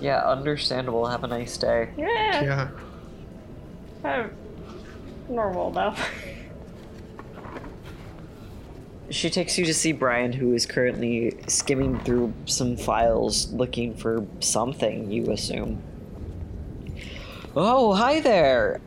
[0.00, 1.06] Yeah, understandable.
[1.06, 1.88] Have a nice day.
[1.96, 2.68] Yeah, Yeah.
[4.04, 4.28] uh,
[5.28, 5.94] normal though.
[9.08, 14.26] She takes you to see Brian, who is currently skimming through some files looking for
[14.40, 15.80] something, you assume.
[17.54, 18.80] Oh, hi there!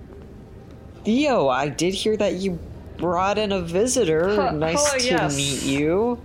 [1.05, 2.59] Theo, I did hear that you
[2.99, 4.35] brought in a visitor.
[4.35, 5.35] Huh, nice hello, to yes.
[5.37, 6.19] meet you.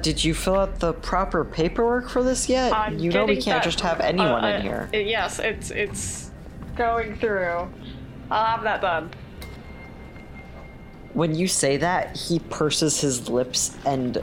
[0.00, 2.72] Did you fill out the proper paperwork for this yet?
[2.72, 4.88] I'm you know we can't that- just have anyone uh, in here.
[4.92, 6.30] uh, yes, it's it's
[6.76, 7.68] going through.
[8.30, 9.10] I'll have that done.
[11.12, 14.22] when you say that, he purses his lips and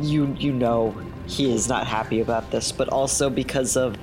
[0.00, 0.94] you you know
[1.26, 3.96] he is not happy about this, but also because of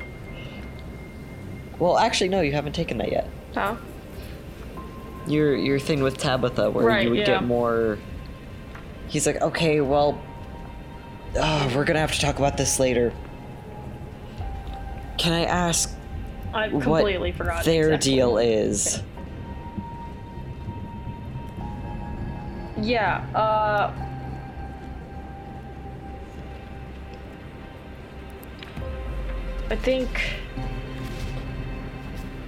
[1.79, 3.29] Well, actually no, you haven't taken that yet.
[3.53, 3.75] Huh?
[5.27, 7.25] Your your thing with Tabitha where Right, you would yeah.
[7.25, 7.97] get more
[9.07, 10.21] He's like, "Okay, well
[11.35, 13.11] oh, we're to have to talk about this later."
[15.17, 15.93] Can I ask
[16.53, 17.65] I what completely forgot.
[17.65, 18.11] their exactly.
[18.11, 19.03] deal is?
[22.81, 23.25] Yeah.
[23.35, 23.93] Uh.
[29.69, 30.09] I think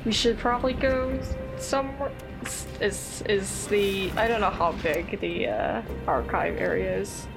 [0.05, 1.19] we should probably go
[1.57, 2.11] somewhere.
[2.43, 7.27] Is is, is the I don't know how big the uh, archive area is.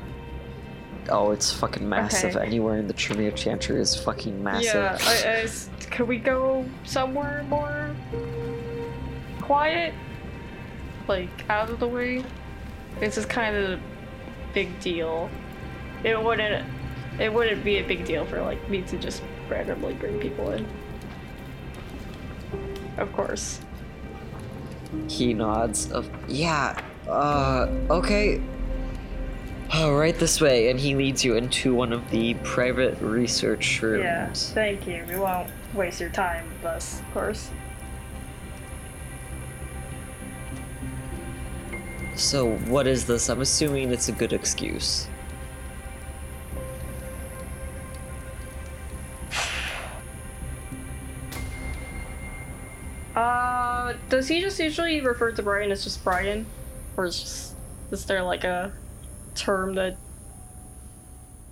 [1.08, 2.34] Oh, it's fucking massive.
[2.34, 2.44] Okay.
[2.46, 4.74] Anywhere in the Tremere Chantry is fucking massive.
[4.74, 4.98] Yeah.
[5.00, 7.94] I, I s- could we go somewhere more
[9.40, 9.94] quiet,
[11.06, 12.24] like out of the way?
[12.98, 13.80] This is kind of a
[14.52, 15.30] big deal.
[16.02, 16.66] It wouldn't.
[17.20, 20.66] It wouldn't be a big deal for like me to just randomly bring people in.
[22.98, 23.60] Of course.
[25.08, 25.90] He nods.
[25.92, 26.80] Of yeah.
[27.08, 27.68] Uh.
[27.90, 28.40] Okay.
[29.74, 34.02] Oh, right this way, and he leads you into one of the private research rooms.
[34.04, 35.04] Yeah, thank you.
[35.08, 37.50] We won't waste your time with us, of course.
[42.14, 43.28] So, what is this?
[43.28, 45.08] I'm assuming it's a good excuse.
[53.16, 56.44] Uh, does he just usually refer to Brian as just Brian?
[56.96, 57.54] Or is, just,
[57.90, 58.72] is there like a
[59.34, 59.96] term that.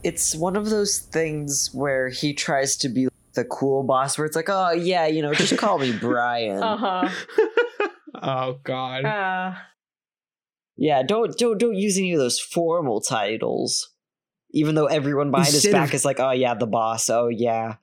[0.03, 4.36] It's one of those things where he tries to be the cool boss, where it's
[4.36, 6.62] like, oh, yeah, you know, just call me Brian.
[6.62, 7.09] Uh huh.
[8.23, 9.05] oh god.
[9.07, 9.55] uh,
[10.77, 13.91] Yeah, don't don't don't use any of those formal titles.
[14.53, 17.09] Even though everyone behind his back of- is like, oh yeah, the boss.
[17.09, 17.77] Oh yeah.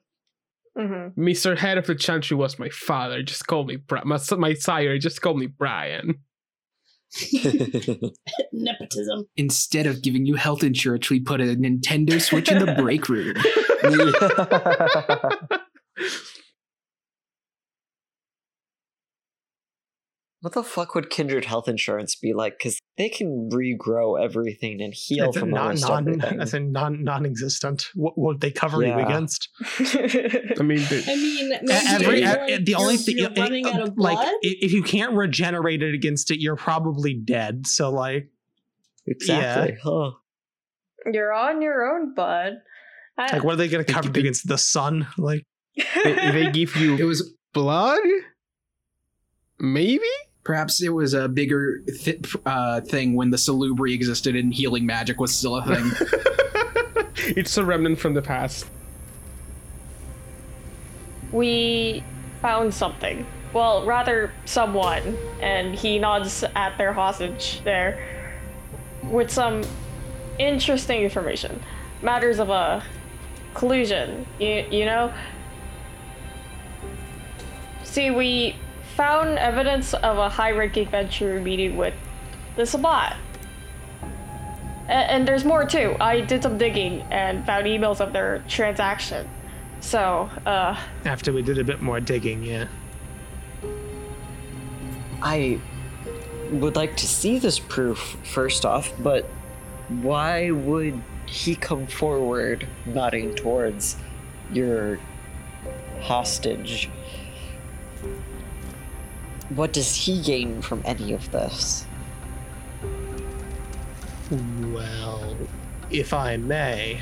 [0.78, 1.20] Mm-hmm.
[1.20, 1.58] Mr.
[1.58, 3.22] Head of the Chantry was my father.
[3.22, 4.98] Just call me Bri- my, my sire.
[4.98, 6.16] Just call me Brian.
[8.52, 9.26] Nepotism.
[9.36, 13.36] Instead of giving you health insurance, we put a Nintendo Switch in the break room.
[20.42, 22.58] what the fuck would Kindred Health Insurance be like?
[22.58, 26.40] Because they can regrow everything and heal It's from non, almost non, everything.
[26.40, 27.86] as in non, non-existent.
[27.94, 29.48] What would they cover you against?
[29.60, 33.96] I mean, the, I mean, maybe Every, like, the only thing, you're running out of
[33.96, 37.68] like, if you can't regenerate it against it, you're probably dead.
[37.68, 38.28] So, like,
[39.06, 39.78] exactly.
[39.80, 40.10] Huh.
[41.06, 42.54] You're on your own, bud.
[43.16, 45.06] I, like, what are they going to cover you against the sun?
[45.16, 45.44] Like,
[45.76, 48.00] they, they give you It was blood?
[49.60, 50.02] Maybe?
[50.44, 55.20] Perhaps it was a bigger th- uh, thing when the salubri existed and healing magic
[55.20, 55.90] was still a thing.
[57.36, 58.66] it's a remnant from the past.
[61.32, 62.04] we
[62.40, 63.26] found something.
[63.52, 65.16] Well, rather, someone.
[65.40, 68.32] And he nods at their hostage there
[69.04, 69.62] with some
[70.38, 71.62] interesting information.
[72.02, 72.82] Matters of a
[73.54, 75.12] collusion, you, you know?
[77.84, 78.56] See, we
[78.96, 81.94] found evidence of a high ranking Ventrue meeting with
[82.56, 83.16] the Sabbat.
[84.88, 85.96] A- and there's more too.
[86.00, 89.28] I did some digging and found emails of their transaction.
[89.80, 92.66] So, uh, after we did a bit more digging, yeah.
[95.22, 95.58] I
[96.50, 99.24] would like to see this proof first off, but
[99.88, 103.96] why would he come forward nodding towards
[104.52, 104.98] your
[106.00, 106.90] hostage?
[109.54, 111.86] What does he gain from any of this?
[114.30, 115.36] Well,
[115.90, 117.00] if I may,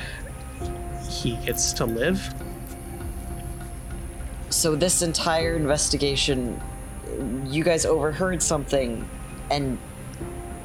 [1.09, 2.35] he gets to live.
[4.49, 6.61] So this entire investigation,
[7.47, 9.09] you guys overheard something
[9.51, 9.79] and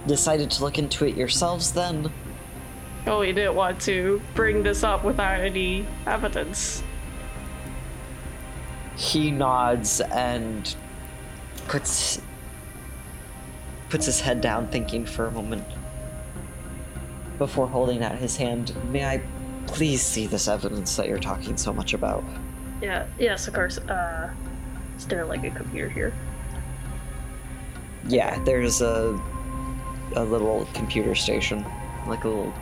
[0.08, 2.12] decided to look into it yourselves then?
[3.06, 6.82] Oh, we didn't want to bring this up without any evidence.
[8.98, 10.76] He nods and
[11.68, 12.22] puts
[13.90, 15.64] puts his head down thinking for a moment
[17.38, 18.74] before holding out his hand.
[18.92, 19.22] May I
[19.68, 22.24] please see this evidence that you're talking so much about?
[22.82, 23.78] Yeah, yes, of course.
[23.78, 24.34] Uh,
[24.98, 26.14] is there like a computer here?
[28.08, 29.20] Yeah, there's a
[30.16, 31.66] a little computer station,
[32.08, 32.54] like a little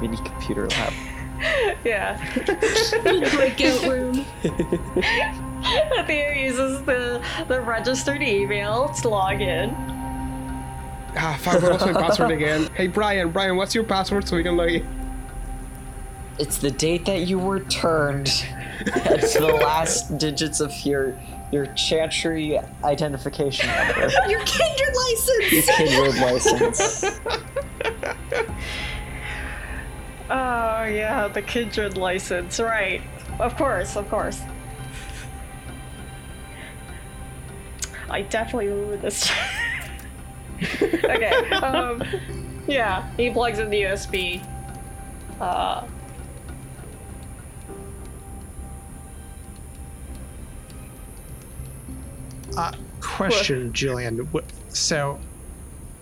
[0.00, 0.92] mini computer lab.
[1.84, 2.18] yeah.
[3.34, 4.24] Breakout room.
[6.06, 9.74] Theo uses the, the registered email to log in.
[11.16, 12.68] Ah, fuck, what was my password again?
[12.74, 14.86] Hey, Brian, Brian, what's your password so we can log in?
[16.38, 18.44] It's the date that you were turned.
[18.86, 21.18] It's the last digits of your
[21.50, 24.10] your chantry identification number.
[24.28, 25.52] Your kindred license.
[25.52, 27.04] Your kindred license.
[30.30, 33.00] Oh, yeah, the Kindred license, right.
[33.38, 34.42] Of course, of course.
[38.10, 39.30] I definitely remember this.
[40.82, 42.02] okay, um,
[42.66, 44.44] yeah, he plugs in the USB.
[45.40, 45.86] Uh,
[52.58, 54.28] Uh, question, Julian.
[54.70, 55.16] So,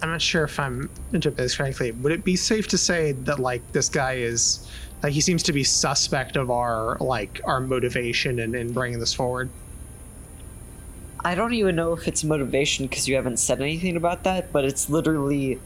[0.00, 1.92] I'm not sure if I'm interpreting this correctly.
[1.92, 4.66] Would it be safe to say that like this guy is
[5.02, 9.12] like he seems to be suspect of our like our motivation in, in bringing this
[9.12, 9.50] forward?
[11.24, 14.64] I don't even know if it's motivation because you haven't said anything about that, but
[14.64, 15.58] it's literally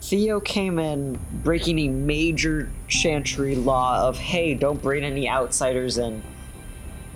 [0.00, 6.22] Theo came in breaking a major chantry law of hey, don't bring any outsiders in.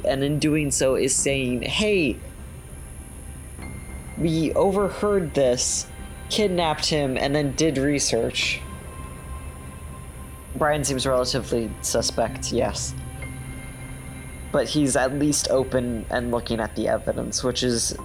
[0.05, 2.17] And in doing so is saying, hey,
[4.17, 5.87] we overheard this,
[6.31, 8.61] kidnapped him, and then did research.
[10.57, 12.95] Brian seems relatively suspect, yes.
[14.51, 17.97] But he's at least open and looking at the evidence, which is.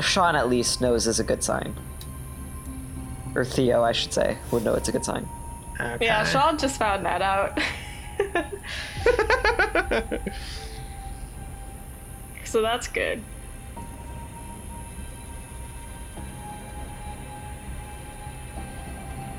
[0.00, 1.74] Sean at least knows is a good sign.
[3.34, 5.26] Or Theo, I should say, would know it's a good sign.
[5.80, 6.06] Okay.
[6.06, 7.58] Yeah, Sean just found that out.
[12.44, 13.22] so that's good.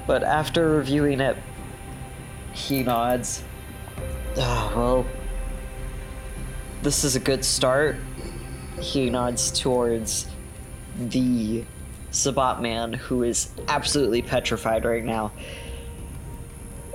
[0.05, 1.35] But after reviewing it,
[2.53, 3.43] he nods.
[4.37, 5.05] Ah, well,
[6.81, 7.95] this is a good start.
[8.79, 10.27] He nods towards
[10.97, 11.63] the
[12.11, 15.31] Sabbat man, who is absolutely petrified right now.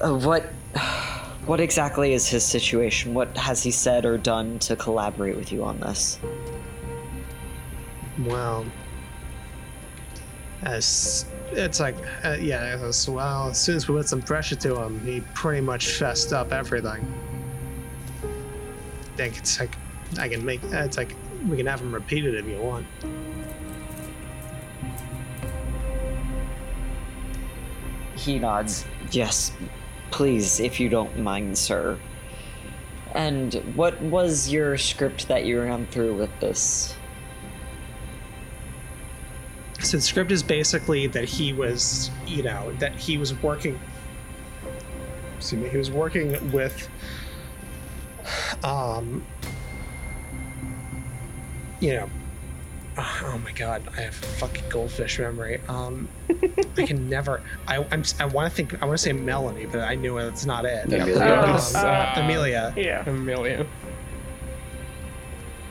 [0.02, 0.44] Uh, what,
[1.46, 3.14] what exactly is his situation?
[3.14, 6.18] What has he said or done to collaborate with you on this?
[8.20, 8.64] Well,
[10.62, 13.48] as it's like, uh, yeah, as well.
[13.48, 17.06] As soon as we put some pressure to him, he pretty much fessed up everything.
[19.22, 19.76] Think it's like
[20.18, 20.64] I can make.
[20.64, 21.14] Uh, it's like
[21.48, 22.84] we can have them repeat it if you want.
[28.16, 28.84] He nods.
[29.12, 29.52] Yes,
[30.10, 32.00] please, if you don't mind, sir.
[33.14, 36.96] And what was your script that you ran through with this?
[39.78, 43.78] So the script is basically that he was, you know, that he was working.
[45.36, 45.68] Excuse me.
[45.68, 46.88] He was working with,
[48.64, 49.24] um,
[51.80, 52.10] you know,
[52.98, 55.60] oh my god, I have fucking goldfish memory.
[55.68, 56.08] Um,
[56.76, 57.42] I can never.
[57.66, 58.80] I I'm, I want to think.
[58.82, 60.84] I want to say Melanie, but I knew it's not it.
[60.86, 61.22] Amelia.
[61.22, 62.72] Um, It's, uh, Amelia.
[62.76, 63.08] Yeah.
[63.08, 63.66] Amelia.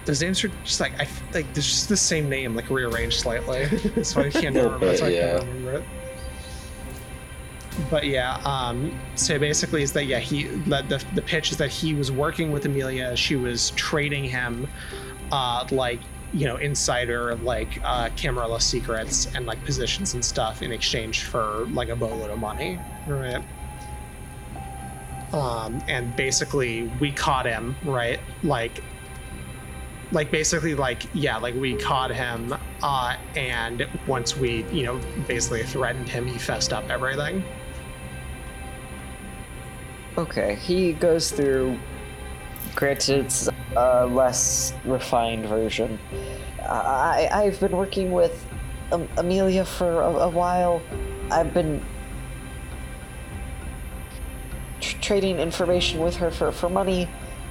[0.06, 1.46] Those names are just like I f- like.
[1.54, 3.66] There's just the same name, like rearranged slightly.
[3.66, 4.86] That's why I can't remember.
[4.86, 5.84] That's why I bit, can't remember it.
[7.90, 11.70] But yeah, um, so basically is that yeah he the, the the pitch is that
[11.70, 13.16] he was working with Amelia.
[13.16, 14.68] She was trading him,
[15.32, 16.00] uh, like
[16.34, 21.66] you know insider like uh, Camarilla secrets and like positions and stuff in exchange for
[21.72, 23.44] like a boatload of money, right?
[25.34, 28.84] Um, and basically we caught him right like
[30.12, 32.54] like basically like yeah like we caught him
[32.84, 37.44] uh and once we you know basically threatened him he fessed up everything
[40.18, 41.78] Okay, he goes through.
[42.76, 46.00] Granted, it's a less refined version.
[46.62, 48.46] I, I've been working with
[48.92, 50.82] um, Amelia for a, a while.
[51.30, 51.84] I've been
[54.80, 57.10] tr- trading information with her for, for money,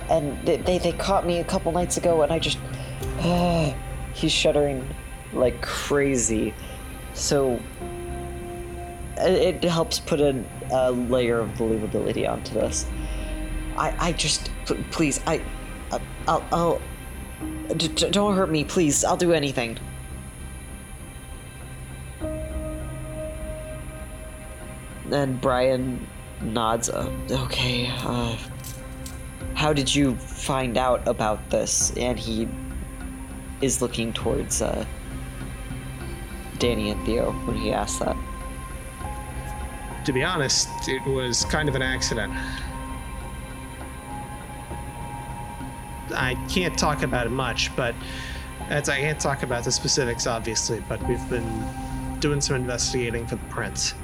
[0.09, 2.59] and they, they, they caught me a couple nights ago, and I just.
[4.15, 4.87] he's shuddering
[5.33, 6.55] like crazy.
[7.15, 7.61] So
[9.17, 12.87] it, it helps put a, a layer of believability onto this.
[13.77, 14.51] I, I just,
[14.91, 15.43] please, I,
[15.93, 16.81] I- I'll, I'll,
[17.77, 19.05] d- don't hurt me, please.
[19.05, 19.79] I'll do anything.
[25.11, 26.07] And Brian
[26.43, 26.89] nods.
[26.89, 27.91] Uh, okay.
[28.03, 28.37] Uh,
[29.55, 31.93] how did you find out about this?
[31.97, 32.49] And he
[33.61, 34.85] is looking towards uh,
[36.59, 38.17] Danny and Theo when he asks that.
[40.11, 42.33] To be honest it was kind of an accident.
[46.13, 47.95] I can't talk about it much but
[48.69, 51.65] i can't talk about the specifics obviously but we've been
[52.19, 53.95] doing some investigating for the prince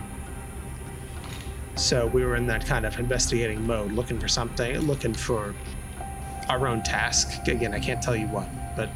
[1.74, 5.54] so we were in that kind of investigating mode looking for something looking for
[6.48, 7.48] our own task.
[7.48, 8.88] Again i can't tell you what but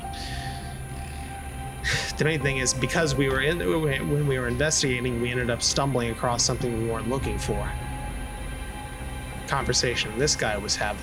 [2.19, 5.63] the main thing is because we were in when we were investigating we ended up
[5.63, 7.71] stumbling across something we weren't looking for.
[9.47, 11.03] Conversation this guy was having.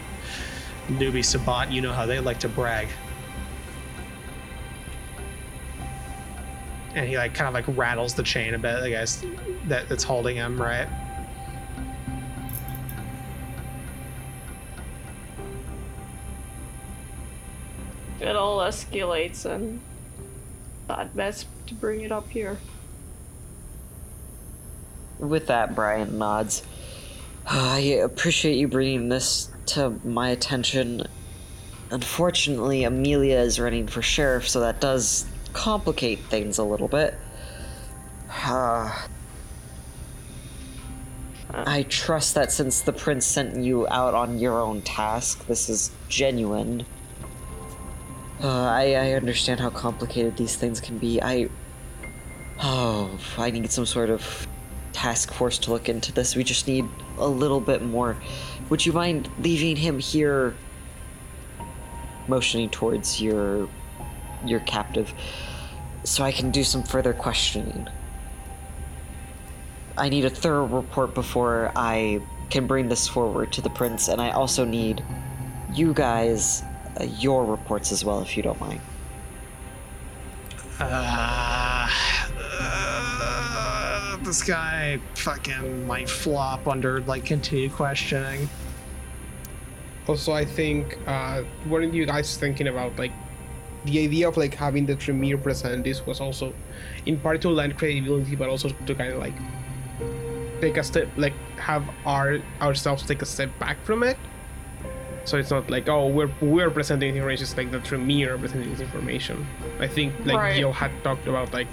[0.88, 2.88] Newbie Sabbat you know how they like to brag.
[6.96, 9.24] And he like kind of like rattles the chain a bit i guess
[9.66, 10.88] that, that's holding him right?
[18.20, 19.80] It all escalates and
[20.88, 22.58] thought best to bring it up here.
[25.20, 26.64] With that, Brian nods.
[27.46, 31.04] I appreciate you bringing this to my attention.
[31.92, 37.16] Unfortunately, Amelia is running for sheriff, so that does complicate things a little bit.
[38.30, 38.94] Uh,
[41.50, 45.92] I trust that since the prince sent you out on your own task, this is
[46.10, 46.86] genuine.
[48.42, 51.22] Uh, I, I understand how complicated these things can be.
[51.22, 51.50] I
[52.60, 54.48] Oh, I need some sort of
[54.92, 56.36] task force to look into this.
[56.36, 56.86] We just need
[57.20, 58.18] a little bit more.
[58.70, 60.56] Would you mind leaving him here?
[62.28, 63.70] Motioning towards your
[64.46, 65.14] your captive,
[66.04, 67.88] so I can do some further questioning.
[69.98, 74.20] I need a thorough report before I can bring this forward to the prince, and
[74.20, 75.04] I also need
[75.74, 76.64] you guys
[77.06, 78.82] your reports as well, if you don't mind.
[80.80, 81.90] Uh,
[82.60, 88.48] uh, this guy fucking might flop under like continued questioning.
[90.08, 93.12] Also, I think, uh, weren't you guys thinking about like
[93.86, 96.54] the idea of like having the Tremere present this was also
[97.06, 99.34] in part to lend credibility, but also to kind of like
[100.62, 104.18] take a step, like have our ourselves take a step back from it.
[105.28, 108.80] So it's not like oh we're we're presenting information, it's like the Tremere presenting this
[108.80, 109.46] information.
[109.78, 110.56] I think like Right.
[110.56, 111.68] Theo had talked about like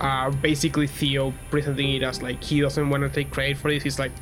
[0.00, 3.82] uh, basically Theo presenting it as like he doesn't want to take credit for this.
[3.82, 4.12] He's like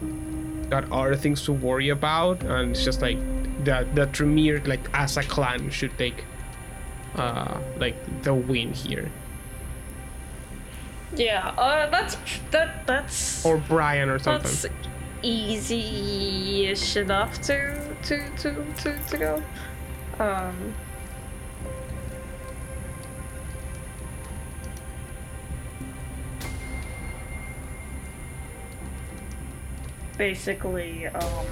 [0.70, 3.18] got other things to worry about, and it's just like
[3.64, 6.24] that the Tremere like as a clan should take
[7.16, 9.10] uh like the win here,
[11.16, 12.16] Yeah, uh, that's
[12.50, 14.50] that that's or Brian or something.
[14.50, 14.66] that's
[15.22, 19.42] easy-ish enough to to to to to go.
[20.18, 20.74] Um.
[30.16, 31.46] Basically, um.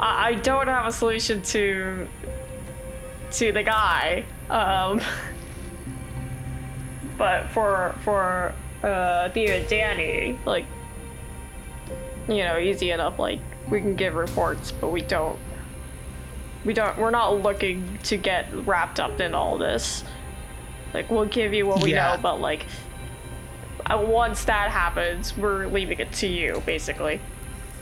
[0.00, 2.08] I, don't have a solution to
[3.32, 4.24] to the guy.
[4.50, 5.00] Um,
[7.18, 10.66] but for for uh and Danny, like
[12.28, 13.18] you know, easy enough.
[13.18, 15.38] Like we can give reports, but we don't.
[16.64, 16.96] We don't.
[16.98, 20.04] We're not looking to get wrapped up in all this.
[20.94, 22.16] Like we'll give you what we Yeah.
[22.16, 22.66] know, but like
[23.86, 27.20] uh, once that happens, we're leaving it to you, basically.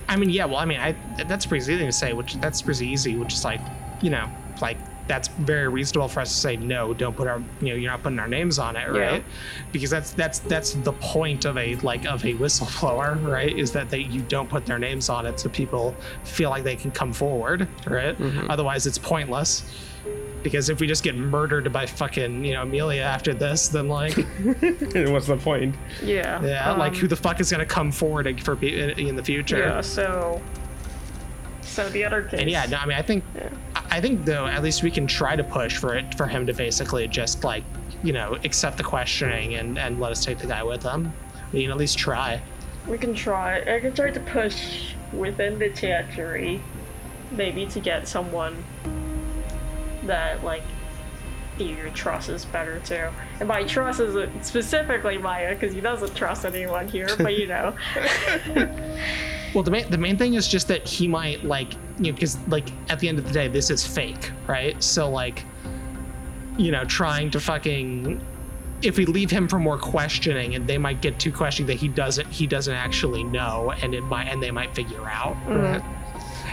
[0.08, 0.46] I mean, yeah.
[0.46, 2.12] Well, I mean, I that's pretty easy to say.
[2.12, 3.16] Which that's pretty easy.
[3.16, 3.60] Which is like,
[4.00, 4.28] you know,
[4.60, 4.78] like
[5.12, 6.94] that's very reasonable for us to say no.
[6.94, 9.00] Don't put our, you know, you're not putting our names on it, Yeah.
[9.10, 9.24] right?
[9.70, 13.54] Because that's that's that's the point of a like of a whistleblower, right?
[13.54, 15.94] Is that they you don't put their names on it so people
[16.24, 18.16] feel like they can come forward, right?
[18.48, 19.64] Otherwise, it's pointless.
[20.42, 24.14] Because if we just get murdered by fucking you know Amelia after this, then like
[25.12, 25.74] What's the point?
[26.02, 26.42] Yeah.
[26.42, 29.58] yeah, like um, who the fuck is gonna come forward for in, in the future?
[29.58, 29.82] Yeah.
[29.82, 30.40] So.
[31.72, 32.38] So the other case.
[32.38, 33.48] And yeah, no, I mean, I think, Yeah.
[33.90, 36.52] I think though, at least we can try to push for it for him to
[36.52, 37.64] basically just like,
[38.02, 41.12] you know, accept the questioning and and let us take the guy with him.
[41.52, 42.42] We can at least try.
[42.86, 43.60] We can try.
[43.60, 46.60] I can try to push within the chantry,
[47.30, 48.62] maybe to get someone
[50.04, 50.64] that like
[51.58, 53.08] you trust is better too.
[53.40, 57.08] And by trust is specifically Maya, because he doesn't trust anyone here.
[57.16, 57.74] But you know,
[59.54, 62.38] Well, the main the main thing is just that he might like, you know, because
[62.48, 64.82] like at the end of the day, this is fake, right?
[64.82, 65.44] So like,
[66.56, 68.20] you know, trying to fucking.
[68.82, 71.86] If we leave him for more questioning, and they might get too questioning that he
[71.86, 75.82] doesn't he doesn't actually know, and it might and they might figure out, right?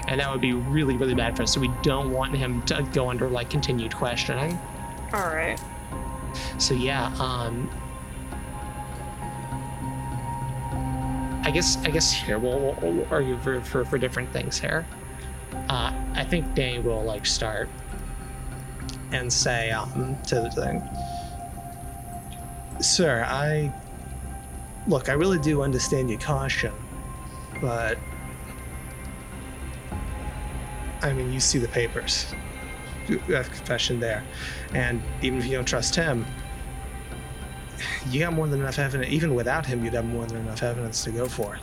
[0.08, 1.54] and that would be really really bad for us.
[1.54, 4.60] So we don't want him to go under like continued questioning.
[5.14, 5.60] all right.
[6.60, 7.70] So yeah, um
[11.50, 14.86] I guess I guess here we'll, we'll, argue for, for for different things here.
[15.68, 17.68] Uh, I think Danny will like start
[19.12, 20.88] and say um to the thing.
[22.80, 23.74] Sir, I
[24.86, 25.10] look.
[25.10, 26.72] I really do understand your caution,
[27.60, 27.98] but
[31.02, 32.32] I mean, you see the papers.
[33.08, 34.24] You have confession there,
[34.76, 36.28] and even if you don't trust him,
[38.08, 39.12] you got more than enough evidence.
[39.12, 41.60] Even without him, you'd have more than enough evidence to go for.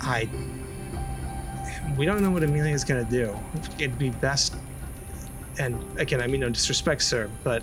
[0.00, 0.28] I.
[1.96, 3.36] We don't know what Amelia's gonna do.
[3.78, 4.54] It'd be best.
[5.58, 7.62] And again, I mean no disrespect, sir, but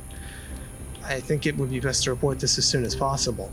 [1.04, 3.52] I think it would be best to report this as soon as possible.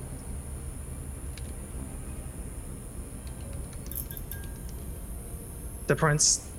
[5.86, 6.50] The prince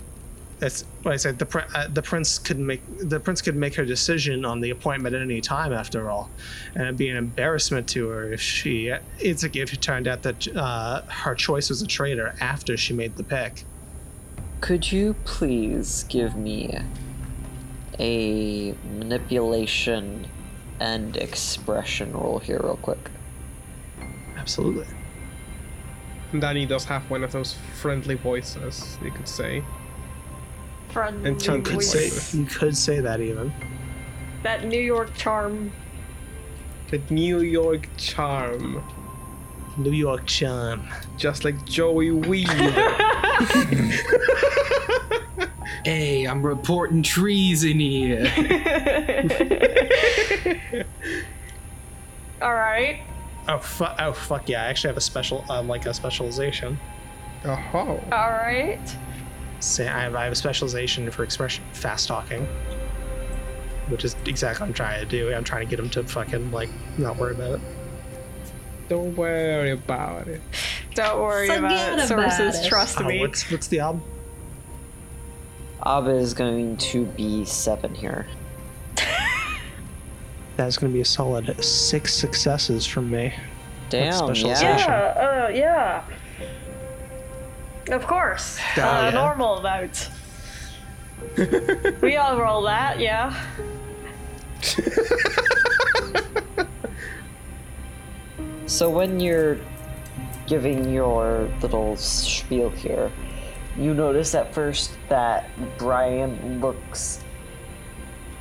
[0.60, 1.38] that's what I said.
[1.38, 4.70] The pr- uh, the prince could make the prince could make her decision on the
[4.70, 5.74] appointment at any time.
[5.74, 6.30] After all,
[6.74, 10.24] and it'd be an embarrassment to her if she it's like if it turned out
[10.24, 13.66] that uh, her choice was a traitor after she made the pick.
[14.62, 16.80] Could you please give me
[18.00, 20.28] a manipulation
[20.80, 23.10] and expression roll here, real quick?
[24.38, 24.88] Absolutely.
[26.40, 29.64] Danny does have one of those friendly voices, you could say.
[30.96, 33.52] Friend And Chunk You could Good say you could say that even.
[34.44, 35.74] that New York charm.
[36.90, 38.82] The New York charm.
[39.76, 40.88] New York charm.
[41.18, 42.48] Just like Joey Weed.
[45.84, 48.26] Hey, I'm reporting trees in here.
[52.42, 53.02] All right.
[53.48, 53.96] Oh fuck!
[54.00, 54.64] Oh fuck yeah!
[54.64, 56.80] I actually have a special, um, like a specialization.
[57.46, 58.00] oh.
[58.12, 58.80] All right.
[59.66, 62.46] Say I have, I have a specialization for expression fast talking,
[63.88, 65.34] which is exactly what I'm trying to do.
[65.34, 66.70] I'm trying to get him to fucking like
[67.00, 67.62] not worry about it.
[68.90, 70.42] Don't worry about it.
[70.94, 72.12] Don't worry Forget about it.
[72.12, 72.70] about Sources, it.
[72.70, 73.20] trust Oh, me.
[73.20, 74.04] what's what's the album?
[75.84, 78.28] Abba is going to be seven here.
[80.58, 83.34] That's going to be a solid six successes from me.
[83.90, 84.68] Damn, specialization.
[84.90, 85.16] yeah.
[85.16, 86.04] Yeah, uh, yeah.
[87.90, 88.60] Of course.
[88.78, 89.10] Oh, uh, yeah.
[89.12, 90.10] Normal amount.
[92.02, 93.34] we all roll that, yeah.
[98.68, 99.60] So when you're
[100.48, 103.12] giving your little spiel here,
[103.78, 107.24] you notice at first that Brian looks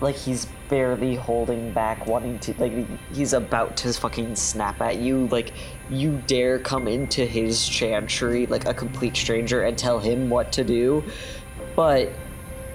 [0.01, 2.73] like he's barely holding back, wanting to like
[3.13, 5.29] he's about to fucking snap at you.
[5.29, 5.53] Like
[5.91, 10.65] you dare come into his chantry like a complete stranger and tell him what to
[10.65, 11.05] do,
[11.77, 12.11] but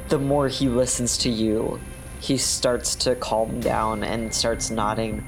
[0.09, 1.79] the more he listens to you,
[2.19, 5.25] he starts to calm down and starts nodding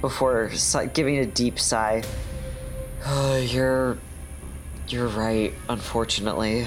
[0.00, 0.50] before
[0.92, 2.02] giving a deep sigh.
[3.40, 3.98] you're
[4.88, 6.66] you're right, unfortunately.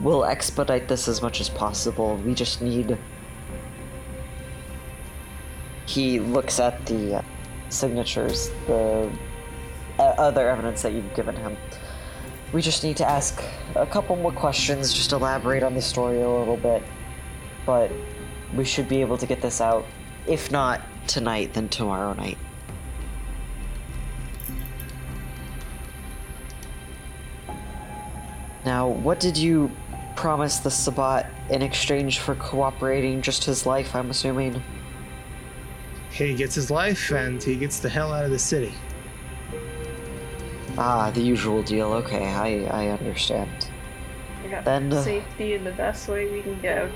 [0.00, 2.16] We'll expedite this as much as possible.
[2.16, 2.98] We just need
[5.86, 7.24] He looks at the
[7.68, 9.10] signatures, the
[9.98, 11.56] uh, other evidence that you've given him.
[12.52, 13.42] We just need to ask
[13.74, 16.82] a couple more questions, just elaborate on the story a little bit.
[17.64, 17.90] But
[18.54, 19.84] we should be able to get this out.
[20.26, 22.38] If not tonight, then tomorrow night.
[28.64, 29.70] Now, what did you
[30.16, 34.62] promise the Sabbat in exchange for cooperating just his life, I'm assuming?
[36.16, 38.72] He gets his life and he gets the hell out of the city.
[40.78, 41.92] Ah, the usual deal.
[41.92, 43.68] Okay, I, I understand.
[44.42, 46.90] We got Then, uh, safety in the best way we can go.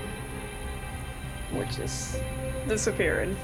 [1.53, 2.17] Which is
[2.67, 3.37] disappearing.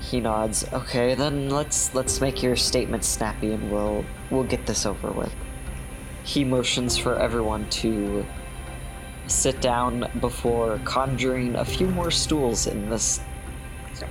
[0.00, 0.66] He nods.
[0.72, 5.34] Okay, then let's let's make your statement snappy and we'll we'll get this over with.
[6.24, 8.26] He motions for everyone to
[9.26, 13.20] sit down before conjuring a few more stools in this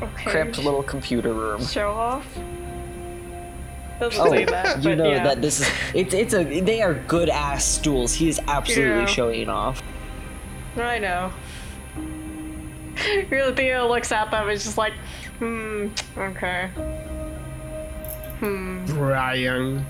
[0.02, 0.24] Okay.
[0.32, 1.64] cramped little computer room.
[1.64, 2.26] Show off.
[4.00, 5.24] Doesn't Oh, that, you know yeah.
[5.24, 8.14] that this is it's it's a they are good ass stools.
[8.14, 9.06] He is absolutely Yeah.
[9.06, 9.82] showing off.
[10.78, 11.32] I know.
[13.30, 14.94] Really, Theo looks at them and is just like,
[15.40, 15.88] hmm,
[16.18, 16.70] okay.
[18.40, 18.86] Hmm.
[18.86, 19.86] Brian.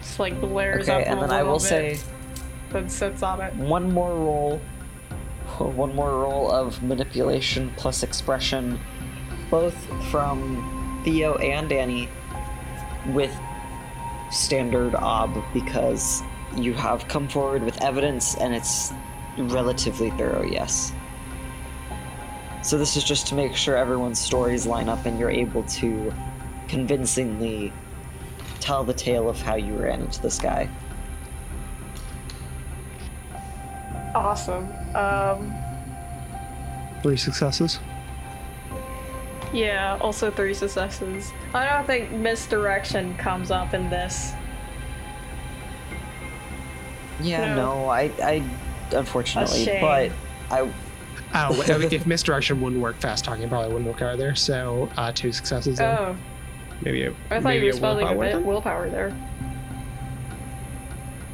[0.00, 1.98] Just like blares Okay, up and then I will bit, say
[2.70, 3.54] then sits on it.
[3.54, 4.60] one more roll.
[5.58, 8.78] One more roll of manipulation plus expression
[9.50, 9.74] both
[10.10, 12.08] from theo and annie
[13.08, 13.34] with
[14.30, 16.22] standard ob because
[16.56, 18.92] you have come forward with evidence and it's
[19.38, 20.92] relatively thorough yes.
[22.62, 26.12] So this is just to make sure everyone's stories line up and you're able to
[26.68, 27.72] convincingly
[28.60, 30.68] tell the tale of how you ran into this guy
[34.18, 34.68] Awesome.
[34.94, 35.54] Um,
[37.02, 37.78] Three successes.
[39.52, 41.32] yeah, also three successes.
[41.54, 44.32] I don't think misdirection comes up in this.
[47.20, 47.82] Yeah, No.
[47.82, 48.42] no, I, I,
[48.92, 49.80] unfortunately, shame.
[49.80, 50.10] but
[50.50, 50.70] I,
[51.34, 54.34] Oh, if if misdirection wouldn't work, fast talking probably wouldn't work either.
[54.34, 55.76] So uh, two successes.
[55.78, 55.96] Then.
[55.98, 56.16] Oh,
[56.82, 59.16] Maybe a, I thought maybe you a were spelling a willpower bit willpower there.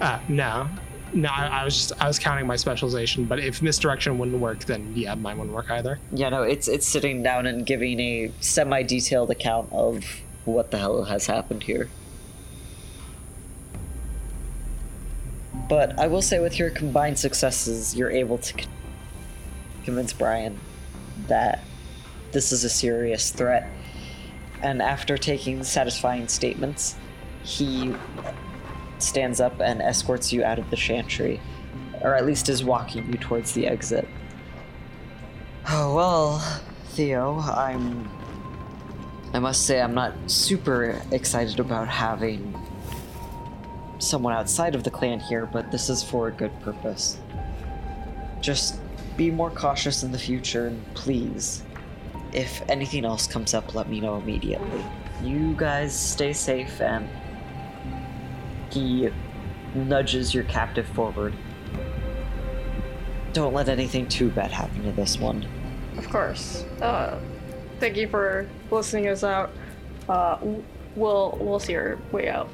[0.01, 0.69] Uh, no,
[1.15, 1.29] no.
[1.29, 4.93] I, I was just I was counting my specialization, but if misdirection wouldn't work, then
[4.95, 5.99] yeah, mine wouldn't work either.
[6.13, 10.05] yeah, no, it's it's sitting down and giving a semi-detailed account of
[10.45, 11.89] what the hell has happened here.
[15.69, 18.71] But I will say, with your combined successes, you're able to con-
[19.85, 20.59] convince Brian
[21.29, 21.61] that
[22.33, 23.69] this is a serious threat.
[24.63, 26.97] And after taking satisfying statements,
[27.43, 27.95] he
[29.05, 31.41] stands up and escorts you out of the chantry,
[32.01, 34.09] or at least is walking you towards the exit.
[35.69, 36.39] Oh, well,
[36.89, 38.09] Theo, I'm.
[39.33, 42.55] I must say, I'm not super excited about having
[43.99, 47.19] someone outside of the clan here, but this is for a good purpose.
[48.45, 48.79] just
[49.17, 51.63] be more cautious in the future, and please,
[52.33, 54.85] if anything else comes up, let me know immediately.
[55.23, 57.09] You guys stay safe, and
[58.73, 59.11] he
[59.75, 61.35] nudges your captive forward.
[63.33, 65.47] Don't let anything too bad happen to this one.
[65.97, 66.65] Of course.
[66.81, 67.19] Uh,
[67.81, 69.51] thank you for listening us out.
[70.09, 70.39] Uh,
[70.95, 72.49] we'll we'll see your way out.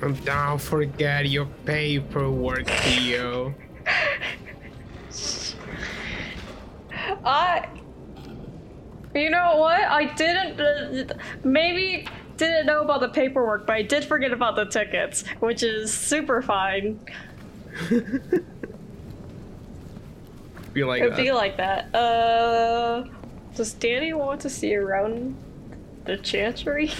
[0.00, 3.54] And don't forget your paperwork, Theo.
[7.24, 7.68] I.
[9.14, 9.80] You know what?
[9.80, 10.60] I didn't.
[10.60, 11.14] Uh,
[11.44, 15.92] maybe didn't know about the paperwork, but I did forget about the tickets, which is
[15.92, 17.00] super fine.
[20.72, 21.16] Be like It'd that.
[21.22, 21.94] be like that.
[21.94, 23.04] Uh,
[23.54, 25.36] does Danny want to see around
[26.04, 26.90] the chantry?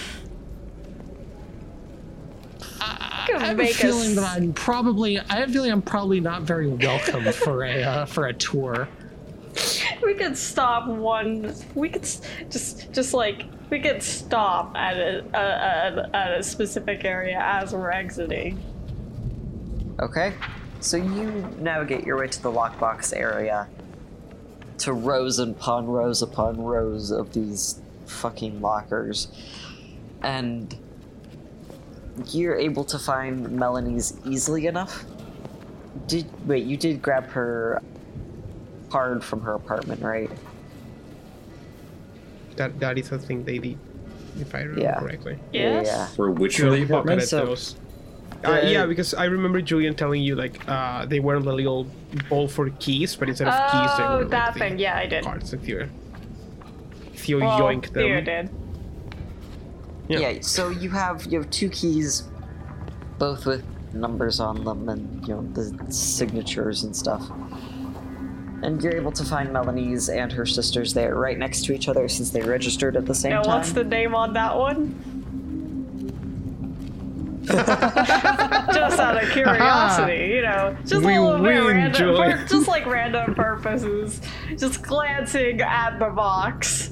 [2.79, 5.19] I Could have a feeling us- that I'm probably.
[5.19, 8.87] I have a feeling I'm probably not very welcome for a uh, for a tour.
[10.03, 11.53] we could stop one.
[11.73, 12.03] We could
[12.49, 18.59] just just like we could stop at a, at a specific area as we're exiting.
[19.99, 20.33] Okay.
[20.81, 23.67] So you navigate your way to the lockbox area.
[24.79, 29.29] To rows upon rows upon rows of these fucking lockers.
[30.21, 30.77] And
[32.27, 35.05] you're able to find Melanie's easily enough.
[36.07, 37.81] Did wait, you did grab her
[38.89, 40.29] card from her apartment, right?
[42.57, 43.77] That that is a thing they did,
[44.39, 44.99] if I remember Yeah.
[44.99, 45.37] correctly.
[45.51, 45.87] Yes.
[45.87, 46.07] Yeah.
[46.15, 47.29] For which of the apartments?
[47.29, 47.75] So- those.
[48.43, 51.87] Uh, yeah, because I remember Julian telling you like uh, they weren't the little
[52.29, 54.77] bowl for keys, but instead of keys they Oh, were like, that the thing.
[54.79, 55.23] Yeah, I did.
[55.23, 55.51] cards.
[55.53, 55.89] If you
[57.13, 58.49] if you Well, yoink them, Theo did.
[60.07, 60.19] Yeah.
[60.19, 60.41] Yeah.
[60.41, 62.23] so you have you have two keys,
[63.17, 63.63] both with
[63.93, 67.23] numbers on them and you know the signatures and stuff.
[68.65, 72.07] And you're able to find Melanie's and her sister's there, right next to each other,
[72.07, 73.57] since they registered at the same Now, time.
[73.59, 74.99] what's the name on that one?
[77.45, 82.37] just out of curiosity, you know, just We a little bit random, Julia.
[82.39, 84.19] for just like random purposes,
[84.57, 86.91] just glancing at the box.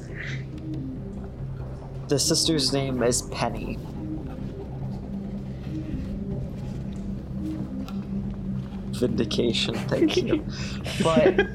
[2.08, 3.80] The sister's name is Penny.
[9.08, 10.46] Vindication, thank you.
[11.04, 11.46] but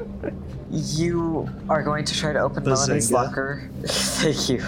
[0.70, 3.12] you are going to try to open Melanie's Bazinga.
[3.12, 3.70] locker.
[3.86, 4.60] thank you.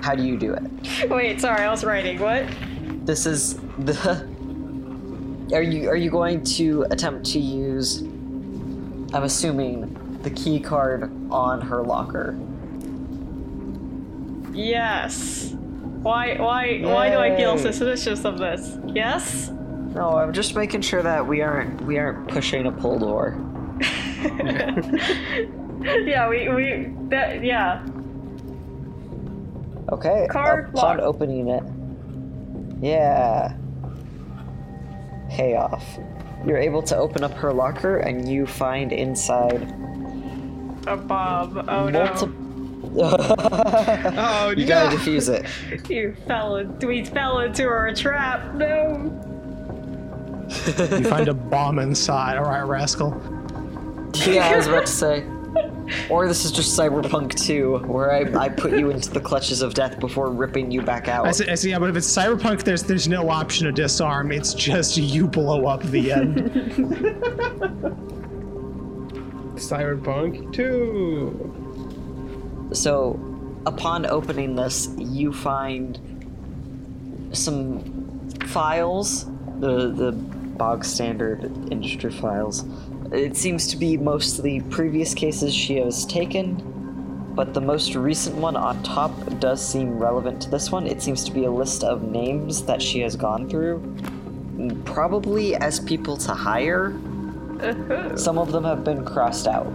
[0.00, 1.10] How do you do it?
[1.10, 2.20] Wait, sorry, I was writing.
[2.20, 2.46] What?
[3.04, 4.28] This is the.
[5.52, 8.02] Are you are you going to attempt to use?
[9.12, 12.38] I'm assuming the key card on her locker.
[14.52, 15.52] Yes.
[16.02, 16.36] Why?
[16.38, 16.80] Why?
[16.82, 17.72] Why do I feel Yay.
[17.72, 18.78] suspicious of this?
[18.94, 19.50] Yes.
[19.90, 23.36] No, I'm just making sure that we aren't we aren't pushing a pull door.
[25.82, 27.84] yeah, we we that yeah.
[29.90, 30.28] Okay.
[30.30, 31.00] Card upon lock.
[31.00, 31.64] opening it.
[32.80, 33.56] Yeah.
[35.28, 35.98] Payoff.
[36.46, 39.62] You're able to open up her locker and you find inside
[40.86, 41.68] A bomb.
[41.68, 42.32] Oh no.
[42.92, 44.68] Oh you no!
[44.68, 45.46] gotta defuse it.
[45.88, 48.54] You fell in, we fell into a trap.
[48.54, 49.29] No.
[50.50, 52.36] You find a bomb inside.
[52.36, 53.10] All right, rascal.
[54.26, 55.24] Yeah, I was about to say.
[56.08, 59.74] Or this is just Cyberpunk 2, where I, I put you into the clutches of
[59.74, 61.26] death before ripping you back out.
[61.26, 64.30] I see, I see, yeah, but if it's cyberpunk, there's there's no option to disarm.
[64.30, 66.36] It's just you blow up the end.
[69.56, 72.70] Cyberpunk 2.
[72.72, 73.18] So,
[73.66, 75.98] upon opening this, you find
[77.32, 79.24] some files,
[79.58, 80.12] the the
[80.60, 81.42] bog standard
[81.72, 82.66] industry files.
[83.12, 88.56] It seems to be mostly previous cases she has taken, but the most recent one
[88.56, 89.10] on top
[89.40, 90.86] does seem relevant to this one.
[90.86, 93.80] It seems to be a list of names that she has gone through,
[94.84, 96.92] probably as people to hire.
[98.14, 99.72] Some of them have been crossed out.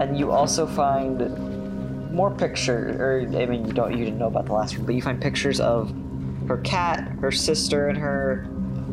[0.00, 4.46] And you also find more pictures, or I mean, you don't, you didn't know about
[4.46, 5.92] the last one, but you find pictures of
[6.48, 8.46] her cat, her sister, and her,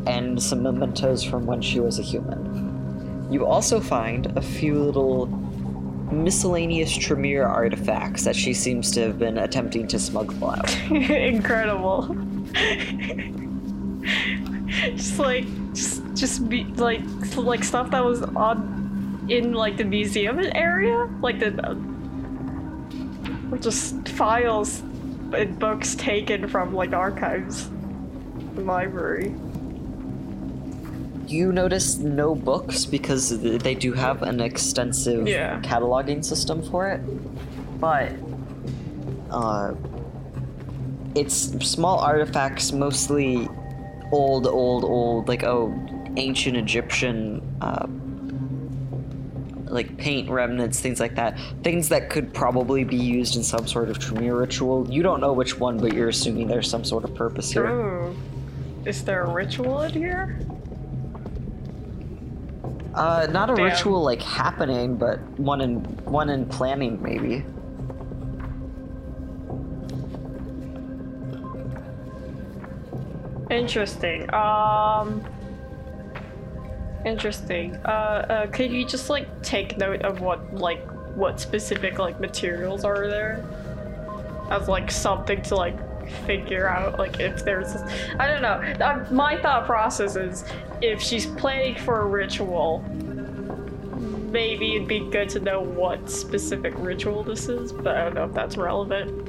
[0.06, 3.28] and some mementos from when she was a human.
[3.30, 5.26] You also find a few little
[6.12, 10.76] miscellaneous Tremere artifacts that she seems to have been attempting to smuggle out.
[10.90, 12.14] Incredible.
[14.94, 17.00] just like just just be like
[17.36, 21.52] like stuff that was on in like the museum area, like the
[23.50, 24.80] or just files
[25.32, 27.70] and books taken from like archives,
[28.54, 29.34] the library.
[31.32, 35.60] You notice no books because they do have an extensive Yeah.
[35.62, 37.00] cataloging system for it.
[37.80, 38.12] But
[39.30, 39.74] uh,
[41.14, 41.36] it's
[41.66, 43.48] small artifacts, mostly
[44.12, 45.74] old, old, old, like oh,
[46.16, 47.86] ancient Egyptian, uh,
[49.72, 51.38] like paint remnants, things like that.
[51.64, 54.86] Things that could probably be used in some sort of Tremere ritual.
[54.90, 57.66] You don't know which one, but you're assuming there's some sort of purpose here.
[57.66, 58.14] Ooh.
[58.84, 60.38] Is there a ritual in here?
[62.94, 63.64] Uh, not a Damn.
[63.64, 67.44] ritual like happening, but one in one in planning maybe.
[73.50, 74.32] Interesting.
[74.34, 75.24] Um.
[77.04, 77.76] Interesting.
[77.84, 80.86] Uh, uh, could you just like take note of what like
[81.16, 83.44] what specific like materials are there,
[84.50, 85.76] as like something to like
[86.26, 87.74] figure out like if there's
[88.18, 88.84] I don't know.
[88.84, 90.44] Uh, my thought process is
[90.82, 92.80] if she's planning for a ritual,
[94.30, 98.24] maybe it'd be good to know what specific ritual this is, but I don't know
[98.24, 99.28] if that's relevant.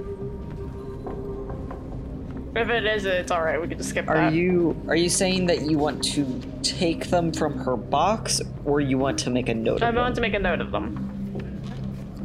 [2.56, 3.60] If it isn't, it's alright.
[3.62, 4.34] We can just skip Are that.
[4.34, 8.98] you are you saying that you want to take them from her box, or you
[8.98, 9.98] want to make a note I of them?
[9.98, 11.62] I want to make a note of them.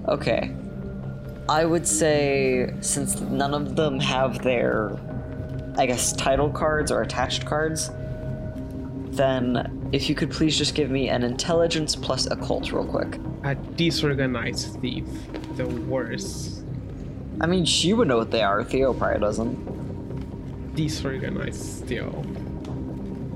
[0.07, 0.55] Okay.
[1.49, 4.99] I would say since none of them have their,
[5.79, 7.91] I guess, title cards or attached cards,
[9.19, 13.19] then if you could please just give me an intelligence plus occult real quick.
[13.45, 15.05] A disorganized thief.
[15.57, 16.65] The worst.
[17.41, 18.65] I mean, she would know what they are.
[18.65, 20.75] Theo probably doesn't.
[20.75, 22.25] Disorganized still.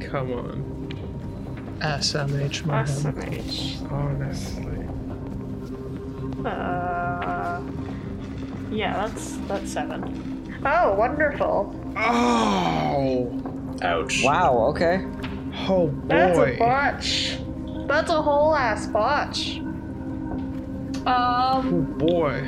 [0.01, 0.73] Come on.
[1.81, 2.87] SMH, my man.
[2.87, 3.91] SMH.
[3.91, 4.69] Honestly.
[6.45, 7.61] Uh,
[8.71, 10.61] yeah, that's that's seven.
[10.65, 11.75] Oh, wonderful.
[11.97, 13.77] Oh!
[13.83, 14.23] Ouch.
[14.23, 14.59] Wow.
[14.71, 15.05] Okay.
[15.69, 16.07] Oh boy.
[16.09, 17.39] That's a botch.
[17.89, 19.59] That's a whole ass botch.
[21.05, 21.63] Um, Oh
[21.99, 22.41] boy.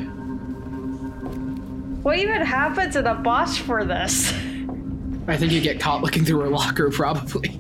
[2.03, 4.33] what even happened to the botch for this?
[5.29, 7.59] I think you get caught looking through her locker, probably.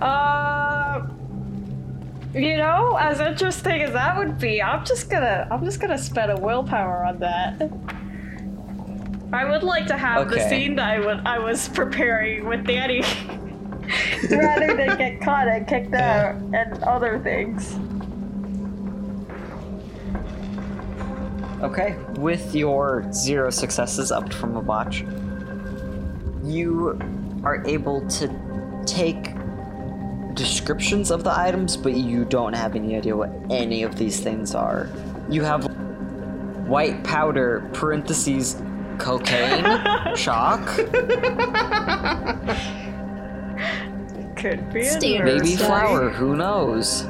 [0.00, 1.06] Uh,
[2.32, 6.30] you know, as interesting as that would be, I'm just gonna, I'm just gonna spend
[6.30, 7.70] a willpower on that.
[9.32, 13.02] I would like to have the scene that I, would, I was preparing with Danny,
[14.30, 17.76] rather than get caught and kicked out and other things.
[21.62, 21.96] Okay.
[22.16, 25.04] With your zero successes up from a botch,
[26.42, 26.98] you
[27.44, 29.34] are able to take
[30.34, 34.54] descriptions of the items, but you don't have any idea what any of these things
[34.54, 34.88] are.
[35.28, 35.64] You have
[36.66, 38.56] white powder, parentheses,
[38.98, 39.64] cocaine,
[40.16, 40.60] chalk,
[44.40, 45.28] Could be a Standard.
[45.28, 45.38] nerd.
[45.40, 45.66] baby Sorry.
[45.86, 47.04] flower, who knows?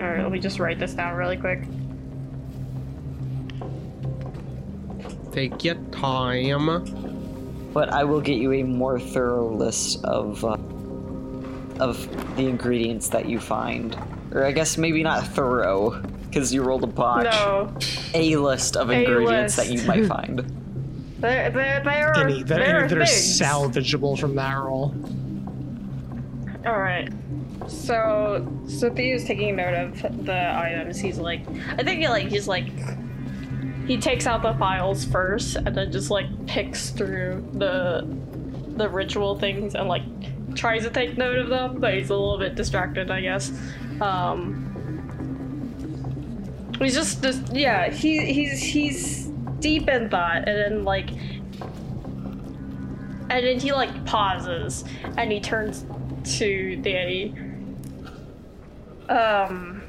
[0.00, 1.64] All right, let me just write this down really quick.
[5.32, 6.84] Take your time.
[7.72, 10.56] But I will get you a more thorough list of uh,
[11.82, 13.96] of the ingredients that you find.
[14.32, 17.24] Or I guess maybe not thorough, because you rolled a botch.
[17.24, 17.72] No,
[18.14, 20.44] A list of ingredients that you might find.
[21.20, 23.40] There, there are, Any that, there any that are things.
[23.40, 24.94] salvageable from that roll.
[26.66, 27.08] All right.
[27.66, 30.98] So Sophia's taking note of the items.
[30.98, 31.40] He's like,
[31.76, 32.68] I think he like he's like,
[33.86, 38.06] he takes out the files first and then just like picks through the
[38.76, 40.02] the ritual things and like
[40.54, 43.52] tries to take note of them, but he's a little bit distracted, I guess.
[44.00, 44.64] Um,
[46.78, 49.27] he's just, just yeah, he he's he's
[49.60, 51.10] deep in thought, and then like,
[53.30, 54.84] and then he like pauses
[55.16, 55.84] and he turns
[56.36, 57.34] to Danny.
[59.08, 59.82] Um,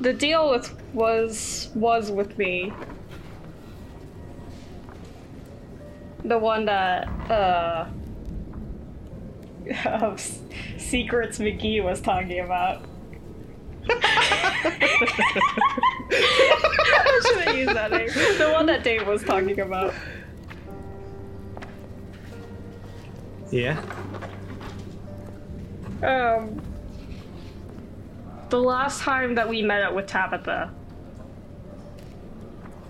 [0.00, 2.72] the deal with was was with me.
[6.24, 7.86] The one that uh
[10.78, 12.82] Secrets McGee was talking about.
[16.10, 18.08] I should have used that name.
[18.38, 19.94] The one that Dave was talking about.
[23.50, 23.82] Yeah.
[26.02, 26.60] Um,
[28.50, 30.72] the last time that we met up with Tabitha,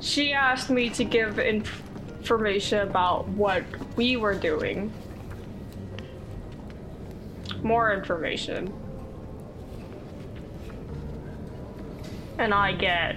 [0.01, 1.83] she asked me to give inf-
[2.19, 3.65] information about what
[3.97, 4.93] we were doing.
[7.63, 8.73] More information.
[12.39, 13.17] And I get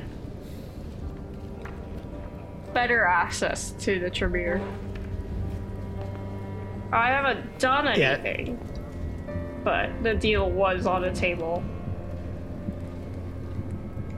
[2.74, 4.62] better access to the Tremere.
[6.92, 8.12] I haven't done Yeah.
[8.14, 8.58] anything.
[9.64, 11.64] But the deal was on the table.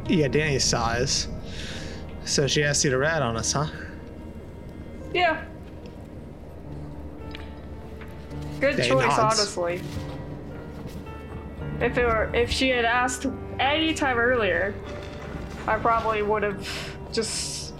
[0.07, 1.27] Yeah, Danny saw us.
[2.25, 3.67] So she asked you to rat on us, huh?
[5.13, 5.41] Yeah.
[8.59, 9.19] Good choice, nods.
[9.19, 9.81] honestly.
[11.81, 13.27] If it were, if she had asked
[13.59, 14.73] any time earlier,
[15.67, 16.67] I probably would have
[17.11, 17.73] just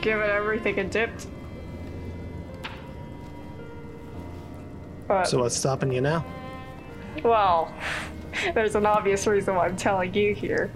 [0.00, 1.26] given everything a dipped.
[5.08, 6.24] But So what's stopping you now?
[7.24, 7.74] well,
[8.54, 10.70] there's an obvious reason why I'm telling you here.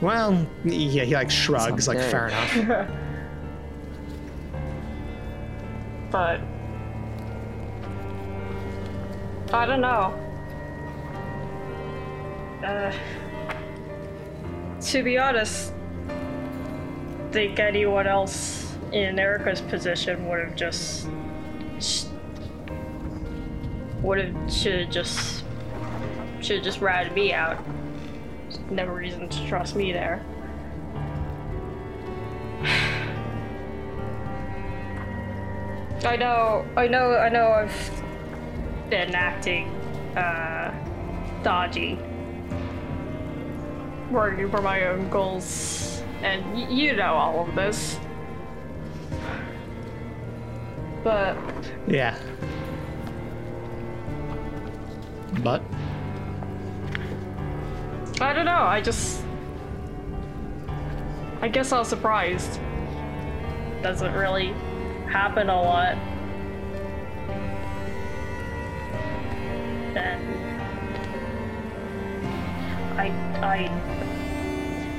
[0.00, 2.10] Well, yeah, he like shrugs, Sounds like good.
[2.10, 2.90] fair enough.
[6.10, 6.40] but
[9.52, 10.14] I don't know.
[12.64, 12.92] Uh,
[14.80, 15.72] to be honest,
[17.30, 21.08] think anyone else in Erica's position would have just
[24.02, 25.44] would have should just
[26.40, 27.58] should just ratted me out.
[28.70, 30.24] No reason to trust me there.
[36.04, 38.02] I know, I know, I know I've
[38.88, 39.68] been acting
[40.16, 40.72] uh,
[41.42, 41.98] dodgy,
[44.10, 47.98] working for my own goals, and y- you know all of this.
[51.04, 51.36] But
[51.86, 52.18] Yeah.
[55.42, 55.62] But
[58.20, 59.22] I don't know, I just.
[61.40, 62.58] I guess I was surprised.
[63.82, 64.48] Doesn't really
[65.08, 65.96] happen a lot.
[69.96, 70.37] And.
[72.98, 73.08] I.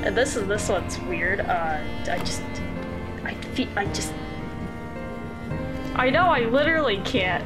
[0.02, 0.10] I.
[0.12, 1.42] This is this one's weird.
[1.42, 2.42] Uh, I just.
[3.24, 3.68] I feel.
[3.76, 4.14] I just.
[5.96, 7.44] I know I literally can't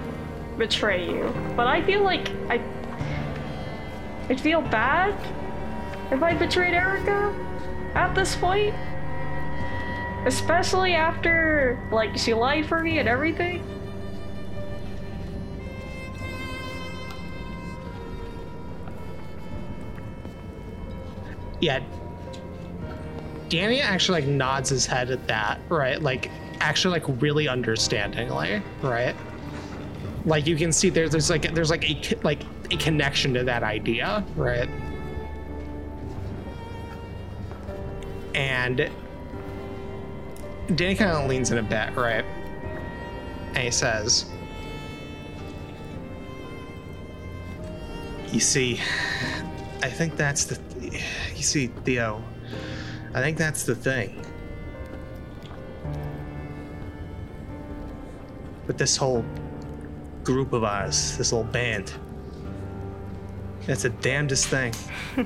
[0.57, 2.61] betray you, but I feel like I.
[4.29, 5.13] I feel bad
[6.11, 7.33] if I betrayed Erica
[7.95, 8.75] at this point.
[10.25, 13.61] Especially after, like, she lied for me and everything.
[21.63, 21.79] Yeah,
[23.47, 26.01] Danny actually like nods his head at that, right?
[26.01, 26.29] Like
[26.59, 29.15] actually like really understandingly, right?
[30.25, 33.63] Like you can see there's there's like there's like a like a connection to that
[33.63, 34.67] idea, right?
[38.35, 38.89] And
[40.75, 42.25] Danny kind of leans in a bit, right?
[43.53, 44.25] And he says,
[48.33, 48.81] "You see,
[49.81, 50.72] I think that's the.
[51.35, 52.23] You see, Theo,
[53.13, 54.25] I think that's the thing.
[58.67, 59.25] With this whole
[60.23, 61.93] group of ours, this whole band,
[63.67, 64.73] that's the damnedest thing.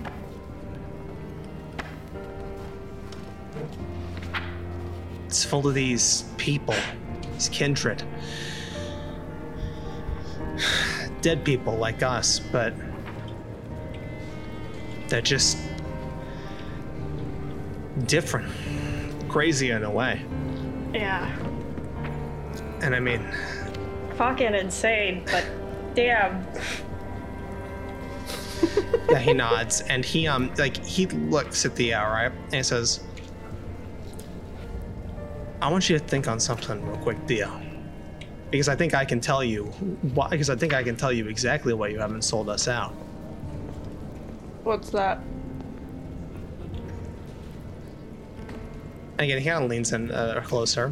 [5.26, 6.76] it's full of these people,
[7.34, 8.03] these kindred.
[11.22, 12.73] Dead people like us, but
[15.09, 15.57] they're just
[18.05, 18.51] different,
[19.29, 20.21] crazy in a way.
[20.93, 21.35] Yeah.
[22.81, 23.25] And I mean,
[24.17, 25.45] Fucking insane, but
[25.93, 26.43] damn.
[29.09, 32.31] yeah, he nods and he um like he looks at Theo, right?
[32.45, 33.01] And he says,
[35.61, 37.61] I want you to think on something real quick, Theo.
[38.49, 39.65] Because I think I can tell you
[40.15, 42.95] why because I think I can tell you exactly why you haven't sold us out.
[44.68, 45.19] What's that?
[49.14, 50.91] And again, he kind of leans in uh, closer.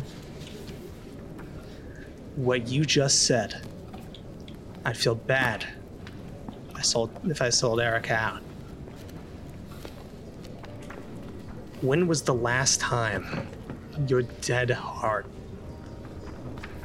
[2.38, 3.68] What you just said,
[4.86, 5.68] I'd feel bad
[6.70, 8.42] if I sold if I sold Erica out.
[11.82, 13.46] When was the last time
[14.08, 15.26] your dead heart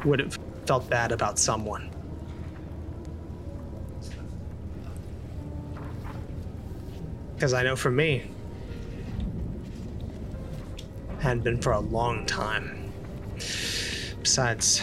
[0.04, 0.36] would have
[0.66, 1.88] felt bad about someone?
[7.40, 8.30] Because I know for me,
[11.20, 12.92] hadn't been for a long time.
[13.38, 14.82] Besides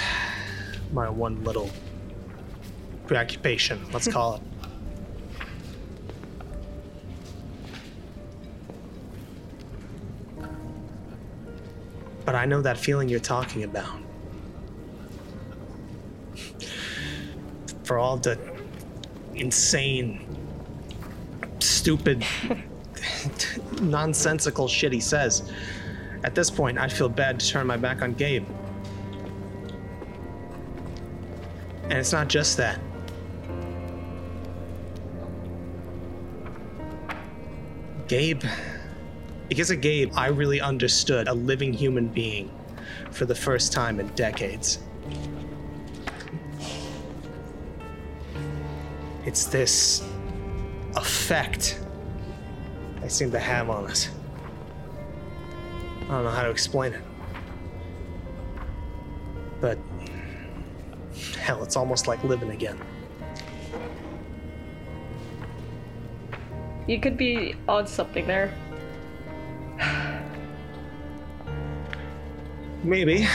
[0.91, 1.69] my one little
[3.05, 4.41] preoccupation, let's call it.
[12.25, 13.99] But I know that feeling you're talking about.
[17.83, 18.39] For all the
[19.35, 20.46] insane,
[21.87, 22.21] stupid,
[23.81, 25.49] nonsensical shit he says.
[26.25, 28.45] At this point, I'd feel bad to turn my back on Gabe.
[31.83, 32.77] And it's not just that.
[38.09, 38.43] Gabe,
[39.47, 42.51] because of Gabe, I really understood a living human being
[43.11, 44.79] for the first time in decades.
[49.25, 50.03] It's this
[50.97, 51.79] effect
[53.01, 54.09] they seem to have on us.
[56.03, 57.01] I don't know how to explain it.
[59.61, 59.77] But
[61.39, 62.77] hell, it's almost like living again.
[66.87, 68.53] You could be on something there.
[72.83, 73.27] Maybe.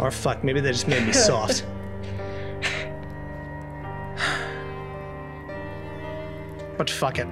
[0.00, 1.64] Or fuck, maybe they just made me soft.
[6.78, 7.26] But fuck it.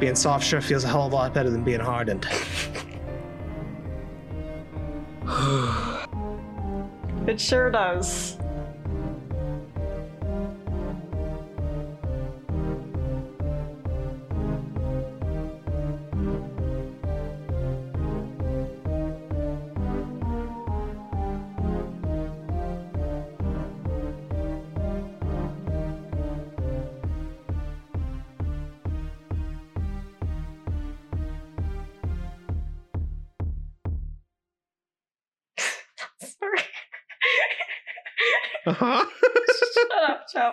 [0.00, 2.26] Being soft sure feels a hell of a lot better than being hardened.
[7.26, 8.38] It sure does.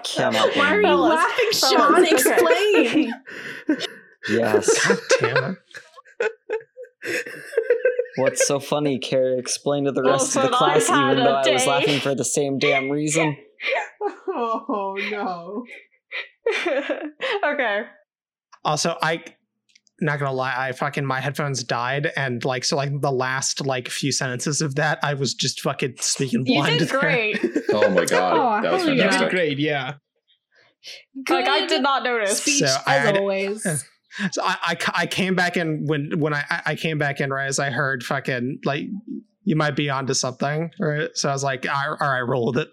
[0.05, 2.01] Shut up, Cannot Why are you Fellas, laughing, Sean?
[2.01, 2.11] okay.
[2.11, 3.13] Explain.
[4.29, 4.87] Yes.
[4.87, 5.57] God damn
[6.19, 7.27] it.
[8.15, 9.39] What's so funny, Carrie?
[9.39, 12.23] Explain to the oh, rest of the class, even though I was laughing for the
[12.25, 13.35] same damn reason.
[14.27, 15.65] oh no.
[17.45, 17.81] okay.
[18.63, 19.23] Also, I
[19.99, 23.89] not gonna lie, I fucking my headphones died, and like so, like the last like
[23.89, 26.79] few sentences of that, I was just fucking speaking You blind.
[26.79, 27.39] did great.
[27.73, 29.13] Oh my oh, god, Oh, that was hell yeah.
[29.13, 29.93] You did great, yeah.
[31.29, 32.41] Like I did not notice.
[32.41, 33.85] Speech So as I- always.
[34.31, 37.47] So I, I I came back in when when I I came back in right
[37.47, 38.83] as I heard fucking like
[39.43, 41.09] you might be onto something, right?
[41.15, 42.67] So I was like, all right, all right roll with it.